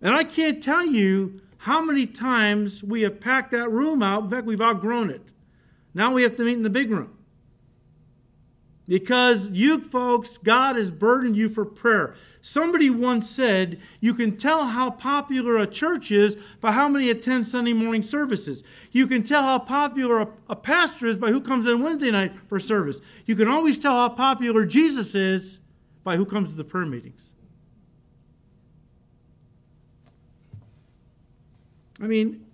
And 0.02 0.14
I 0.14 0.24
can't 0.26 0.62
tell 0.62 0.86
you 0.86 1.42
how 1.64 1.82
many 1.82 2.06
times 2.06 2.84
we 2.84 3.04
have 3.04 3.22
packed 3.22 3.52
that 3.52 3.72
room 3.72 4.04
out. 4.04 4.26
In 4.26 4.30
fact, 4.30 4.46
we've 4.46 4.60
outgrown 4.60 5.10
it. 5.10 5.22
Now 5.94 6.14
we 6.14 6.24
have 6.24 6.36
to 6.36 6.44
meet 6.44 6.56
in 6.56 6.64
the 6.64 6.70
big 6.70 6.92
room. 6.92 7.18
Because 8.86 9.50
you 9.50 9.80
folks, 9.80 10.38
God 10.38 10.76
has 10.76 10.92
burdened 10.92 11.38
you 11.38 11.48
for 11.48 11.64
prayer. 11.64 12.16
Somebody 12.42 12.90
once 12.90 13.30
said, 13.30 13.80
you 14.02 14.14
can 14.14 14.36
tell 14.36 14.66
how 14.66 14.92
popular 14.92 15.58
a 15.58 15.66
church 15.66 16.12
is 16.12 16.36
by 16.60 16.74
how 16.74 16.90
many 16.90 17.10
attend 17.10 17.48
Sunday 17.48 17.72
morning 17.72 18.04
services. 18.04 18.62
You 18.92 19.08
can 19.08 19.24
tell 19.24 19.44
how 19.44 19.60
popular 19.60 20.20
a, 20.20 20.28
a 20.50 20.58
pastor 20.58 21.06
is 21.06 21.16
by 21.16 21.30
who 21.30 21.40
comes 21.40 21.66
in 21.66 21.82
Wednesday 21.82 22.12
night 22.12 22.34
for 22.50 22.60
service. 22.60 23.00
You 23.26 23.38
can 23.38 23.48
always 23.48 23.80
tell 23.80 23.94
how 23.94 24.10
popular 24.10 24.66
Jesus 24.66 25.16
is 25.16 25.62
by 26.04 26.18
who 26.18 26.26
comes 26.26 26.50
to 26.50 26.58
the 26.58 26.66
prayer 26.66 26.86
meetings. 26.86 27.30
I 32.04 32.08
mean, 32.08 32.46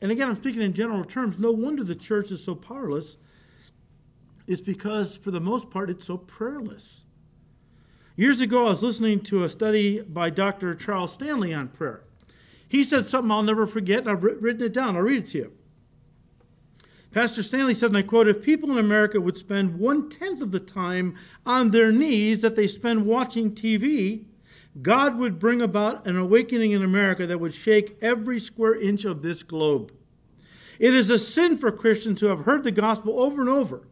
and 0.00 0.10
again, 0.10 0.28
I'm 0.28 0.34
speaking 0.34 0.62
in 0.62 0.72
general 0.72 1.04
terms. 1.04 1.38
No 1.38 1.52
wonder 1.52 1.84
the 1.84 1.94
church 1.94 2.32
is 2.32 2.42
so 2.42 2.56
powerless. 2.56 3.16
It's 4.48 4.60
because, 4.60 5.16
for 5.16 5.30
the 5.30 5.40
most 5.40 5.70
part, 5.70 5.90
it's 5.90 6.06
so 6.06 6.16
prayerless. 6.16 7.04
Years 8.16 8.40
ago, 8.40 8.66
I 8.66 8.70
was 8.70 8.82
listening 8.82 9.20
to 9.24 9.44
a 9.44 9.48
study 9.48 10.00
by 10.00 10.30
Dr. 10.30 10.74
Charles 10.74 11.12
Stanley 11.12 11.54
on 11.54 11.68
prayer. 11.68 12.02
He 12.68 12.82
said 12.82 13.06
something 13.06 13.30
I'll 13.30 13.44
never 13.44 13.66
forget, 13.66 14.00
and 14.00 14.08
I've 14.08 14.24
written 14.24 14.62
it 14.62 14.72
down. 14.74 14.96
I'll 14.96 15.02
read 15.02 15.22
it 15.22 15.30
to 15.30 15.38
you. 15.38 15.52
Pastor 17.12 17.44
Stanley 17.44 17.74
said, 17.74 17.90
and 17.90 17.96
I 17.96 18.02
quote, 18.02 18.26
if 18.26 18.42
people 18.42 18.72
in 18.72 18.78
America 18.78 19.20
would 19.20 19.36
spend 19.36 19.78
one 19.78 20.10
tenth 20.10 20.40
of 20.40 20.50
the 20.50 20.60
time 20.60 21.14
on 21.46 21.70
their 21.70 21.92
knees 21.92 22.42
that 22.42 22.56
they 22.56 22.66
spend 22.66 23.06
watching 23.06 23.52
TV, 23.52 24.24
God 24.82 25.18
would 25.18 25.38
bring 25.38 25.62
about 25.62 26.06
an 26.06 26.16
awakening 26.16 26.72
in 26.72 26.82
America 26.82 27.26
that 27.26 27.40
would 27.40 27.54
shake 27.54 27.96
every 28.02 28.38
square 28.38 28.74
inch 28.74 29.04
of 29.04 29.22
this 29.22 29.42
globe. 29.42 29.92
It 30.78 30.92
is 30.92 31.08
a 31.08 31.18
sin 31.18 31.56
for 31.56 31.72
Christians 31.72 32.20
who 32.20 32.26
have 32.26 32.40
heard 32.40 32.62
the 32.62 32.70
gospel 32.70 33.20
over 33.22 33.40
and 33.40 33.48
over 33.48 33.82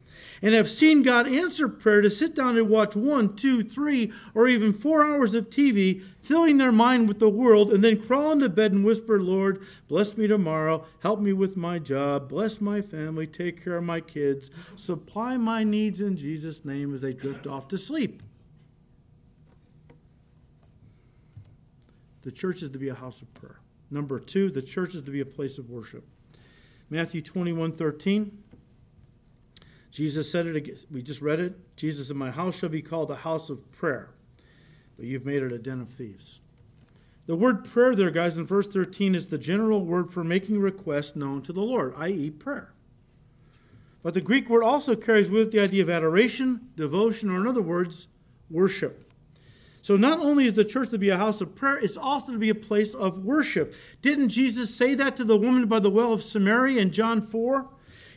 and 0.43 0.55
have 0.55 0.69
seen 0.69 1.03
God 1.03 1.27
answer 1.27 1.69
prayer 1.69 2.03
to 2.03 2.11
sit 2.11 2.35
down 2.35 2.59
and 2.59 2.69
watch 2.69 2.95
one, 2.95 3.35
two, 3.35 3.65
three, 3.65 4.13
or 4.35 4.47
even 4.47 4.75
four 4.75 5.03
hours 5.03 5.35
of 5.35 5.49
TV, 5.49 6.03
filling 6.21 6.59
their 6.59 6.73
mind 6.73 7.09
with 7.09 7.19
the 7.19 7.31
world, 7.31 7.73
and 7.73 7.83
then 7.83 8.03
crawl 8.03 8.33
into 8.33 8.51
bed 8.51 8.73
and 8.73 8.85
whisper, 8.85 9.21
Lord, 9.21 9.65
bless 9.89 10.19
me 10.19 10.27
tomorrow, 10.27 10.85
help 11.01 11.21
me 11.21 11.33
with 11.33 11.57
my 11.57 11.79
job, 11.79 12.29
bless 12.29 12.61
my 12.61 12.83
family, 12.83 13.27
take 13.27 13.65
care 13.65 13.79
of 13.79 13.85
my 13.85 14.01
kids, 14.01 14.51
supply 14.77 15.39
my 15.39 15.65
needs 15.65 16.03
in 16.03 16.17
Jesus' 16.17 16.65
name 16.65 16.93
as 16.93 17.01
they 17.01 17.15
drift 17.15 17.47
off 17.47 17.69
to 17.69 17.79
sleep. 17.79 18.23
The 22.25 22.33
church 22.33 22.63
is 22.63 22.71
to 22.71 22.79
be 22.79 22.89
a 22.89 22.95
house 22.95 23.21
of 23.21 23.33
prayer. 23.35 23.61
Number 23.91 24.19
two, 24.19 24.51
the 24.51 24.63
church 24.63 24.95
is 24.95 25.03
to 25.03 25.11
be 25.11 25.21
a 25.21 25.27
place 25.27 25.59
of 25.59 25.71
worship. 25.71 26.05
Matthew 26.91 27.21
21 27.23 27.73
13. 27.73 28.39
Jesus 29.91 30.31
said 30.31 30.47
it 30.47 30.57
again. 30.57 30.77
We 30.91 31.03
just 31.03 31.23
read 31.23 31.39
it. 31.39 31.77
Jesus 31.77 32.09
said, 32.09 32.17
My 32.17 32.31
house 32.31 32.59
shall 32.59 32.71
be 32.71 32.83
called 32.83 33.11
a 33.11 33.17
house 33.17 33.51
of 33.51 33.71
prayer, 33.73 34.11
but 34.97 35.07
you've 35.07 35.27
made 35.27 35.43
it 35.43 35.53
a 35.53 35.59
den 35.59 35.81
of 35.81 35.91
thieves. 35.91 36.41
The 37.27 37.37
word 37.37 37.65
prayer 37.65 37.95
there, 37.95 38.11
guys, 38.11 38.37
in 38.37 38.47
verse 38.47 38.67
13 38.67 39.15
is 39.15 39.27
the 39.27 39.39
general 39.39 39.85
word 39.85 40.11
for 40.11 40.25
making 40.25 40.59
requests 40.59 41.15
known 41.15 41.43
to 41.43 41.53
the 41.53 41.63
Lord, 41.63 41.95
i.e., 41.97 42.31
prayer. 42.31 42.73
But 44.03 44.15
the 44.15 44.21
Greek 44.21 44.49
word 44.49 44.65
also 44.65 44.97
carries 44.97 45.31
with 45.31 45.49
it 45.49 45.51
the 45.53 45.61
idea 45.61 45.83
of 45.83 45.91
adoration, 45.91 46.69
devotion, 46.77 47.31
or 47.31 47.41
in 47.41 47.47
other 47.47 47.63
words, 47.63 48.09
worship. 48.51 49.11
So 49.85 49.99
not 49.99 50.19
only 50.19 50.47
is 50.47 50.55
the 50.55 50.65
church 50.65 50.89
to 50.93 50.99
be 50.99 51.11
a 51.11 51.19
house 51.19 51.43
of 51.43 51.55
prayer, 51.55 51.77
it's 51.77 51.99
also 51.99 52.33
to 52.33 52.39
be 52.39 52.49
a 52.49 52.55
place 52.55 52.95
of 52.95 53.19
worship. 53.19 53.75
Didn't 54.01 54.31
Jesus 54.31 54.75
say 54.75 54.95
that 54.95 55.15
to 55.17 55.25
the 55.25 55.37
woman 55.37 55.67
by 55.67 55.79
the 55.79 55.91
well 55.91 56.15
of 56.15 56.23
Samaria 56.23 56.81
in 56.81 56.91
John 56.91 57.21
4? 57.21 57.69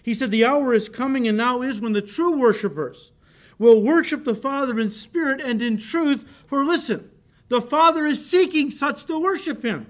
He 0.02 0.14
said, 0.14 0.32
The 0.32 0.46
hour 0.46 0.74
is 0.74 0.88
coming 0.88 1.28
and 1.28 1.38
now 1.38 1.62
is 1.62 1.82
when 1.82 1.92
the 1.92 2.02
true 2.02 2.40
worshipers 2.40 3.12
will 3.60 3.82
worship 3.82 4.24
the 4.24 4.34
Father 4.34 4.80
in 4.80 4.90
spirit 4.90 5.42
and 5.42 5.62
in 5.62 5.78
truth. 5.78 6.24
For 6.46 6.64
listen, 6.64 7.12
the 7.50 7.60
Father 7.60 8.06
is 8.06 8.26
seeking 8.26 8.72
such 8.72 9.04
to 9.08 9.20
worship 9.20 9.62
him. 9.62 9.88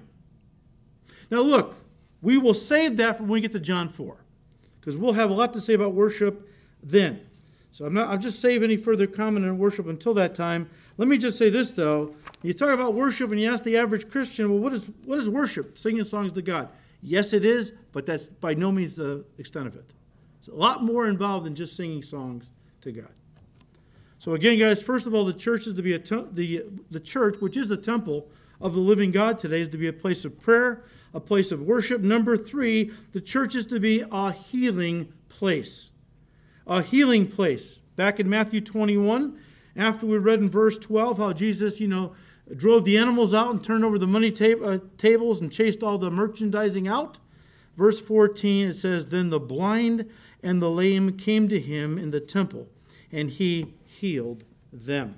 Now, 1.30 1.42
look, 1.42 1.76
we 2.20 2.38
will 2.38 2.54
save 2.54 2.96
that 2.96 3.20
when 3.20 3.28
we 3.28 3.40
get 3.40 3.52
to 3.52 3.60
John 3.60 3.88
4, 3.88 4.16
because 4.80 4.98
we'll 4.98 5.12
have 5.12 5.30
a 5.30 5.34
lot 5.34 5.52
to 5.52 5.60
say 5.60 5.74
about 5.74 5.94
worship 5.94 6.50
then. 6.82 7.20
So 7.70 7.84
I'm 7.84 7.94
not 7.94 8.08
I'm 8.08 8.20
just 8.20 8.40
saving 8.40 8.64
any 8.64 8.76
further 8.76 9.06
comment 9.06 9.46
on 9.46 9.58
worship 9.58 9.86
until 9.86 10.12
that 10.14 10.34
time. 10.34 10.68
Let 10.98 11.06
me 11.06 11.16
just 11.16 11.38
say 11.38 11.48
this 11.48 11.70
though. 11.70 12.14
You 12.42 12.52
talk 12.52 12.70
about 12.70 12.92
worship 12.92 13.30
and 13.30 13.40
you 13.40 13.50
ask 13.50 13.64
the 13.64 13.78
average 13.78 14.10
Christian, 14.10 14.50
well, 14.50 14.58
what 14.58 14.74
is 14.74 14.90
what 15.04 15.18
is 15.18 15.30
worship? 15.30 15.78
Singing 15.78 16.04
songs 16.04 16.32
to 16.32 16.42
God. 16.42 16.68
Yes, 17.00 17.32
it 17.32 17.44
is, 17.44 17.72
but 17.92 18.04
that's 18.04 18.26
by 18.26 18.54
no 18.54 18.72
means 18.72 18.96
the 18.96 19.24
extent 19.38 19.68
of 19.68 19.76
it. 19.76 19.92
It's 20.40 20.48
a 20.48 20.54
lot 20.54 20.82
more 20.82 21.06
involved 21.06 21.46
than 21.46 21.54
just 21.54 21.76
singing 21.76 22.02
songs 22.02 22.50
to 22.82 22.92
God. 22.92 23.10
So 24.18 24.34
again, 24.34 24.58
guys, 24.58 24.82
first 24.82 25.06
of 25.06 25.14
all, 25.14 25.24
the 25.24 25.32
church 25.32 25.68
is 25.68 25.74
to 25.74 25.82
be 25.82 25.94
a 25.94 25.98
te- 26.00 26.26
the 26.32 26.64
the 26.90 27.00
church, 27.00 27.36
which 27.40 27.56
is 27.56 27.68
the 27.68 27.76
temple 27.76 28.28
of 28.60 28.74
the 28.74 28.80
living 28.80 29.12
God 29.12 29.38
today, 29.38 29.60
is 29.60 29.68
to 29.68 29.78
be 29.78 29.86
a 29.86 29.92
place 29.92 30.24
of 30.24 30.40
prayer, 30.40 30.82
a 31.14 31.20
place 31.20 31.52
of 31.52 31.62
worship. 31.62 32.00
Number 32.00 32.36
three, 32.36 32.90
the 33.12 33.20
church 33.20 33.54
is 33.54 33.66
to 33.66 33.78
be 33.78 34.04
a 34.10 34.32
healing 34.32 35.12
place, 35.28 35.90
a 36.66 36.82
healing 36.82 37.28
place. 37.28 37.78
Back 37.94 38.18
in 38.18 38.28
Matthew 38.28 38.60
21, 38.60 39.38
after 39.78 40.04
we 40.04 40.18
read 40.18 40.40
in 40.40 40.50
verse 40.50 40.76
12 40.76 41.18
how 41.18 41.32
Jesus, 41.32 41.80
you 41.80 41.88
know, 41.88 42.12
drove 42.54 42.84
the 42.84 42.98
animals 42.98 43.32
out 43.32 43.50
and 43.50 43.62
turned 43.62 43.84
over 43.84 43.98
the 43.98 44.06
money 44.06 44.30
ta- 44.30 44.62
uh, 44.62 44.78
tables 44.98 45.40
and 45.40 45.52
chased 45.52 45.82
all 45.82 45.96
the 45.96 46.10
merchandising 46.10 46.88
out. 46.88 47.18
Verse 47.76 48.00
14, 48.00 48.68
it 48.68 48.74
says, 48.74 49.06
Then 49.06 49.30
the 49.30 49.38
blind 49.38 50.10
and 50.42 50.60
the 50.60 50.70
lame 50.70 51.16
came 51.16 51.48
to 51.48 51.60
him 51.60 51.96
in 51.96 52.10
the 52.10 52.20
temple, 52.20 52.68
and 53.12 53.30
he 53.30 53.74
healed 53.84 54.44
them. 54.72 55.16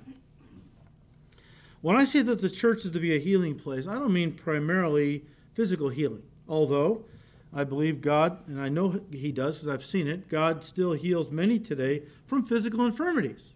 When 1.81 1.95
I 1.95 2.05
say 2.05 2.21
that 2.21 2.39
the 2.39 2.49
church 2.49 2.85
is 2.85 2.91
to 2.91 2.99
be 2.99 3.15
a 3.15 3.19
healing 3.19 3.57
place, 3.57 3.87
I 3.87 3.95
don't 3.95 4.13
mean 4.13 4.33
primarily 4.33 5.25
physical 5.55 5.89
healing, 5.89 6.21
although 6.47 7.05
I 7.53 7.63
believe 7.63 8.01
God, 8.01 8.47
and 8.47 8.61
I 8.61 8.69
know 8.69 9.01
He 9.11 9.31
does 9.31 9.57
because 9.57 9.67
I've 9.67 9.85
seen 9.85 10.07
it, 10.07 10.29
God 10.29 10.63
still 10.63 10.93
heals 10.93 11.31
many 11.31 11.57
today 11.59 12.03
from 12.27 12.45
physical 12.45 12.85
infirmities. 12.85 13.49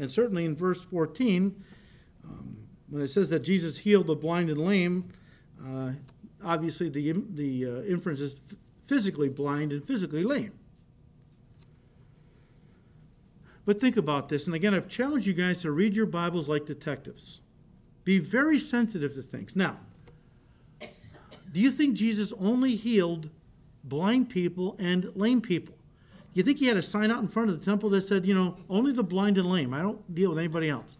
And 0.00 0.10
certainly 0.10 0.46
in 0.46 0.56
verse 0.56 0.82
14, 0.82 1.62
um, 2.24 2.56
when 2.88 3.02
it 3.02 3.08
says 3.08 3.28
that 3.28 3.40
Jesus 3.40 3.78
healed 3.78 4.06
the 4.06 4.14
blind 4.14 4.48
and 4.48 4.58
lame, 4.58 5.12
uh, 5.62 5.92
obviously 6.42 6.88
the, 6.88 7.12
the 7.34 7.66
uh, 7.66 7.82
inference 7.82 8.20
is 8.20 8.36
physically 8.86 9.28
blind 9.28 9.72
and 9.72 9.86
physically 9.86 10.22
lame. 10.22 10.52
But 13.66 13.78
think 13.78 13.98
about 13.98 14.30
this, 14.30 14.46
and 14.46 14.54
again, 14.54 14.72
I've 14.72 14.88
challenged 14.88 15.26
you 15.26 15.34
guys 15.34 15.60
to 15.62 15.70
read 15.70 15.94
your 15.94 16.06
Bibles 16.06 16.48
like 16.48 16.64
detectives. 16.64 17.42
Be 18.02 18.18
very 18.18 18.58
sensitive 18.58 19.14
to 19.14 19.22
things. 19.22 19.54
Now, 19.54 19.80
do 20.80 21.60
you 21.60 21.70
think 21.70 21.94
Jesus 21.94 22.32
only 22.40 22.74
healed 22.74 23.28
blind 23.84 24.30
people 24.30 24.76
and 24.78 25.14
lame 25.14 25.42
people? 25.42 25.74
You 26.32 26.42
think 26.42 26.58
he 26.58 26.66
had 26.66 26.76
a 26.76 26.82
sign 26.82 27.10
out 27.10 27.20
in 27.20 27.28
front 27.28 27.50
of 27.50 27.58
the 27.58 27.64
temple 27.64 27.90
that 27.90 28.02
said, 28.02 28.24
you 28.24 28.34
know, 28.34 28.56
only 28.68 28.92
the 28.92 29.02
blind 29.02 29.36
and 29.38 29.50
lame. 29.50 29.74
I 29.74 29.82
don't 29.82 30.14
deal 30.14 30.30
with 30.30 30.38
anybody 30.38 30.68
else. 30.68 30.98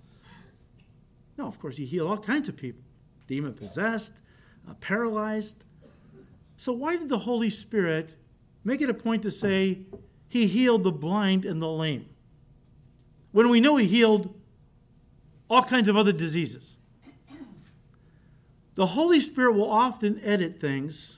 No, 1.39 1.47
of 1.47 1.59
course, 1.59 1.77
he 1.77 1.87
healed 1.87 2.11
all 2.11 2.19
kinds 2.19 2.49
of 2.49 2.57
people 2.57 2.83
demon 3.27 3.55
possessed, 3.55 4.13
uh, 4.69 4.75
paralyzed, 4.75 5.63
so, 6.61 6.75
why 6.75 6.99
did 6.99 7.09
the 7.09 7.21
Holy 7.21 7.49
Spirit 7.49 8.17
make 8.65 8.83
it 8.83 8.91
a 8.91 8.95
point 8.95 9.23
to 9.23 9.31
say 9.31 9.79
he 10.29 10.47
healed 10.47 10.85
the 10.85 10.93
blind 10.93 11.47
and 11.47 11.63
the 11.63 11.71
lame? 11.71 12.05
When 13.33 13.49
we 13.49 13.63
know 13.63 13.77
he 13.77 13.87
healed 13.87 14.35
all 15.49 15.63
kinds 15.63 15.89
of 15.89 15.97
other 15.97 16.13
diseases. 16.13 16.77
The 18.75 18.85
Holy 18.85 19.23
Spirit 19.23 19.53
will 19.53 19.71
often 19.71 20.21
edit 20.23 20.61
things 20.61 21.17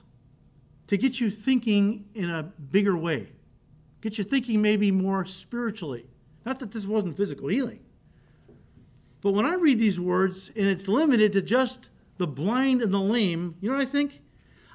to 0.86 0.96
get 0.96 1.20
you 1.20 1.28
thinking 1.28 2.04
in 2.14 2.30
a 2.30 2.44
bigger 2.44 2.96
way, 2.96 3.32
get 4.02 4.18
you 4.18 4.24
thinking 4.24 4.60
maybe 4.60 4.90
more 4.90 5.24
spiritually. 5.24 6.04
Not 6.44 6.58
that 6.58 6.72
this 6.72 6.86
wasn't 6.86 7.16
physical 7.16 7.48
healing. 7.48 7.80
But 9.22 9.32
when 9.32 9.46
I 9.46 9.54
read 9.54 9.78
these 9.78 9.98
words 9.98 10.50
and 10.54 10.66
it's 10.66 10.88
limited 10.88 11.32
to 11.32 11.40
just 11.40 11.88
the 12.18 12.26
blind 12.26 12.82
and 12.82 12.92
the 12.92 13.00
lame, 13.00 13.54
you 13.60 13.70
know 13.70 13.76
what 13.76 13.86
I 13.86 13.90
think? 13.90 14.20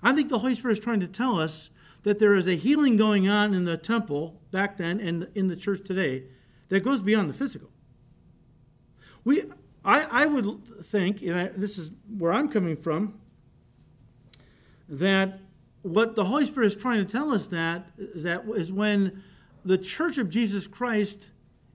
I 0.01 0.13
think 0.13 0.29
the 0.29 0.39
Holy 0.39 0.55
Spirit 0.55 0.73
is 0.73 0.79
trying 0.79 1.01
to 1.01 1.07
tell 1.07 1.39
us 1.39 1.69
that 2.03 2.19
there 2.19 2.33
is 2.33 2.47
a 2.47 2.55
healing 2.55 2.95
going 2.95 3.27
on 3.27 3.53
in 3.53 3.65
the 3.65 3.77
temple 3.77 4.39
back 4.51 4.77
then 4.77 4.99
and 5.01 5.27
in 5.35 5.47
the 5.47 5.55
church 5.55 5.85
today 5.85 6.23
that 6.69 6.83
goes 6.83 7.01
beyond 7.01 7.29
the 7.29 7.33
physical. 7.33 7.69
We, 9.25 9.43
I, 9.83 10.23
I 10.23 10.25
would 10.25 10.85
think, 10.85 11.21
and 11.21 11.35
I, 11.37 11.47
this 11.49 11.77
is 11.77 11.91
where 12.17 12.31
I'm 12.31 12.47
coming 12.47 12.77
from, 12.77 13.19
that 14.87 15.41
what 15.87 16.15
the 16.15 16.25
Holy 16.25 16.45
Spirit 16.45 16.67
is 16.67 16.75
trying 16.75 17.05
to 17.05 17.11
tell 17.11 17.33
us 17.33 17.47
that 17.47 17.87
that 18.15 18.43
is 18.55 18.71
when 18.71 19.23
the 19.65 19.77
church 19.77 20.17
of 20.17 20.29
Jesus 20.29 20.67
Christ 20.67 21.31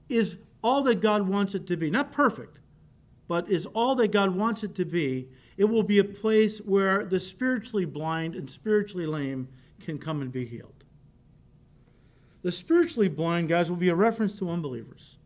is 0.08 0.36
all 0.62 0.82
that 0.84 1.00
God 1.00 1.28
wants 1.28 1.54
it 1.54 1.66
to 1.66 1.76
be, 1.76 1.90
not 1.90 2.12
perfect, 2.12 2.60
but 3.28 3.50
is 3.50 3.66
all 3.66 3.94
that 3.96 4.12
God 4.12 4.36
wants 4.36 4.62
it 4.62 4.74
to 4.76 4.84
be 4.84 5.28
it 5.56 5.64
will 5.64 5.82
be 5.82 5.98
a 5.98 6.04
place 6.04 6.58
where 6.58 7.04
the 7.04 7.20
spiritually 7.20 7.84
blind 7.84 8.34
and 8.34 8.48
spiritually 8.48 9.06
lame 9.06 9.48
can 9.80 9.98
come 9.98 10.22
and 10.22 10.32
be 10.32 10.46
healed. 10.46 10.84
The 12.42 12.52
spiritually 12.52 13.08
blind, 13.08 13.48
guys, 13.48 13.70
will 13.70 13.76
be 13.76 13.88
a 13.88 13.94
reference 13.94 14.36
to 14.38 14.50
unbelievers. 14.50 15.18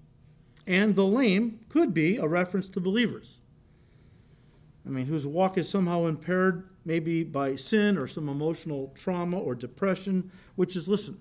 And 0.66 0.94
the 0.94 1.06
lame 1.06 1.60
could 1.68 1.94
be 1.94 2.16
a 2.16 2.26
reference 2.26 2.68
to 2.70 2.80
believers. 2.80 3.38
I 4.84 4.90
mean, 4.90 5.06
whose 5.06 5.26
walk 5.26 5.56
is 5.56 5.68
somehow 5.68 6.06
impaired, 6.06 6.68
maybe 6.86 7.24
by 7.24 7.56
sin 7.56 7.98
or 7.98 8.06
some 8.06 8.28
emotional 8.28 8.94
trauma 8.94 9.38
or 9.38 9.54
depression, 9.54 10.30
which 10.54 10.76
is, 10.76 10.88
listen, 10.88 11.18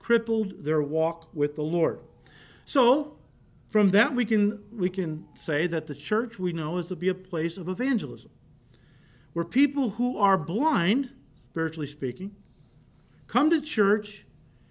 crippled 0.00 0.64
their 0.64 0.82
walk 0.82 1.28
with 1.34 1.54
the 1.54 1.62
Lord. 1.62 2.00
So, 2.64 3.16
from 3.68 3.90
that, 3.90 4.14
we 4.14 4.24
can, 4.24 4.62
we 4.72 4.88
can 4.88 5.26
say 5.34 5.66
that 5.66 5.86
the 5.86 5.94
church 5.94 6.38
we 6.38 6.52
know 6.52 6.78
is 6.78 6.86
to 6.88 6.96
be 6.96 7.08
a 7.08 7.14
place 7.14 7.58
of 7.58 7.68
evangelism, 7.68 8.30
where 9.34 9.44
people 9.44 9.90
who 9.90 10.16
are 10.16 10.38
blind, 10.38 11.10
spiritually 11.42 11.86
speaking, 11.86 12.34
come 13.26 13.50
to 13.50 13.60
church, 13.60 14.24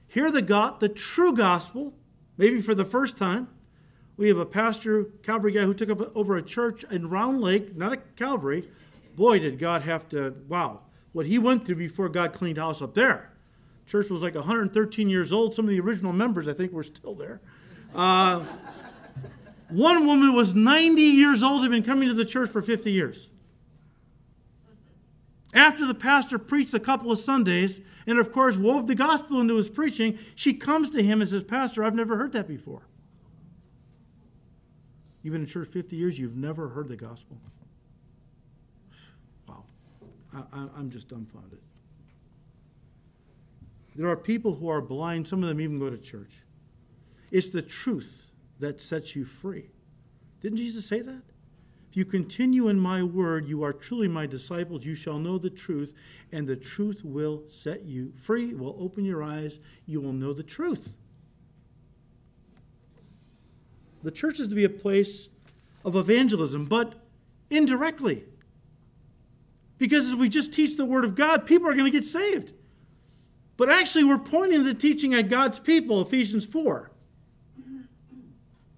hear 0.08 0.32
the, 0.32 0.42
God, 0.42 0.80
the 0.80 0.90
true 0.90 1.34
gospel, 1.34 1.94
maybe 2.38 2.62
for 2.62 2.74
the 2.74 2.86
first 2.86 3.16
time, 3.16 3.48
we 4.18 4.30
have 4.30 4.38
a 4.38 4.46
pastor, 4.46 5.04
Calvary 5.24 5.52
guy, 5.52 5.64
who 5.64 5.74
took 5.74 5.90
up 5.90 6.16
over 6.16 6.38
a 6.38 6.42
church 6.42 6.86
in 6.90 7.10
Round 7.10 7.42
Lake, 7.42 7.76
not 7.76 7.94
a 7.94 7.98
Calvary. 7.98 8.70
Boy, 9.16 9.40
did 9.40 9.60
God 9.60 9.82
have 9.82 10.08
to, 10.10 10.36
wow, 10.48 10.82
what 11.14 11.26
he 11.26 11.40
went 11.40 11.66
through 11.66 11.76
before 11.76 12.10
God 12.10 12.34
cleaned 12.34 12.58
house 12.58 12.82
up 12.82 12.94
there. 12.94 13.32
Church 13.88 14.10
was 14.10 14.22
like 14.22 14.36
113 14.36 15.08
years 15.08 15.32
old. 15.32 15.54
Some 15.54 15.66
of 15.66 15.70
the 15.70 15.80
original 15.80 16.12
members, 16.12 16.48
I 16.48 16.54
think, 16.54 16.74
were 16.74 16.84
still 16.84 17.14
there. 17.14 17.40
Uh, 17.94 18.44
one 19.70 20.06
woman 20.06 20.34
was 20.34 20.56
90 20.56 21.02
years 21.02 21.44
old, 21.44 21.62
had 21.62 21.72
been 21.72 21.84
coming 21.84 22.10
to 22.10 22.14
the 22.14 22.26
church 22.26 22.50
for 22.50 22.62
50 22.62 22.92
years. 22.92 23.30
After 25.54 25.86
the 25.86 25.94
pastor 25.94 26.38
preached 26.38 26.74
a 26.74 26.80
couple 26.80 27.12
of 27.12 27.18
Sundays, 27.18 27.80
and 28.06 28.20
of 28.20 28.32
course 28.32 28.58
wove 28.58 28.88
the 28.88 28.96
gospel 28.96 29.40
into 29.40 29.56
his 29.56 29.70
preaching, 29.70 30.20
she 30.36 30.54
comes 30.54 30.90
to 30.90 31.02
him 31.02 31.22
and 31.22 31.30
says, 31.30 31.44
Pastor, 31.44 31.84
I've 31.84 31.96
never 31.96 32.18
heard 32.18 32.34
that 32.34 32.48
before. 32.48 32.82
You've 35.24 35.32
been 35.32 35.42
in 35.42 35.48
church 35.48 35.70
50 35.70 35.96
years, 35.96 36.20
you've 36.20 36.36
never 36.36 36.68
heard 36.68 36.90
the 36.90 36.98
gospel. 36.98 37.38
I, 40.36 40.80
am 40.80 40.90
just 40.90 41.08
dumbfounded. 41.10 41.60
There 43.96 44.08
are 44.08 44.18
people 44.18 44.56
who 44.56 44.68
are 44.68 44.82
blind, 44.82 45.28
some 45.28 45.42
of 45.42 45.50
them 45.50 45.62
even 45.62 45.80
go 45.80 45.90
to 45.90 45.98
church. 45.98 46.42
It's 47.32 47.50
the 47.50 47.62
truth 47.62 48.32
that 48.60 48.82
sets 48.82 49.16
you 49.16 49.26
free. 49.26 49.70
Didn't 50.42 50.58
Jesus 50.58 50.86
say 50.86 51.02
that? 51.02 51.22
If 51.90 51.98
you 51.98 52.06
continue 52.06 52.68
in 52.68 52.80
my 52.80 53.04
word, 53.04 53.48
you 53.48 53.64
are 53.64 53.72
truly 53.72 54.10
my 54.10 54.26
disciples. 54.26 54.84
You 54.84 54.96
shall 54.96 55.18
know 55.18 55.38
the 55.38 55.50
truth, 55.50 55.94
and 56.32 56.46
the 56.46 56.58
truth 56.58 57.06
will 57.06 57.44
set 57.48 57.86
you 57.86 58.12
free, 58.22 58.54
will 58.54 58.76
open 58.80 59.06
your 59.06 59.24
eyes. 59.24 59.60
You 59.86 60.02
will 60.02 60.12
know 60.12 60.34
the 60.34 60.44
truth. 60.44 60.96
The 64.04 64.12
church 64.12 64.40
is 64.40 64.50
to 64.50 64.56
be 64.56 64.66
a 64.66 64.70
place 64.70 65.30
of 65.86 65.96
evangelism, 65.96 66.66
but 66.66 66.96
indirectly. 67.50 68.26
Because 69.78 70.08
as 70.08 70.16
we 70.16 70.30
just 70.30 70.54
teach 70.54 70.78
the 70.78 70.86
Word 70.86 71.04
of 71.04 71.16
God, 71.16 71.46
people 71.46 71.68
are 71.68 71.74
going 71.74 71.86
to 71.86 71.92
get 71.92 72.06
saved. 72.06 72.54
But 73.58 73.70
actually, 73.70 74.04
we're 74.04 74.18
pointing 74.18 74.64
the 74.64 74.74
teaching 74.74 75.14
at 75.14 75.30
God's 75.30 75.60
people, 75.60 76.02
Ephesians 76.02 76.46
4. 76.46 76.92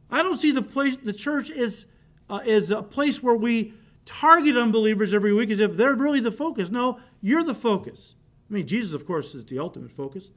I 0.09 0.23
don't 0.23 0.37
see 0.37 0.51
the 0.51 0.61
place, 0.61 0.95
the 0.95 1.13
church 1.13 1.49
is, 1.49 1.85
uh, 2.29 2.41
is 2.45 2.71
a 2.71 2.81
place 2.81 3.21
where 3.21 3.35
we 3.35 3.73
target 4.05 4.55
unbelievers 4.55 5.13
every 5.13 5.33
week 5.33 5.49
as 5.49 5.59
if 5.59 5.75
they're 5.75 5.95
really 5.95 6.19
the 6.19 6.31
focus. 6.31 6.69
No, 6.69 6.99
you're 7.21 7.43
the 7.43 7.55
focus. 7.55 8.15
I 8.49 8.53
mean, 8.53 8.67
Jesus, 8.67 8.93
of 8.93 9.05
course, 9.05 9.35
is 9.35 9.45
the 9.45 9.59
ultimate 9.59 9.91
focus. 9.91 10.31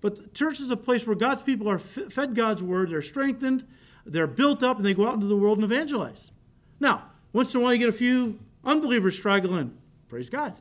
But 0.00 0.16
the 0.16 0.28
church 0.28 0.60
is 0.60 0.70
a 0.70 0.76
place 0.76 1.06
where 1.06 1.16
God's 1.16 1.42
people 1.42 1.68
are 1.68 1.78
fed 1.78 2.34
God's 2.34 2.62
word, 2.62 2.90
they're 2.90 3.02
strengthened, 3.02 3.66
they're 4.06 4.28
built 4.28 4.62
up 4.62 4.76
and 4.76 4.86
they 4.86 4.94
go 4.94 5.06
out 5.06 5.14
into 5.14 5.26
the 5.26 5.36
world 5.36 5.58
and 5.58 5.64
evangelize. 5.64 6.30
Now, 6.78 7.10
once 7.32 7.52
in 7.54 7.60
a 7.60 7.64
while 7.64 7.72
you 7.72 7.80
get 7.80 7.88
a 7.88 7.92
few 7.92 8.38
unbelievers 8.64 9.16
struggling. 9.16 9.76
Praise 10.08 10.30
God. 10.30 10.54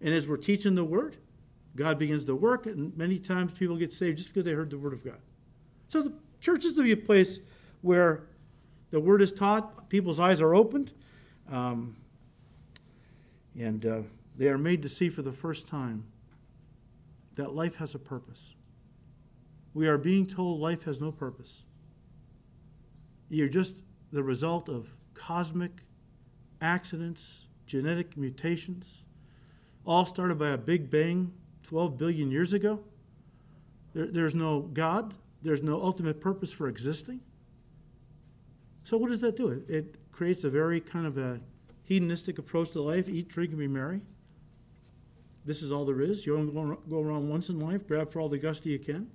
And 0.00 0.14
as 0.14 0.26
we're 0.26 0.36
teaching 0.36 0.74
the 0.74 0.84
word, 0.84 1.16
God 1.76 1.98
begins 1.98 2.24
to 2.26 2.34
work, 2.34 2.66
and 2.66 2.96
many 2.96 3.18
times 3.18 3.52
people 3.52 3.76
get 3.76 3.92
saved 3.92 4.18
just 4.18 4.28
because 4.28 4.44
they 4.44 4.52
heard 4.52 4.70
the 4.70 4.78
word 4.78 4.92
of 4.92 5.04
God. 5.04 5.18
So 5.88 6.02
the 6.02 6.12
church 6.40 6.64
is 6.64 6.74
to 6.74 6.82
be 6.82 6.92
a 6.92 6.96
place 6.96 7.40
where 7.80 8.24
the 8.90 9.00
word 9.00 9.22
is 9.22 9.32
taught, 9.32 9.88
people's 9.88 10.20
eyes 10.20 10.40
are 10.40 10.54
opened, 10.54 10.92
um, 11.50 11.96
and 13.58 13.84
uh, 13.86 14.00
they 14.36 14.48
are 14.48 14.58
made 14.58 14.82
to 14.82 14.88
see 14.88 15.08
for 15.08 15.22
the 15.22 15.32
first 15.32 15.66
time 15.66 16.04
that 17.34 17.54
life 17.54 17.76
has 17.76 17.94
a 17.94 17.98
purpose. 17.98 18.54
We 19.74 19.88
are 19.88 19.98
being 19.98 20.26
told 20.26 20.60
life 20.60 20.82
has 20.82 21.00
no 21.00 21.10
purpose. 21.10 21.62
You're 23.30 23.48
just 23.48 23.78
the 24.12 24.22
result 24.22 24.68
of 24.68 24.88
cosmic 25.14 25.72
accidents, 26.60 27.46
genetic 27.72 28.18
mutations, 28.18 29.04
all 29.86 30.04
started 30.04 30.38
by 30.38 30.50
a 30.50 30.58
big 30.58 30.90
bang 30.90 31.32
12 31.62 31.96
billion 31.96 32.30
years 32.30 32.52
ago. 32.52 32.80
There, 33.94 34.06
there's 34.06 34.34
no 34.34 34.60
God, 34.60 35.14
there's 35.40 35.62
no 35.62 35.82
ultimate 35.82 36.20
purpose 36.20 36.52
for 36.52 36.68
existing. 36.68 37.20
So, 38.84 38.98
what 38.98 39.08
does 39.08 39.22
that 39.22 39.38
do? 39.38 39.48
It, 39.48 39.70
it 39.70 40.12
creates 40.12 40.44
a 40.44 40.50
very 40.50 40.82
kind 40.82 41.06
of 41.06 41.16
a 41.16 41.40
hedonistic 41.84 42.36
approach 42.38 42.72
to 42.72 42.82
life 42.82 43.08
eat, 43.08 43.28
drink, 43.28 43.52
and 43.52 43.58
be 43.58 43.68
merry. 43.68 44.02
This 45.46 45.62
is 45.62 45.72
all 45.72 45.86
there 45.86 46.02
is. 46.02 46.26
You 46.26 46.36
only 46.36 46.52
go 46.52 47.00
around 47.00 47.30
once 47.30 47.48
in 47.48 47.58
life, 47.58 47.88
grab 47.88 48.12
for 48.12 48.20
all 48.20 48.28
the 48.28 48.36
gusto 48.36 48.68
you 48.68 48.78
can. 48.78 49.08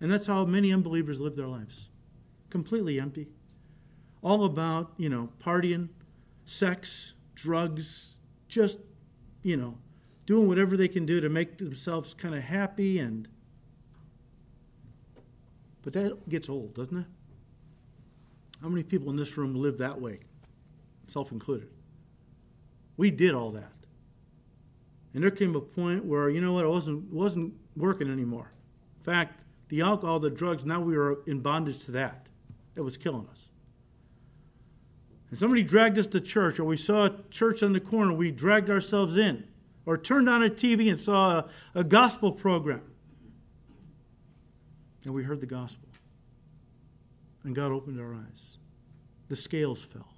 And 0.00 0.10
that's 0.10 0.28
how 0.28 0.44
many 0.44 0.72
unbelievers 0.72 1.20
live 1.20 1.34
their 1.34 1.48
lives 1.48 1.88
completely 2.48 3.00
empty. 3.00 3.26
All 4.22 4.44
about, 4.44 4.92
you 4.96 5.08
know, 5.08 5.30
partying, 5.44 5.88
sex, 6.44 7.13
drugs, 7.34 8.16
just, 8.48 8.78
you 9.42 9.56
know, 9.56 9.78
doing 10.26 10.48
whatever 10.48 10.76
they 10.76 10.88
can 10.88 11.04
do 11.06 11.20
to 11.20 11.28
make 11.28 11.58
themselves 11.58 12.14
kind 12.14 12.34
of 12.34 12.42
happy 12.42 12.98
and 12.98 13.28
but 15.82 15.92
that 15.92 16.28
gets 16.30 16.48
old, 16.48 16.74
doesn't 16.74 16.96
it? 16.96 17.06
How 18.62 18.68
many 18.68 18.82
people 18.82 19.10
in 19.10 19.16
this 19.16 19.36
room 19.36 19.54
live 19.54 19.76
that 19.78 20.00
way? 20.00 20.20
Self 21.08 21.30
included. 21.30 21.68
We 22.96 23.10
did 23.10 23.34
all 23.34 23.50
that. 23.50 23.70
And 25.12 25.22
there 25.22 25.30
came 25.30 25.54
a 25.54 25.60
point 25.60 26.06
where, 26.06 26.30
you 26.30 26.40
know 26.40 26.54
what, 26.54 26.64
it 26.64 26.68
wasn't, 26.68 27.12
wasn't 27.12 27.52
working 27.76 28.10
anymore. 28.10 28.50
In 28.98 29.04
fact, 29.04 29.40
the 29.68 29.82
alcohol, 29.82 30.18
the 30.18 30.30
drugs, 30.30 30.64
now 30.64 30.80
we 30.80 30.96
were 30.96 31.20
in 31.26 31.40
bondage 31.40 31.84
to 31.84 31.92
that 31.92 32.26
It 32.74 32.80
was 32.80 32.96
killing 32.96 33.28
us. 33.30 33.48
And 35.30 35.38
somebody 35.38 35.62
dragged 35.62 35.98
us 35.98 36.06
to 36.08 36.20
church, 36.20 36.58
or 36.60 36.64
we 36.64 36.76
saw 36.76 37.06
a 37.06 37.14
church 37.30 37.62
on 37.62 37.72
the 37.72 37.80
corner, 37.80 38.12
we 38.12 38.30
dragged 38.30 38.70
ourselves 38.70 39.16
in, 39.16 39.44
or 39.86 39.98
turned 39.98 40.28
on 40.28 40.42
a 40.42 40.48
TV 40.48 40.88
and 40.90 41.00
saw 41.00 41.38
a, 41.38 41.48
a 41.74 41.84
gospel 41.84 42.32
program. 42.32 42.82
And 45.04 45.12
we 45.12 45.24
heard 45.24 45.40
the 45.40 45.46
gospel. 45.46 45.88
And 47.42 47.54
God 47.54 47.72
opened 47.72 48.00
our 48.00 48.14
eyes. 48.14 48.58
The 49.28 49.36
scales 49.36 49.84
fell. 49.84 50.14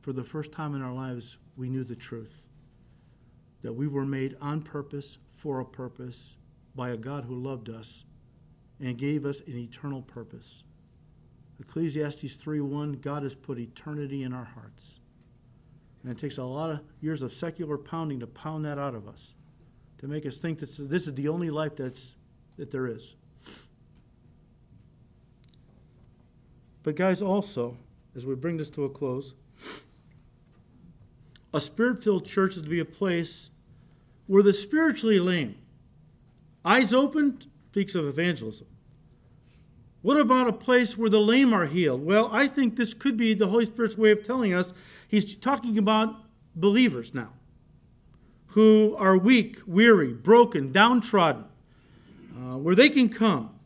For 0.00 0.12
the 0.12 0.24
first 0.24 0.52
time 0.52 0.74
in 0.74 0.82
our 0.82 0.92
lives, 0.92 1.38
we 1.56 1.68
knew 1.68 1.84
the 1.84 1.96
truth 1.96 2.46
that 3.62 3.72
we 3.72 3.88
were 3.88 4.04
made 4.04 4.36
on 4.42 4.60
purpose, 4.60 5.16
for 5.32 5.58
a 5.58 5.64
purpose, 5.64 6.36
by 6.74 6.90
a 6.90 6.96
God 6.96 7.24
who 7.24 7.34
loved 7.34 7.70
us 7.70 8.04
and 8.78 8.98
gave 8.98 9.24
us 9.24 9.40
an 9.40 9.56
eternal 9.56 10.02
purpose. 10.02 10.62
Ecclesiastes 11.60 12.36
3:1, 12.36 13.00
God 13.00 13.22
has 13.22 13.34
put 13.34 13.58
eternity 13.58 14.22
in 14.22 14.32
our 14.32 14.44
hearts. 14.44 15.00
And 16.02 16.12
it 16.12 16.18
takes 16.18 16.36
a 16.36 16.44
lot 16.44 16.70
of 16.70 16.80
years 17.00 17.22
of 17.22 17.32
secular 17.32 17.78
pounding 17.78 18.20
to 18.20 18.26
pound 18.26 18.64
that 18.64 18.78
out 18.78 18.94
of 18.94 19.08
us, 19.08 19.32
to 19.98 20.06
make 20.06 20.26
us 20.26 20.36
think 20.36 20.58
that 20.58 20.70
this 20.78 21.06
is 21.06 21.14
the 21.14 21.28
only 21.28 21.50
life 21.50 21.76
that's, 21.76 22.14
that 22.56 22.70
there 22.70 22.86
is. 22.86 23.14
But, 26.82 26.96
guys, 26.96 27.22
also, 27.22 27.78
as 28.14 28.26
we 28.26 28.34
bring 28.34 28.58
this 28.58 28.68
to 28.70 28.84
a 28.84 28.90
close, 28.90 29.34
a 31.54 31.60
spirit 31.60 32.04
filled 32.04 32.26
church 32.26 32.56
is 32.56 32.62
to 32.62 32.68
be 32.68 32.80
a 32.80 32.84
place 32.84 33.48
where 34.26 34.42
the 34.42 34.52
spiritually 34.52 35.18
lame, 35.18 35.56
eyes 36.64 36.92
open, 36.92 37.38
speaks 37.70 37.94
of 37.94 38.04
evangelism. 38.06 38.66
What 40.04 40.20
about 40.20 40.48
a 40.48 40.52
place 40.52 40.98
where 40.98 41.08
the 41.08 41.18
lame 41.18 41.54
are 41.54 41.64
healed? 41.64 42.04
Well, 42.04 42.28
I 42.30 42.46
think 42.46 42.76
this 42.76 42.92
could 42.92 43.16
be 43.16 43.32
the 43.32 43.46
Holy 43.46 43.64
Spirit's 43.64 43.96
way 43.96 44.10
of 44.10 44.22
telling 44.22 44.52
us. 44.52 44.74
He's 45.08 45.34
talking 45.34 45.78
about 45.78 46.16
believers 46.54 47.14
now 47.14 47.30
who 48.48 48.94
are 48.98 49.16
weak, 49.16 49.60
weary, 49.66 50.12
broken, 50.12 50.72
downtrodden, 50.72 51.46
uh, 52.36 52.58
where 52.58 52.74
they 52.74 52.90
can 52.90 53.08
come 53.08 53.58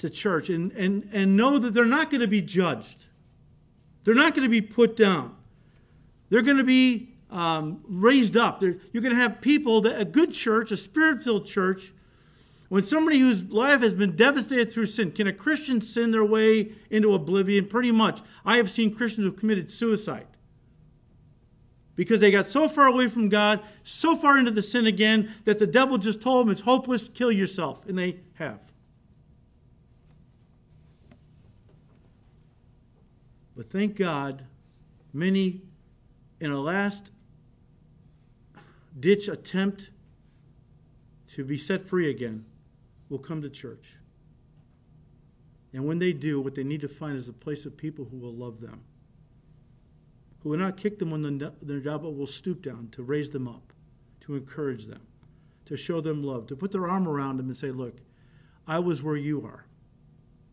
to 0.00 0.10
church 0.10 0.50
and, 0.50 0.72
and, 0.72 1.08
and 1.12 1.36
know 1.36 1.60
that 1.60 1.72
they're 1.72 1.84
not 1.84 2.10
going 2.10 2.20
to 2.20 2.26
be 2.26 2.40
judged. 2.40 3.04
They're 4.02 4.16
not 4.16 4.34
going 4.34 4.42
to 4.42 4.50
be 4.50 4.60
put 4.60 4.96
down. 4.96 5.36
They're 6.30 6.42
going 6.42 6.56
to 6.56 6.64
be 6.64 7.10
um, 7.30 7.80
raised 7.86 8.36
up. 8.36 8.58
They're, 8.58 8.78
you're 8.90 9.04
going 9.04 9.14
to 9.14 9.22
have 9.22 9.40
people 9.40 9.82
that 9.82 10.00
a 10.00 10.04
good 10.04 10.32
church, 10.32 10.72
a 10.72 10.76
spirit 10.76 11.22
filled 11.22 11.46
church, 11.46 11.92
When 12.68 12.84
somebody 12.84 13.18
whose 13.18 13.44
life 13.44 13.80
has 13.80 13.94
been 13.94 14.14
devastated 14.14 14.70
through 14.70 14.86
sin, 14.86 15.12
can 15.12 15.26
a 15.26 15.32
Christian 15.32 15.80
sin 15.80 16.10
their 16.10 16.24
way 16.24 16.72
into 16.90 17.14
oblivion? 17.14 17.66
Pretty 17.66 17.90
much. 17.90 18.20
I 18.44 18.58
have 18.58 18.70
seen 18.70 18.94
Christians 18.94 19.24
who 19.24 19.30
have 19.30 19.40
committed 19.40 19.70
suicide 19.70 20.26
because 21.96 22.20
they 22.20 22.30
got 22.30 22.46
so 22.46 22.68
far 22.68 22.86
away 22.86 23.08
from 23.08 23.28
God, 23.28 23.60
so 23.82 24.14
far 24.14 24.38
into 24.38 24.50
the 24.50 24.62
sin 24.62 24.86
again, 24.86 25.34
that 25.44 25.58
the 25.58 25.66
devil 25.66 25.96
just 25.98 26.20
told 26.20 26.46
them 26.46 26.52
it's 26.52 26.60
hopeless, 26.60 27.08
kill 27.08 27.32
yourself. 27.32 27.86
And 27.88 27.98
they 27.98 28.18
have. 28.34 28.60
But 33.56 33.66
thank 33.70 33.96
God, 33.96 34.44
many 35.12 35.62
in 36.38 36.50
a 36.50 36.60
last 36.60 37.10
ditch 39.00 39.26
attempt 39.26 39.90
to 41.28 41.44
be 41.44 41.58
set 41.58 41.86
free 41.86 42.10
again 42.10 42.44
will 43.08 43.18
come 43.18 43.42
to 43.42 43.50
church. 43.50 43.96
And 45.72 45.86
when 45.86 45.98
they 45.98 46.12
do, 46.12 46.40
what 46.40 46.54
they 46.54 46.64
need 46.64 46.80
to 46.80 46.88
find 46.88 47.16
is 47.16 47.28
a 47.28 47.32
place 47.32 47.66
of 47.66 47.76
people 47.76 48.06
who 48.06 48.16
will 48.16 48.34
love 48.34 48.60
them, 48.60 48.82
who 50.42 50.50
will 50.50 50.58
not 50.58 50.76
kick 50.76 50.98
them 50.98 51.10
when 51.10 51.22
they're 51.62 51.80
down, 51.80 52.02
but 52.02 52.16
will 52.16 52.26
stoop 52.26 52.62
down 52.62 52.88
to 52.92 53.02
raise 53.02 53.30
them 53.30 53.46
up, 53.46 53.72
to 54.20 54.34
encourage 54.34 54.86
them, 54.86 55.02
to 55.66 55.76
show 55.76 56.00
them 56.00 56.22
love, 56.22 56.46
to 56.46 56.56
put 56.56 56.72
their 56.72 56.88
arm 56.88 57.06
around 57.06 57.36
them 57.36 57.46
and 57.46 57.56
say, 57.56 57.70
Look, 57.70 57.98
I 58.66 58.78
was 58.78 59.02
where 59.02 59.16
you 59.16 59.44
are. 59.44 59.66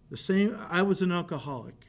The 0.10 0.18
same, 0.18 0.58
I 0.70 0.82
was 0.82 1.02
an 1.02 1.12
alcoholic, 1.12 1.88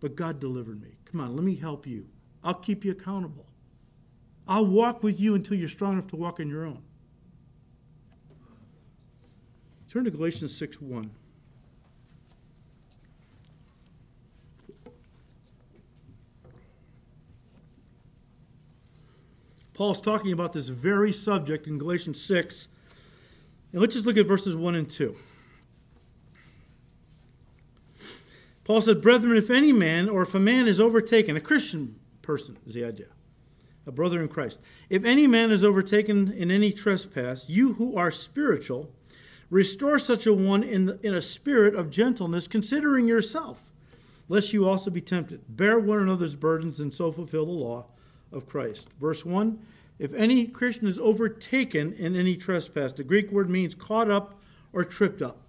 but 0.00 0.16
God 0.16 0.40
delivered 0.40 0.82
me. 0.82 0.96
Come 1.04 1.20
on, 1.20 1.36
let 1.36 1.44
me 1.44 1.56
help 1.56 1.86
you. 1.86 2.06
I'll 2.42 2.54
keep 2.54 2.84
you 2.84 2.92
accountable. 2.92 3.46
I'll 4.48 4.66
walk 4.66 5.02
with 5.02 5.20
you 5.20 5.34
until 5.34 5.56
you're 5.56 5.68
strong 5.68 5.94
enough 5.94 6.08
to 6.08 6.16
walk 6.16 6.40
on 6.40 6.48
your 6.48 6.64
own. 6.64 6.82
Turn 9.96 10.04
to 10.04 10.10
Galatians 10.10 10.54
6 10.54 10.82
1. 10.82 11.10
Paul's 19.72 20.02
talking 20.02 20.32
about 20.32 20.52
this 20.52 20.68
very 20.68 21.14
subject 21.14 21.66
in 21.66 21.78
Galatians 21.78 22.20
6. 22.20 22.68
And 23.72 23.80
let's 23.80 23.94
just 23.94 24.04
look 24.04 24.18
at 24.18 24.26
verses 24.26 24.54
1 24.54 24.74
and 24.74 24.90
2. 24.90 25.16
Paul 28.64 28.82
said, 28.82 29.00
Brethren, 29.00 29.34
if 29.34 29.48
any 29.48 29.72
man 29.72 30.10
or 30.10 30.24
if 30.24 30.34
a 30.34 30.38
man 30.38 30.68
is 30.68 30.78
overtaken, 30.78 31.38
a 31.38 31.40
Christian 31.40 31.98
person 32.20 32.58
is 32.66 32.74
the 32.74 32.84
idea, 32.84 33.08
a 33.86 33.92
brother 33.92 34.20
in 34.20 34.28
Christ, 34.28 34.60
if 34.90 35.06
any 35.06 35.26
man 35.26 35.50
is 35.50 35.64
overtaken 35.64 36.30
in 36.32 36.50
any 36.50 36.70
trespass, 36.70 37.48
you 37.48 37.72
who 37.72 37.96
are 37.96 38.10
spiritual, 38.10 38.92
restore 39.50 39.98
such 39.98 40.26
a 40.26 40.32
one 40.32 40.62
in, 40.62 40.86
the, 40.86 41.06
in 41.06 41.14
a 41.14 41.22
spirit 41.22 41.74
of 41.74 41.90
gentleness, 41.90 42.46
considering 42.46 43.06
yourself, 43.06 43.70
lest 44.28 44.52
you 44.52 44.68
also 44.68 44.90
be 44.90 45.00
tempted. 45.00 45.42
Bear 45.48 45.78
one 45.78 46.00
another's 46.00 46.34
burdens 46.34 46.80
and 46.80 46.92
so 46.92 47.12
fulfill 47.12 47.46
the 47.46 47.52
law 47.52 47.86
of 48.32 48.48
Christ. 48.48 48.88
Verse 49.00 49.24
1 49.24 49.58
If 49.98 50.12
any 50.14 50.46
Christian 50.46 50.88
is 50.88 50.98
overtaken 50.98 51.92
in 51.94 52.16
any 52.16 52.36
trespass, 52.36 52.92
the 52.92 53.04
Greek 53.04 53.30
word 53.30 53.48
means 53.48 53.74
caught 53.74 54.10
up 54.10 54.40
or 54.72 54.84
tripped 54.84 55.22
up. 55.22 55.42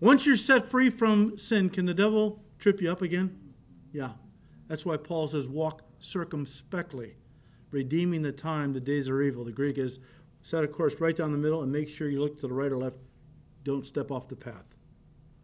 Once 0.00 0.26
you're 0.26 0.36
set 0.36 0.70
free 0.70 0.90
from 0.90 1.36
sin, 1.38 1.70
can 1.70 1.86
the 1.86 1.94
devil 1.94 2.42
trip 2.58 2.80
you 2.80 2.90
up 2.90 3.02
again? 3.02 3.38
Yeah. 3.92 4.10
That's 4.68 4.84
why 4.84 4.96
Paul 4.96 5.28
says, 5.28 5.48
walk 5.48 5.82
circumspectly, 6.00 7.14
redeeming 7.70 8.22
the 8.22 8.32
time, 8.32 8.72
the 8.72 8.80
days 8.80 9.08
are 9.08 9.22
evil. 9.22 9.44
The 9.44 9.52
Greek 9.52 9.78
is 9.78 9.98
set 10.46 10.62
a 10.62 10.68
course 10.68 11.00
right 11.00 11.16
down 11.16 11.32
the 11.32 11.38
middle 11.38 11.64
and 11.64 11.72
make 11.72 11.88
sure 11.88 12.08
you 12.08 12.20
look 12.20 12.38
to 12.38 12.46
the 12.46 12.54
right 12.54 12.70
or 12.70 12.78
left. 12.78 12.98
Don't 13.64 13.84
step 13.84 14.12
off 14.12 14.28
the 14.28 14.36
path. 14.36 14.62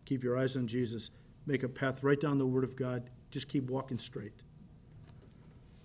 Keep 0.05 0.23
your 0.23 0.39
eyes 0.39 0.57
on 0.57 0.69
Jesus. 0.69 1.11
Make 1.45 1.65
a 1.65 1.69
path 1.69 2.05
right 2.05 2.21
down 2.21 2.39
the 2.39 2.47
Word 2.47 2.63
of 2.63 2.77
God. 2.77 3.11
Just 3.33 3.49
keep 3.49 3.69
walking 3.69 3.99
straight. 3.99 4.45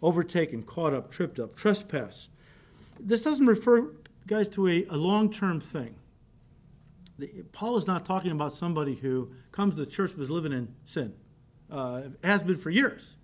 Overtaken, 0.03 0.61
caught 0.61 0.93
up, 0.93 1.09
tripped 1.09 1.39
up, 1.39 1.55
trespass. 1.55 2.29
This 2.99 3.23
doesn't 3.23 3.47
refer, 3.47 3.91
guys, 4.27 4.49
to 4.49 4.67
a, 4.67 4.85
a 4.87 4.97
long 4.97 5.33
term 5.33 5.61
thing. 5.61 5.95
Paul 7.53 7.75
is 7.77 7.87
not 7.87 8.05
talking 8.05 8.29
about 8.29 8.53
somebody 8.53 8.93
who 8.93 9.31
comes 9.51 9.73
to 9.73 9.79
the 9.83 9.89
church 9.89 10.13
was 10.13 10.29
living 10.29 10.53
in 10.53 10.75
sin, 10.85 11.15
uh, 11.71 12.01
has 12.23 12.43
been 12.43 12.55
for 12.57 12.69
years. 12.69 13.15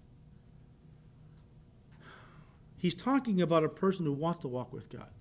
He's 2.77 2.95
talking 2.95 3.43
about 3.43 3.63
a 3.63 3.69
person 3.69 4.07
who 4.07 4.13
wants 4.13 4.39
to 4.39 4.47
walk 4.47 4.73
with 4.73 4.89
God, 4.89 5.11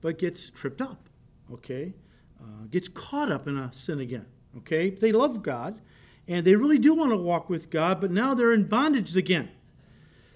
but 0.00 0.18
gets 0.18 0.50
tripped 0.50 0.80
up, 0.80 1.08
okay? 1.52 1.94
Uh, 2.40 2.66
gets 2.70 2.88
caught 2.88 3.30
up 3.30 3.46
in 3.46 3.58
a 3.58 3.72
sin 3.72 4.00
again, 4.00 4.26
okay? 4.58 4.90
They 4.90 5.12
love 5.12 5.42
God, 5.42 5.80
and 6.26 6.46
they 6.46 6.54
really 6.54 6.78
do 6.78 6.94
want 6.94 7.12
to 7.12 7.16
walk 7.16 7.50
with 7.50 7.70
God, 7.70 8.00
but 8.00 8.10
now 8.10 8.34
they're 8.34 8.52
in 8.52 8.64
bondage 8.64 9.16
again. 9.16 9.50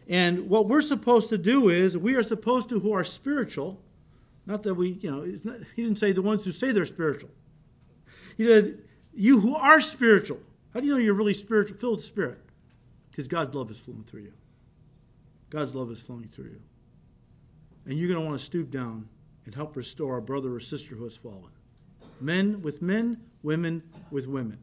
And 0.08 0.50
what 0.50 0.68
we're 0.68 0.82
supposed 0.82 1.30
to 1.30 1.38
do 1.38 1.70
is 1.70 1.96
we 1.96 2.14
are 2.14 2.22
supposed 2.22 2.68
to, 2.68 2.80
who 2.80 2.92
are 2.92 3.04
spiritual, 3.04 3.80
not 4.46 4.62
that 4.64 4.74
we, 4.74 4.98
you 5.00 5.10
know, 5.10 5.24
not, 5.44 5.60
he 5.74 5.82
didn't 5.82 5.98
say 5.98 6.12
the 6.12 6.20
ones 6.22 6.44
who 6.44 6.50
say 6.52 6.72
they're 6.72 6.84
spiritual. 6.84 7.30
He 8.36 8.44
said, 8.44 8.78
You 9.14 9.40
who 9.40 9.54
are 9.54 9.80
spiritual. 9.80 10.40
How 10.74 10.80
do 10.80 10.86
you 10.86 10.92
know 10.92 10.98
you're 10.98 11.14
really 11.14 11.34
spiritual, 11.34 11.78
filled 11.78 11.96
with 11.96 12.04
spirit? 12.04 12.38
Because 13.10 13.28
God's 13.28 13.54
love 13.54 13.70
is 13.70 13.78
flowing 13.78 14.04
through 14.04 14.22
you. 14.22 14.32
God's 15.48 15.74
love 15.74 15.90
is 15.90 16.02
flowing 16.02 16.28
through 16.28 16.46
you. 16.46 16.60
And 17.86 17.98
you're 17.98 18.08
going 18.08 18.20
to 18.20 18.26
want 18.26 18.38
to 18.38 18.44
stoop 18.44 18.70
down 18.70 19.08
and 19.44 19.54
help 19.54 19.76
restore 19.76 20.16
a 20.16 20.22
brother 20.22 20.54
or 20.54 20.60
sister 20.60 20.94
who 20.94 21.04
has 21.04 21.16
fallen. 21.16 21.50
Men 22.20 22.62
with 22.62 22.80
men, 22.80 23.20
women 23.42 23.82
with 24.10 24.26
women. 24.26 24.58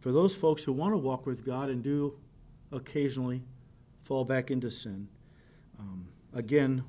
For 0.00 0.12
those 0.12 0.34
folks 0.34 0.62
who 0.62 0.72
want 0.72 0.92
to 0.92 0.98
walk 0.98 1.26
with 1.26 1.44
God 1.44 1.68
and 1.68 1.82
do 1.82 2.14
occasionally 2.70 3.42
fall 4.04 4.24
back 4.24 4.50
into 4.50 4.70
sin, 4.70 5.08
um, 5.78 6.06
again, 6.32 6.84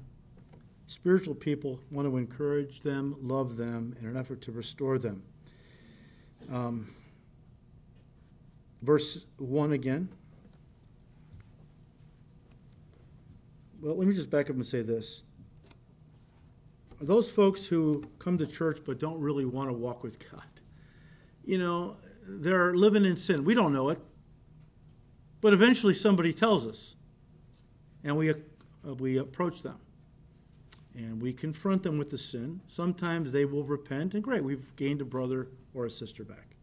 Spiritual 0.88 1.36
people 1.36 1.82
want 1.92 2.08
to 2.08 2.16
encourage 2.16 2.80
them, 2.80 3.14
love 3.22 3.58
them, 3.58 3.94
in 4.00 4.08
an 4.08 4.16
effort 4.16 4.42
to 4.44 4.54
restore 4.54 4.98
them. 4.98 5.22
Um, 6.50 6.96
verse 8.82 9.20
1 9.36 9.74
again. 9.74 10.08
Well, 13.82 13.96
let 13.96 14.08
me 14.08 14.16
just 14.16 14.30
back 14.30 14.50
up 14.50 14.56
and 14.56 14.66
say 14.66 14.82
this. 14.82 15.22
Those 17.00 17.30
folks 17.30 17.68
who 17.68 18.06
come 18.18 18.38
to 18.40 18.48
church 18.48 18.80
but 18.84 19.00
don't 19.00 19.20
really 19.20 19.46
want 19.46 19.70
to 19.70 19.74
walk 19.74 20.04
with 20.04 20.18
God, 20.32 20.48
you 21.46 21.58
know, 21.58 21.98
they're 22.28 22.76
living 22.76 23.06
in 23.06 23.16
sin. 23.16 23.44
We 23.44 23.54
don't 23.54 23.72
know 23.74 23.90
it. 23.90 24.00
But 25.42 25.54
eventually 25.54 25.94
somebody 25.94 26.34
tells 26.34 26.66
us, 26.66 26.96
and 28.04 28.18
we, 28.18 28.32
uh, 28.32 28.36
we 28.98 29.18
approach 29.18 29.62
them 29.62 29.78
and 30.96 31.22
we 31.22 31.32
confront 31.32 31.84
them 31.84 32.00
with 32.00 32.10
the 32.10 32.18
sin. 32.18 32.62
Sometimes 32.68 33.32
they 33.32 33.46
will 33.46 33.64
repent, 33.64 34.16
and 34.16 34.24
great, 34.24 34.44
we've 34.44 34.76
gained 34.76 35.00
a 35.00 35.06
brother 35.06 35.48
or 35.76 35.86
a 35.86 35.92
sister 35.92 36.24
back. 36.24 36.56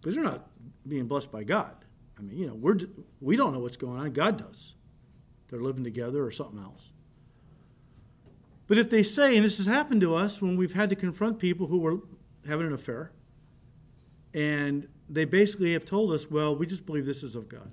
Because 0.00 0.14
they're 0.14 0.24
not 0.24 0.48
being 0.86 1.06
blessed 1.06 1.30
by 1.30 1.44
God. 1.44 1.74
I 2.18 2.22
mean, 2.22 2.38
you 2.38 2.46
know, 2.46 2.54
we're, 2.54 2.78
we 3.20 3.36
don't 3.36 3.52
know 3.52 3.58
what's 3.58 3.76
going 3.76 4.00
on. 4.00 4.12
God 4.12 4.38
does. 4.38 4.72
They're 5.48 5.60
living 5.60 5.84
together 5.84 6.24
or 6.24 6.30
something 6.30 6.58
else. 6.58 6.92
But 8.66 8.78
if 8.78 8.90
they 8.90 9.02
say, 9.02 9.36
and 9.36 9.44
this 9.44 9.56
has 9.56 9.66
happened 9.66 10.02
to 10.02 10.14
us 10.14 10.42
when 10.42 10.56
we've 10.56 10.74
had 10.74 10.90
to 10.90 10.96
confront 10.96 11.38
people 11.38 11.66
who 11.66 11.78
were 11.78 11.98
having 12.46 12.66
an 12.66 12.72
affair, 12.72 13.12
and 14.34 14.88
they 15.08 15.24
basically 15.24 15.72
have 15.72 15.86
told 15.86 16.12
us, 16.12 16.30
well, 16.30 16.54
we 16.54 16.66
just 16.66 16.84
believe 16.84 17.06
this 17.06 17.22
is 17.22 17.34
of 17.34 17.48
God. 17.48 17.70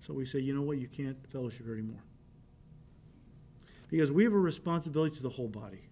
So 0.00 0.14
we 0.14 0.24
say, 0.24 0.38
you 0.38 0.54
know 0.54 0.62
what, 0.62 0.78
you 0.78 0.86
can't 0.86 1.18
fellowship 1.30 1.66
anymore 1.68 2.02
because 3.88 4.12
we 4.12 4.24
have 4.24 4.32
a 4.32 4.38
responsibility 4.38 5.16
to 5.16 5.22
the 5.22 5.28
whole 5.28 5.48
body. 5.48 5.82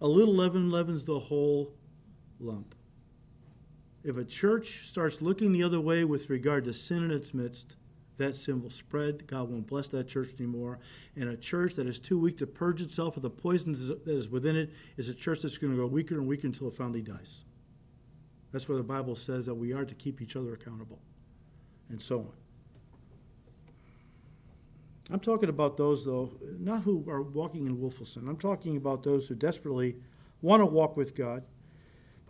A 0.00 0.08
little 0.08 0.34
leaven 0.34 0.70
leavens 0.70 1.04
the 1.04 1.18
whole 1.18 1.72
lump. 2.40 2.74
If 4.04 4.16
a 4.16 4.24
church 4.24 4.88
starts 4.88 5.22
looking 5.22 5.52
the 5.52 5.62
other 5.62 5.80
way 5.80 6.04
with 6.04 6.30
regard 6.30 6.64
to 6.64 6.74
sin 6.74 7.04
in 7.04 7.10
its 7.10 7.32
midst, 7.32 7.76
that 8.18 8.36
sin 8.36 8.62
will 8.62 8.70
spread. 8.70 9.26
God 9.26 9.50
won't 9.50 9.66
bless 9.66 9.88
that 9.88 10.08
church 10.08 10.28
anymore. 10.38 10.78
And 11.16 11.28
a 11.28 11.36
church 11.36 11.74
that 11.76 11.86
is 11.86 11.98
too 11.98 12.18
weak 12.18 12.36
to 12.38 12.46
purge 12.46 12.82
itself 12.82 13.16
of 13.16 13.22
the 13.22 13.30
poison 13.30 13.72
that 13.72 14.02
is 14.06 14.28
within 14.28 14.56
it 14.56 14.72
is 14.96 15.08
a 15.08 15.14
church 15.14 15.42
that's 15.42 15.58
going 15.58 15.72
to 15.72 15.78
go 15.78 15.86
weaker 15.86 16.14
and 16.16 16.26
weaker 16.26 16.46
until 16.46 16.68
it 16.68 16.74
finally 16.74 17.02
dies. 17.02 17.44
That's 18.52 18.68
where 18.68 18.76
the 18.76 18.84
Bible 18.84 19.16
says 19.16 19.46
that 19.46 19.54
we 19.54 19.72
are 19.72 19.84
to 19.84 19.94
keep 19.94 20.20
each 20.20 20.36
other 20.36 20.52
accountable, 20.52 21.00
and 21.88 22.02
so 22.02 22.18
on. 22.18 22.32
I'm 25.10 25.20
talking 25.20 25.48
about 25.48 25.76
those, 25.76 26.04
though, 26.04 26.38
not 26.58 26.82
who 26.82 27.04
are 27.08 27.22
walking 27.22 27.66
in 27.66 27.80
willful 27.80 28.06
sin. 28.06 28.28
I'm 28.28 28.36
talking 28.36 28.76
about 28.76 29.02
those 29.02 29.26
who 29.26 29.34
desperately 29.34 29.96
want 30.42 30.60
to 30.60 30.66
walk 30.66 30.96
with 30.96 31.14
God, 31.14 31.44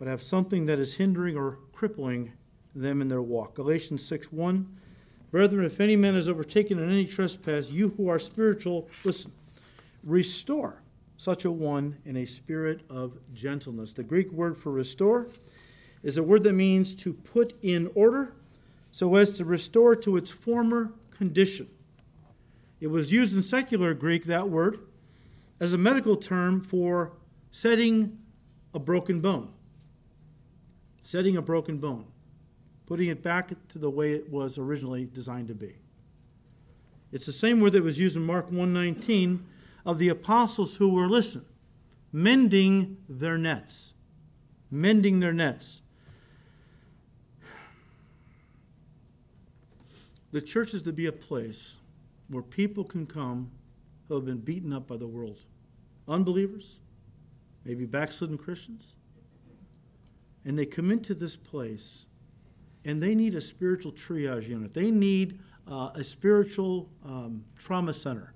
but 0.03 0.09
have 0.09 0.21
something 0.21 0.65
that 0.65 0.79
is 0.79 0.95
hindering 0.95 1.37
or 1.37 1.59
crippling 1.71 2.33
them 2.75 3.01
in 3.01 3.07
their 3.07 3.21
walk. 3.21 3.55
Galatians 3.55 4.05
6 4.05 4.33
1 4.33 4.67
Brethren, 5.31 5.63
if 5.65 5.79
any 5.79 5.95
man 5.95 6.13
is 6.17 6.27
overtaken 6.27 6.77
in 6.77 6.91
any 6.91 7.05
trespass, 7.05 7.69
you 7.69 7.93
who 7.95 8.09
are 8.09 8.19
spiritual, 8.19 8.89
listen, 9.05 9.31
restore 10.03 10.83
such 11.15 11.45
a 11.45 11.51
one 11.51 11.99
in 12.03 12.17
a 12.17 12.25
spirit 12.25 12.81
of 12.89 13.17
gentleness. 13.33 13.93
The 13.93 14.03
Greek 14.03 14.29
word 14.33 14.57
for 14.57 14.73
restore 14.73 15.29
is 16.03 16.17
a 16.17 16.23
word 16.23 16.43
that 16.43 16.51
means 16.51 16.95
to 16.95 17.13
put 17.13 17.57
in 17.61 17.89
order 17.95 18.33
so 18.91 19.15
as 19.15 19.37
to 19.37 19.45
restore 19.45 19.95
to 19.95 20.17
its 20.17 20.29
former 20.29 20.91
condition. 21.11 21.69
It 22.81 22.87
was 22.87 23.13
used 23.13 23.33
in 23.33 23.41
secular 23.41 23.93
Greek, 23.93 24.25
that 24.25 24.49
word, 24.49 24.79
as 25.61 25.71
a 25.71 25.77
medical 25.77 26.17
term 26.17 26.59
for 26.59 27.13
setting 27.51 28.17
a 28.73 28.79
broken 28.79 29.21
bone. 29.21 29.53
Setting 31.03 31.37
a 31.37 31.41
broken 31.41 31.77
bone. 31.77 32.05
Putting 32.85 33.09
it 33.09 33.21
back 33.21 33.51
to 33.69 33.77
the 33.77 33.89
way 33.89 34.13
it 34.13 34.31
was 34.31 34.57
originally 34.57 35.05
designed 35.05 35.49
to 35.49 35.53
be. 35.53 35.75
It's 37.11 37.25
the 37.25 37.33
same 37.33 37.59
word 37.59 37.73
that 37.73 37.83
was 37.83 37.99
used 37.99 38.15
in 38.15 38.25
Mark 38.25 38.49
1:19 38.49 39.41
of 39.85 39.99
the 39.99 40.09
apostles 40.09 40.77
who 40.77 40.89
were, 40.89 41.07
listen, 41.07 41.45
mending 42.11 42.97
their 43.07 43.37
nets. 43.37 43.93
Mending 44.71 45.19
their 45.19 45.33
nets. 45.33 45.81
The 50.31 50.41
church 50.41 50.73
is 50.73 50.81
to 50.83 50.93
be 50.93 51.05
a 51.05 51.11
place 51.11 51.77
where 52.27 52.41
people 52.41 52.85
can 52.85 53.05
come 53.05 53.51
who 54.07 54.15
have 54.15 54.25
been 54.25 54.39
beaten 54.39 54.73
up 54.73 54.87
by 54.87 54.97
the 54.97 55.07
world. 55.07 55.41
Unbelievers, 56.07 56.79
maybe 57.63 57.85
backslidden 57.85 58.37
Christians. 58.37 58.95
And 60.45 60.57
they 60.57 60.65
come 60.65 60.91
into 60.91 61.13
this 61.13 61.35
place 61.35 62.05
and 62.85 63.01
they 63.01 63.15
need 63.15 63.35
a 63.35 63.41
spiritual 63.41 63.91
triage 63.91 64.47
unit. 64.47 64.73
They 64.73 64.91
need 64.91 65.39
uh, 65.67 65.91
a 65.95 66.03
spiritual 66.03 66.89
um, 67.05 67.45
trauma 67.57 67.93
center. 67.93 68.33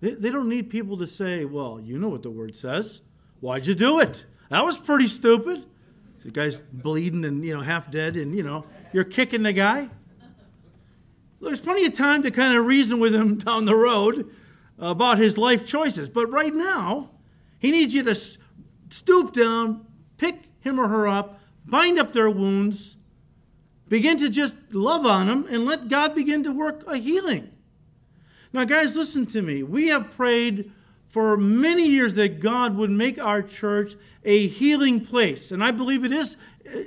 They, 0.00 0.12
they 0.12 0.30
don't 0.30 0.48
need 0.48 0.70
people 0.70 0.96
to 0.98 1.06
say, 1.06 1.44
well, 1.44 1.80
you 1.80 1.98
know 1.98 2.08
what 2.08 2.22
the 2.22 2.30
word 2.30 2.56
says. 2.56 3.00
Why'd 3.40 3.66
you 3.66 3.74
do 3.74 4.00
it? 4.00 4.24
That 4.50 4.64
was 4.64 4.78
pretty 4.78 5.08
stupid. 5.08 5.64
The 6.22 6.30
guy's 6.30 6.60
bleeding 6.60 7.24
and, 7.24 7.44
you 7.44 7.54
know, 7.54 7.62
half 7.62 7.90
dead, 7.90 8.16
and, 8.16 8.36
you 8.36 8.42
know, 8.42 8.66
you're 8.92 9.04
kicking 9.04 9.42
the 9.42 9.52
guy. 9.52 9.88
There's 11.40 11.60
plenty 11.60 11.86
of 11.86 11.94
time 11.94 12.22
to 12.22 12.30
kind 12.30 12.56
of 12.56 12.66
reason 12.66 13.00
with 13.00 13.14
him 13.14 13.38
down 13.38 13.64
the 13.64 13.74
road 13.74 14.30
about 14.78 15.18
his 15.18 15.38
life 15.38 15.64
choices. 15.64 16.08
But 16.08 16.26
right 16.30 16.54
now, 16.54 17.10
he 17.58 17.70
needs 17.70 17.94
you 17.94 18.02
to 18.02 18.14
stoop 18.90 19.32
down, 19.32 19.86
pick 20.20 20.42
him 20.60 20.78
or 20.78 20.88
her 20.88 21.08
up, 21.08 21.40
bind 21.64 21.98
up 21.98 22.12
their 22.12 22.28
wounds, 22.28 22.98
begin 23.88 24.18
to 24.18 24.28
just 24.28 24.54
love 24.70 25.06
on 25.06 25.26
them, 25.26 25.46
and 25.48 25.64
let 25.64 25.88
God 25.88 26.14
begin 26.14 26.42
to 26.42 26.52
work 26.52 26.84
a 26.86 26.98
healing. 26.98 27.50
Now, 28.52 28.64
guys, 28.64 28.96
listen 28.96 29.24
to 29.26 29.40
me. 29.40 29.62
We 29.62 29.88
have 29.88 30.10
prayed 30.10 30.70
for 31.08 31.36
many 31.36 31.86
years 31.86 32.14
that 32.14 32.40
God 32.40 32.76
would 32.76 32.90
make 32.90 33.18
our 33.18 33.42
church 33.42 33.94
a 34.22 34.46
healing 34.46 35.04
place. 35.04 35.50
And 35.50 35.64
I 35.64 35.70
believe 35.70 36.04
it 36.04 36.12
is 36.12 36.36
uh, 36.68 36.80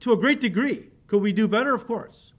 to 0.00 0.12
a 0.12 0.16
great 0.16 0.40
degree. 0.40 0.88
Could 1.08 1.20
we 1.20 1.32
do 1.32 1.46
better? 1.46 1.74
Of 1.74 1.86
course. 1.86 2.32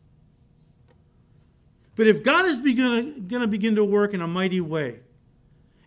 But 1.96 2.08
if 2.08 2.24
God 2.24 2.46
is 2.46 2.58
going 2.60 3.30
to 3.30 3.48
begin 3.48 3.76
to 3.76 3.84
work 3.84 4.14
in 4.14 4.22
a 4.22 4.28
mighty 4.28 4.62
way, 4.62 5.02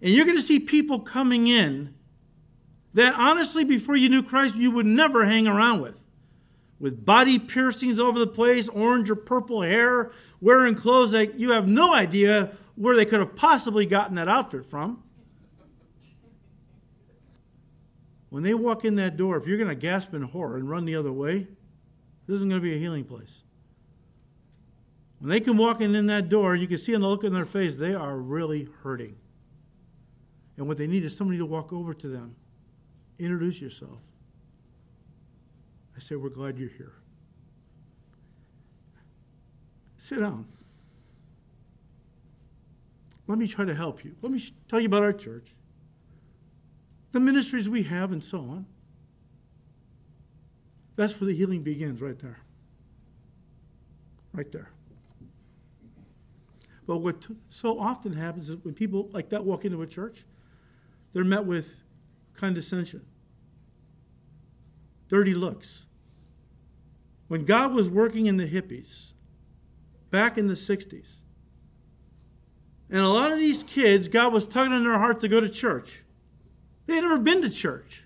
and 0.00 0.12
you're 0.12 0.26
going 0.26 0.36
to 0.36 0.42
see 0.42 0.60
people 0.60 1.00
coming 1.00 1.48
in 1.48 1.94
that 2.94 3.14
honestly, 3.14 3.64
before 3.64 3.96
you 3.96 4.08
knew 4.08 4.22
Christ, 4.22 4.54
you 4.54 4.70
would 4.70 4.86
never 4.86 5.24
hang 5.24 5.46
around 5.46 5.80
with, 5.80 5.98
with 6.78 7.04
body 7.04 7.38
piercings 7.38 7.98
over 7.98 8.18
the 8.18 8.26
place, 8.26 8.68
orange 8.68 9.10
or 9.10 9.16
purple 9.16 9.62
hair, 9.62 10.12
wearing 10.40 10.74
clothes 10.74 11.12
that 11.12 11.38
you 11.38 11.52
have 11.52 11.66
no 11.66 11.94
idea 11.94 12.52
where 12.76 12.96
they 12.96 13.04
could 13.04 13.20
have 13.20 13.36
possibly 13.36 13.86
gotten 13.86 14.16
that 14.16 14.28
outfit 14.28 14.66
from. 14.66 15.02
When 18.30 18.42
they 18.42 18.54
walk 18.54 18.84
in 18.84 18.94
that 18.96 19.16
door, 19.16 19.36
if 19.36 19.46
you're 19.46 19.58
going 19.58 19.68
to 19.68 19.74
gasp 19.74 20.14
in 20.14 20.22
horror 20.22 20.56
and 20.56 20.68
run 20.68 20.86
the 20.86 20.96
other 20.96 21.12
way, 21.12 21.46
this 22.26 22.36
isn't 22.36 22.48
going 22.48 22.60
to 22.60 22.66
be 22.66 22.74
a 22.74 22.78
healing 22.78 23.04
place. 23.04 23.42
When 25.18 25.30
they 25.30 25.38
come 25.38 25.56
walking 25.56 25.94
in 25.94 26.06
that 26.06 26.28
door, 26.28 26.56
you 26.56 26.66
can 26.66 26.78
see 26.78 26.94
in 26.94 27.00
the 27.00 27.08
look 27.08 27.24
on 27.24 27.32
their 27.32 27.44
face, 27.44 27.76
they 27.76 27.94
are 27.94 28.16
really 28.16 28.68
hurting. 28.82 29.16
And 30.56 30.66
what 30.66 30.78
they 30.78 30.86
need 30.86 31.04
is 31.04 31.16
somebody 31.16 31.38
to 31.38 31.46
walk 31.46 31.72
over 31.72 31.94
to 31.94 32.08
them, 32.08 32.34
introduce 33.22 33.60
yourself. 33.60 33.98
I 35.96 36.00
say, 36.00 36.16
We're 36.16 36.30
glad 36.30 36.58
you're 36.58 36.68
here. 36.68 36.94
Sit 39.98 40.20
down. 40.20 40.46
Let 43.28 43.38
me 43.38 43.46
try 43.46 43.64
to 43.64 43.74
help 43.74 44.04
you. 44.04 44.14
Let 44.20 44.32
me 44.32 44.42
tell 44.68 44.80
you 44.80 44.86
about 44.86 45.02
our 45.02 45.12
church, 45.12 45.54
the 47.12 47.20
ministries 47.20 47.68
we 47.68 47.84
have, 47.84 48.12
and 48.12 48.22
so 48.22 48.38
on. 48.38 48.66
That's 50.96 51.20
where 51.20 51.28
the 51.28 51.34
healing 51.34 51.62
begins, 51.62 52.00
right 52.00 52.18
there. 52.18 52.40
Right 54.32 54.50
there. 54.50 54.70
But 56.86 56.98
what 56.98 57.26
so 57.48 57.78
often 57.78 58.12
happens 58.12 58.48
is 58.48 58.56
when 58.56 58.74
people 58.74 59.08
like 59.12 59.28
that 59.30 59.44
walk 59.44 59.64
into 59.64 59.82
a 59.82 59.86
church, 59.86 60.24
they're 61.12 61.24
met 61.24 61.44
with 61.44 61.82
condescension, 62.34 63.04
dirty 65.12 65.34
looks. 65.34 65.84
When 67.28 67.44
God 67.44 67.74
was 67.74 67.90
working 67.90 68.26
in 68.26 68.38
the 68.38 68.48
hippies 68.48 69.12
back 70.10 70.38
in 70.38 70.46
the 70.46 70.54
60s, 70.54 71.16
and 72.88 73.00
a 73.00 73.08
lot 73.08 73.30
of 73.30 73.38
these 73.38 73.62
kids, 73.62 74.08
God 74.08 74.32
was 74.32 74.48
tugging 74.48 74.72
on 74.72 74.84
their 74.84 74.98
heart 74.98 75.20
to 75.20 75.28
go 75.28 75.38
to 75.38 75.50
church. 75.50 76.02
They 76.86 76.94
had 76.94 77.02
never 77.02 77.18
been 77.18 77.42
to 77.42 77.50
church. 77.50 78.04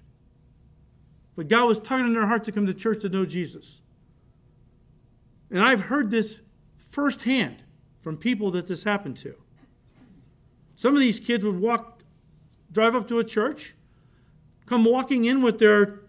But 1.37 1.49
God 1.49 1.67
was 1.67 1.79
tugging 1.79 2.07
on 2.07 2.13
their 2.13 2.27
heart 2.27 2.45
to 2.45 2.53
come 2.53 2.67
to 2.67 2.75
church 2.75 3.03
to 3.03 3.09
know 3.09 3.25
Jesus. 3.25 3.81
And 5.51 5.61
I've 5.61 5.83
heard 5.83 6.11
this 6.11 6.41
firsthand 6.91 7.63
from 8.03 8.17
people 8.17 8.51
that 8.53 8.67
this 8.67 8.83
happened 8.83 9.17
to. 9.19 9.35
Some 10.75 10.95
of 10.95 11.01
these 11.01 11.21
kids 11.21 11.45
would 11.45 11.61
walk, 11.61 12.03
drive 12.73 12.95
up 12.97 13.07
to 13.09 13.19
a 13.21 13.25
church, 13.25 13.75
come 14.67 14.85
walking 14.85 15.25
in 15.25 15.43
with 15.43 15.59
their, 15.59 16.01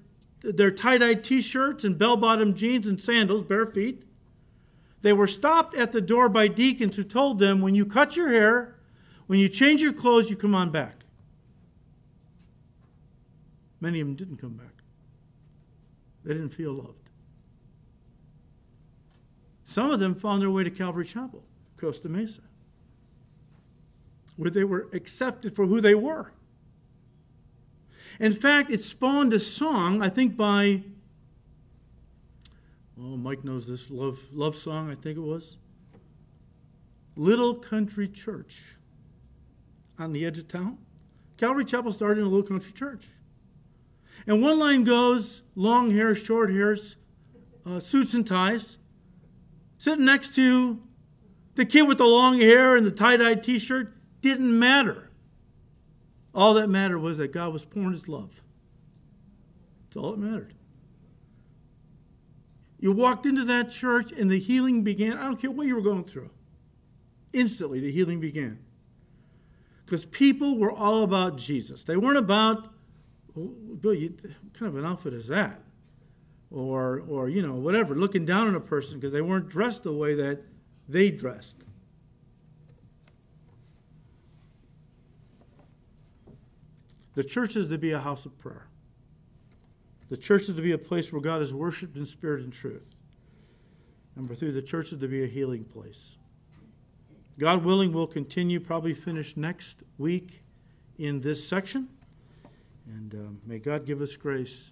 their 0.56 0.72
tie 0.72 0.98
dye 0.98 1.16
t 1.16 1.42
shirts 1.42 1.84
and 1.84 1.98
bell 1.98 2.16
bottom 2.16 2.54
jeans 2.54 2.88
and 2.88 3.00
sandals, 3.00 3.44
bare 3.44 3.66
feet. 3.66 4.04
They 5.02 5.14
were 5.14 5.28
stopped 5.28 5.76
at 5.76 5.92
the 5.92 6.02
door 6.02 6.30
by 6.30 6.48
deacons 6.48 6.96
who 6.96 7.04
told 7.04 7.40
them, 7.40 7.62
when 7.62 7.76
you 7.76 7.86
cut 7.86 8.16
your 8.16 8.30
hair, 8.30 8.76
when 9.28 9.40
you 9.40 9.50
change 9.50 9.82
your 9.82 9.94
clothes, 9.94 10.30
you 10.30 10.36
come 10.36 10.56
on 10.56 10.72
back. 10.72 11.04
Many 13.80 14.00
of 14.00 14.08
them 14.08 14.16
didn't 14.16 14.38
come 14.38 14.54
back. 14.54 14.74
They 16.24 16.34
didn't 16.34 16.50
feel 16.50 16.74
loved. 16.74 17.10
Some 19.64 19.92
of 19.92 20.00
them 20.00 20.16
found 20.16 20.42
their 20.42 20.50
way 20.50 20.64
to 20.64 20.72
Calvary 20.72 21.06
Chapel. 21.06 21.44
Costa 21.78 22.10
Mesa, 22.10 22.42
where 24.36 24.50
they 24.50 24.64
were 24.64 24.88
accepted 24.94 25.56
for 25.56 25.68
who 25.68 25.80
they 25.80 25.94
were. 25.94 26.32
In 28.20 28.34
fact, 28.34 28.72
it 28.72 28.82
spawned 28.82 29.34
a 29.34 29.40
song, 29.40 30.02
I 30.02 30.10
think 30.10 30.36
by, 30.36 30.84
oh, 33.00 33.18
Mike 33.18 33.44
knows 33.44 33.68
this 33.68 33.90
love, 33.90 34.20
love 34.34 34.56
song, 34.56 34.90
I 34.90 34.96
think 34.96 35.18
it 35.18 35.22
was. 35.22 35.58
Little 37.16 37.56
Country 37.56 38.08
Church 38.08 38.76
on 40.00 40.14
the 40.14 40.26
edge 40.26 40.38
of 40.38 40.48
town. 40.48 40.78
Calvary 41.38 41.66
Chapel 41.66 41.92
started 41.92 42.22
in 42.22 42.28
a 42.28 42.30
little 42.30 42.48
country 42.48 42.72
church. 42.72 43.06
And 44.26 44.42
one 44.42 44.60
line 44.60 44.84
goes 44.84 45.44
long 45.56 45.92
hair, 45.92 46.16
short 46.16 46.50
hairs, 46.50 46.98
uh, 47.66 47.80
suits 47.80 48.14
and 48.14 48.26
ties, 48.26 48.78
sitting 49.78 50.06
next 50.06 50.34
to 50.36 50.82
the 51.56 51.66
kid 51.66 51.84
with 51.84 52.00
the 52.00 52.06
long 52.06 52.40
hair 52.40 52.76
and 52.76 52.86
the 52.86 52.92
tie 52.92 53.18
dye 53.18 53.36
t 53.36 53.60
shirt 53.60 53.94
didn't 54.22 54.58
matter. 54.58 55.07
All 56.38 56.54
that 56.54 56.70
mattered 56.70 57.00
was 57.00 57.18
that 57.18 57.32
God 57.32 57.52
was 57.52 57.66
pouring 57.66 57.94
his 57.94 58.08
love. 58.08 58.44
That's 59.84 59.98
all 59.98 60.12
that 60.12 60.20
mattered. 60.20 60.54
You 62.80 62.92
walked 62.92 63.26
into 63.26 63.44
that 63.46 63.72
church 63.72 64.12
and 64.12 64.30
the 64.30 64.38
healing 64.38 64.84
began. 64.84 65.18
I 65.18 65.24
don't 65.24 65.42
care 65.42 65.50
what 65.50 65.66
you 65.66 65.74
were 65.74 65.82
going 65.82 66.04
through. 66.04 66.30
Instantly, 67.34 67.80
the 67.80 67.92
healing 67.92 68.20
began. 68.20 68.60
Because 69.84 70.06
people 70.06 70.60
were 70.60 70.72
all 70.72 71.02
about 71.02 71.40
Jesus. 71.40 71.84
They 71.84 71.98
weren't 71.98 72.20
about, 72.20 72.72
oh, 73.36 73.48
Bill, 73.82 73.96
you, 73.96 74.10
what 74.22 74.54
kind 74.54 74.70
of 74.70 74.76
an 74.76 74.86
outfit 74.86 75.16
is 75.16 75.30
that? 75.30 75.60
Or, 76.52 77.02
or, 77.10 77.30
you 77.30 77.42
know, 77.42 77.56
whatever, 77.56 77.96
looking 77.96 78.26
down 78.26 78.48
on 78.48 78.54
a 78.54 78.60
person 78.60 79.00
because 79.00 79.12
they 79.12 79.22
weren't 79.22 79.50
dressed 79.50 79.84
the 79.84 79.92
way 79.92 80.14
that 80.14 80.44
they 80.88 81.10
dressed. 81.10 81.64
The 87.18 87.24
church 87.24 87.56
is 87.56 87.68
to 87.70 87.80
be 87.80 87.94
a 87.94 88.00
house 88.00 88.28
of 88.28 88.38
prayer. 88.38 88.68
The 90.10 90.18
church 90.18 90.42
is 90.42 90.56
to 90.56 90.62
be 90.62 90.72
a 90.72 90.78
place 90.78 91.12
where 91.12 91.20
God 91.20 91.42
is 91.42 91.52
worshiped 91.52 91.98
in 91.98 92.06
spirit 92.06 92.44
and 92.44 92.54
truth. 92.54 92.86
Number 94.16 94.36
three, 94.36 94.52
the 94.52 94.62
church 94.62 94.94
is 94.94 95.00
to 95.00 95.08
be 95.08 95.24
a 95.24 95.26
healing 95.26 95.64
place. 95.64 96.18
God 97.40 97.66
willing, 97.66 97.92
we'll 97.92 98.06
continue, 98.06 98.60
probably 98.60 98.94
finish 98.94 99.36
next 99.36 99.82
week 99.98 100.44
in 101.00 101.22
this 101.22 101.44
section. 101.44 101.88
And 102.86 103.12
um, 103.16 103.42
may 103.48 103.58
God 103.58 103.88
give 103.88 104.00
us 104.00 104.16
grace 104.16 104.70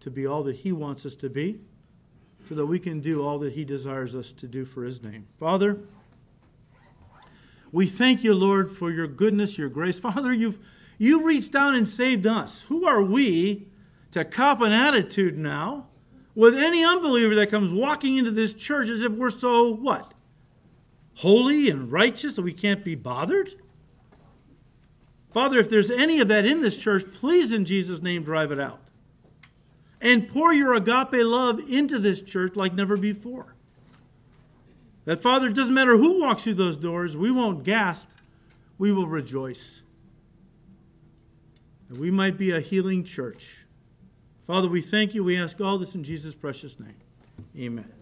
to 0.00 0.10
be 0.10 0.26
all 0.26 0.42
that 0.44 0.56
He 0.56 0.72
wants 0.72 1.04
us 1.04 1.14
to 1.16 1.28
be, 1.28 1.60
so 2.48 2.54
that 2.54 2.64
we 2.64 2.78
can 2.78 3.02
do 3.02 3.22
all 3.22 3.38
that 3.40 3.52
He 3.52 3.66
desires 3.66 4.14
us 4.14 4.32
to 4.32 4.48
do 4.48 4.64
for 4.64 4.84
His 4.84 5.02
name. 5.02 5.26
Father, 5.38 5.80
we 7.70 7.86
thank 7.86 8.24
you, 8.24 8.32
Lord, 8.32 8.72
for 8.72 8.90
your 8.90 9.06
goodness, 9.06 9.58
your 9.58 9.68
grace. 9.68 10.00
Father, 10.00 10.32
you've 10.32 10.58
you 11.02 11.24
reached 11.24 11.50
down 11.50 11.74
and 11.74 11.88
saved 11.88 12.28
us. 12.28 12.60
Who 12.68 12.86
are 12.86 13.02
we 13.02 13.66
to 14.12 14.24
cop 14.24 14.60
an 14.60 14.70
attitude 14.70 15.36
now 15.36 15.88
with 16.36 16.56
any 16.56 16.84
unbeliever 16.84 17.34
that 17.34 17.50
comes 17.50 17.72
walking 17.72 18.18
into 18.18 18.30
this 18.30 18.54
church 18.54 18.88
as 18.88 19.02
if 19.02 19.10
we're 19.10 19.30
so 19.30 19.74
what? 19.74 20.14
Holy 21.16 21.68
and 21.68 21.90
righteous 21.90 22.36
that 22.36 22.42
we 22.42 22.52
can't 22.52 22.84
be 22.84 22.94
bothered? 22.94 23.50
Father, 25.34 25.58
if 25.58 25.68
there's 25.68 25.90
any 25.90 26.20
of 26.20 26.28
that 26.28 26.44
in 26.44 26.62
this 26.62 26.76
church, 26.76 27.02
please 27.14 27.52
in 27.52 27.64
Jesus' 27.64 28.00
name 28.00 28.22
drive 28.22 28.52
it 28.52 28.60
out. 28.60 28.78
And 30.00 30.28
pour 30.28 30.52
your 30.52 30.72
agape 30.72 31.24
love 31.24 31.58
into 31.68 31.98
this 31.98 32.20
church 32.22 32.54
like 32.54 32.74
never 32.74 32.96
before. 32.96 33.56
That, 35.04 35.20
Father, 35.20 35.48
it 35.48 35.54
doesn't 35.54 35.74
matter 35.74 35.96
who 35.96 36.20
walks 36.20 36.44
through 36.44 36.54
those 36.54 36.76
doors, 36.76 37.16
we 37.16 37.32
won't 37.32 37.64
gasp, 37.64 38.08
we 38.78 38.92
will 38.92 39.08
rejoice. 39.08 39.81
And 41.92 42.00
we 42.00 42.10
might 42.10 42.38
be 42.38 42.52
a 42.52 42.60
healing 42.60 43.04
church. 43.04 43.66
Father, 44.46 44.66
we 44.66 44.80
thank 44.80 45.14
you. 45.14 45.22
We 45.22 45.38
ask 45.38 45.60
all 45.60 45.76
this 45.76 45.94
in 45.94 46.02
Jesus' 46.02 46.34
precious 46.34 46.80
name. 46.80 46.96
Amen. 47.54 48.01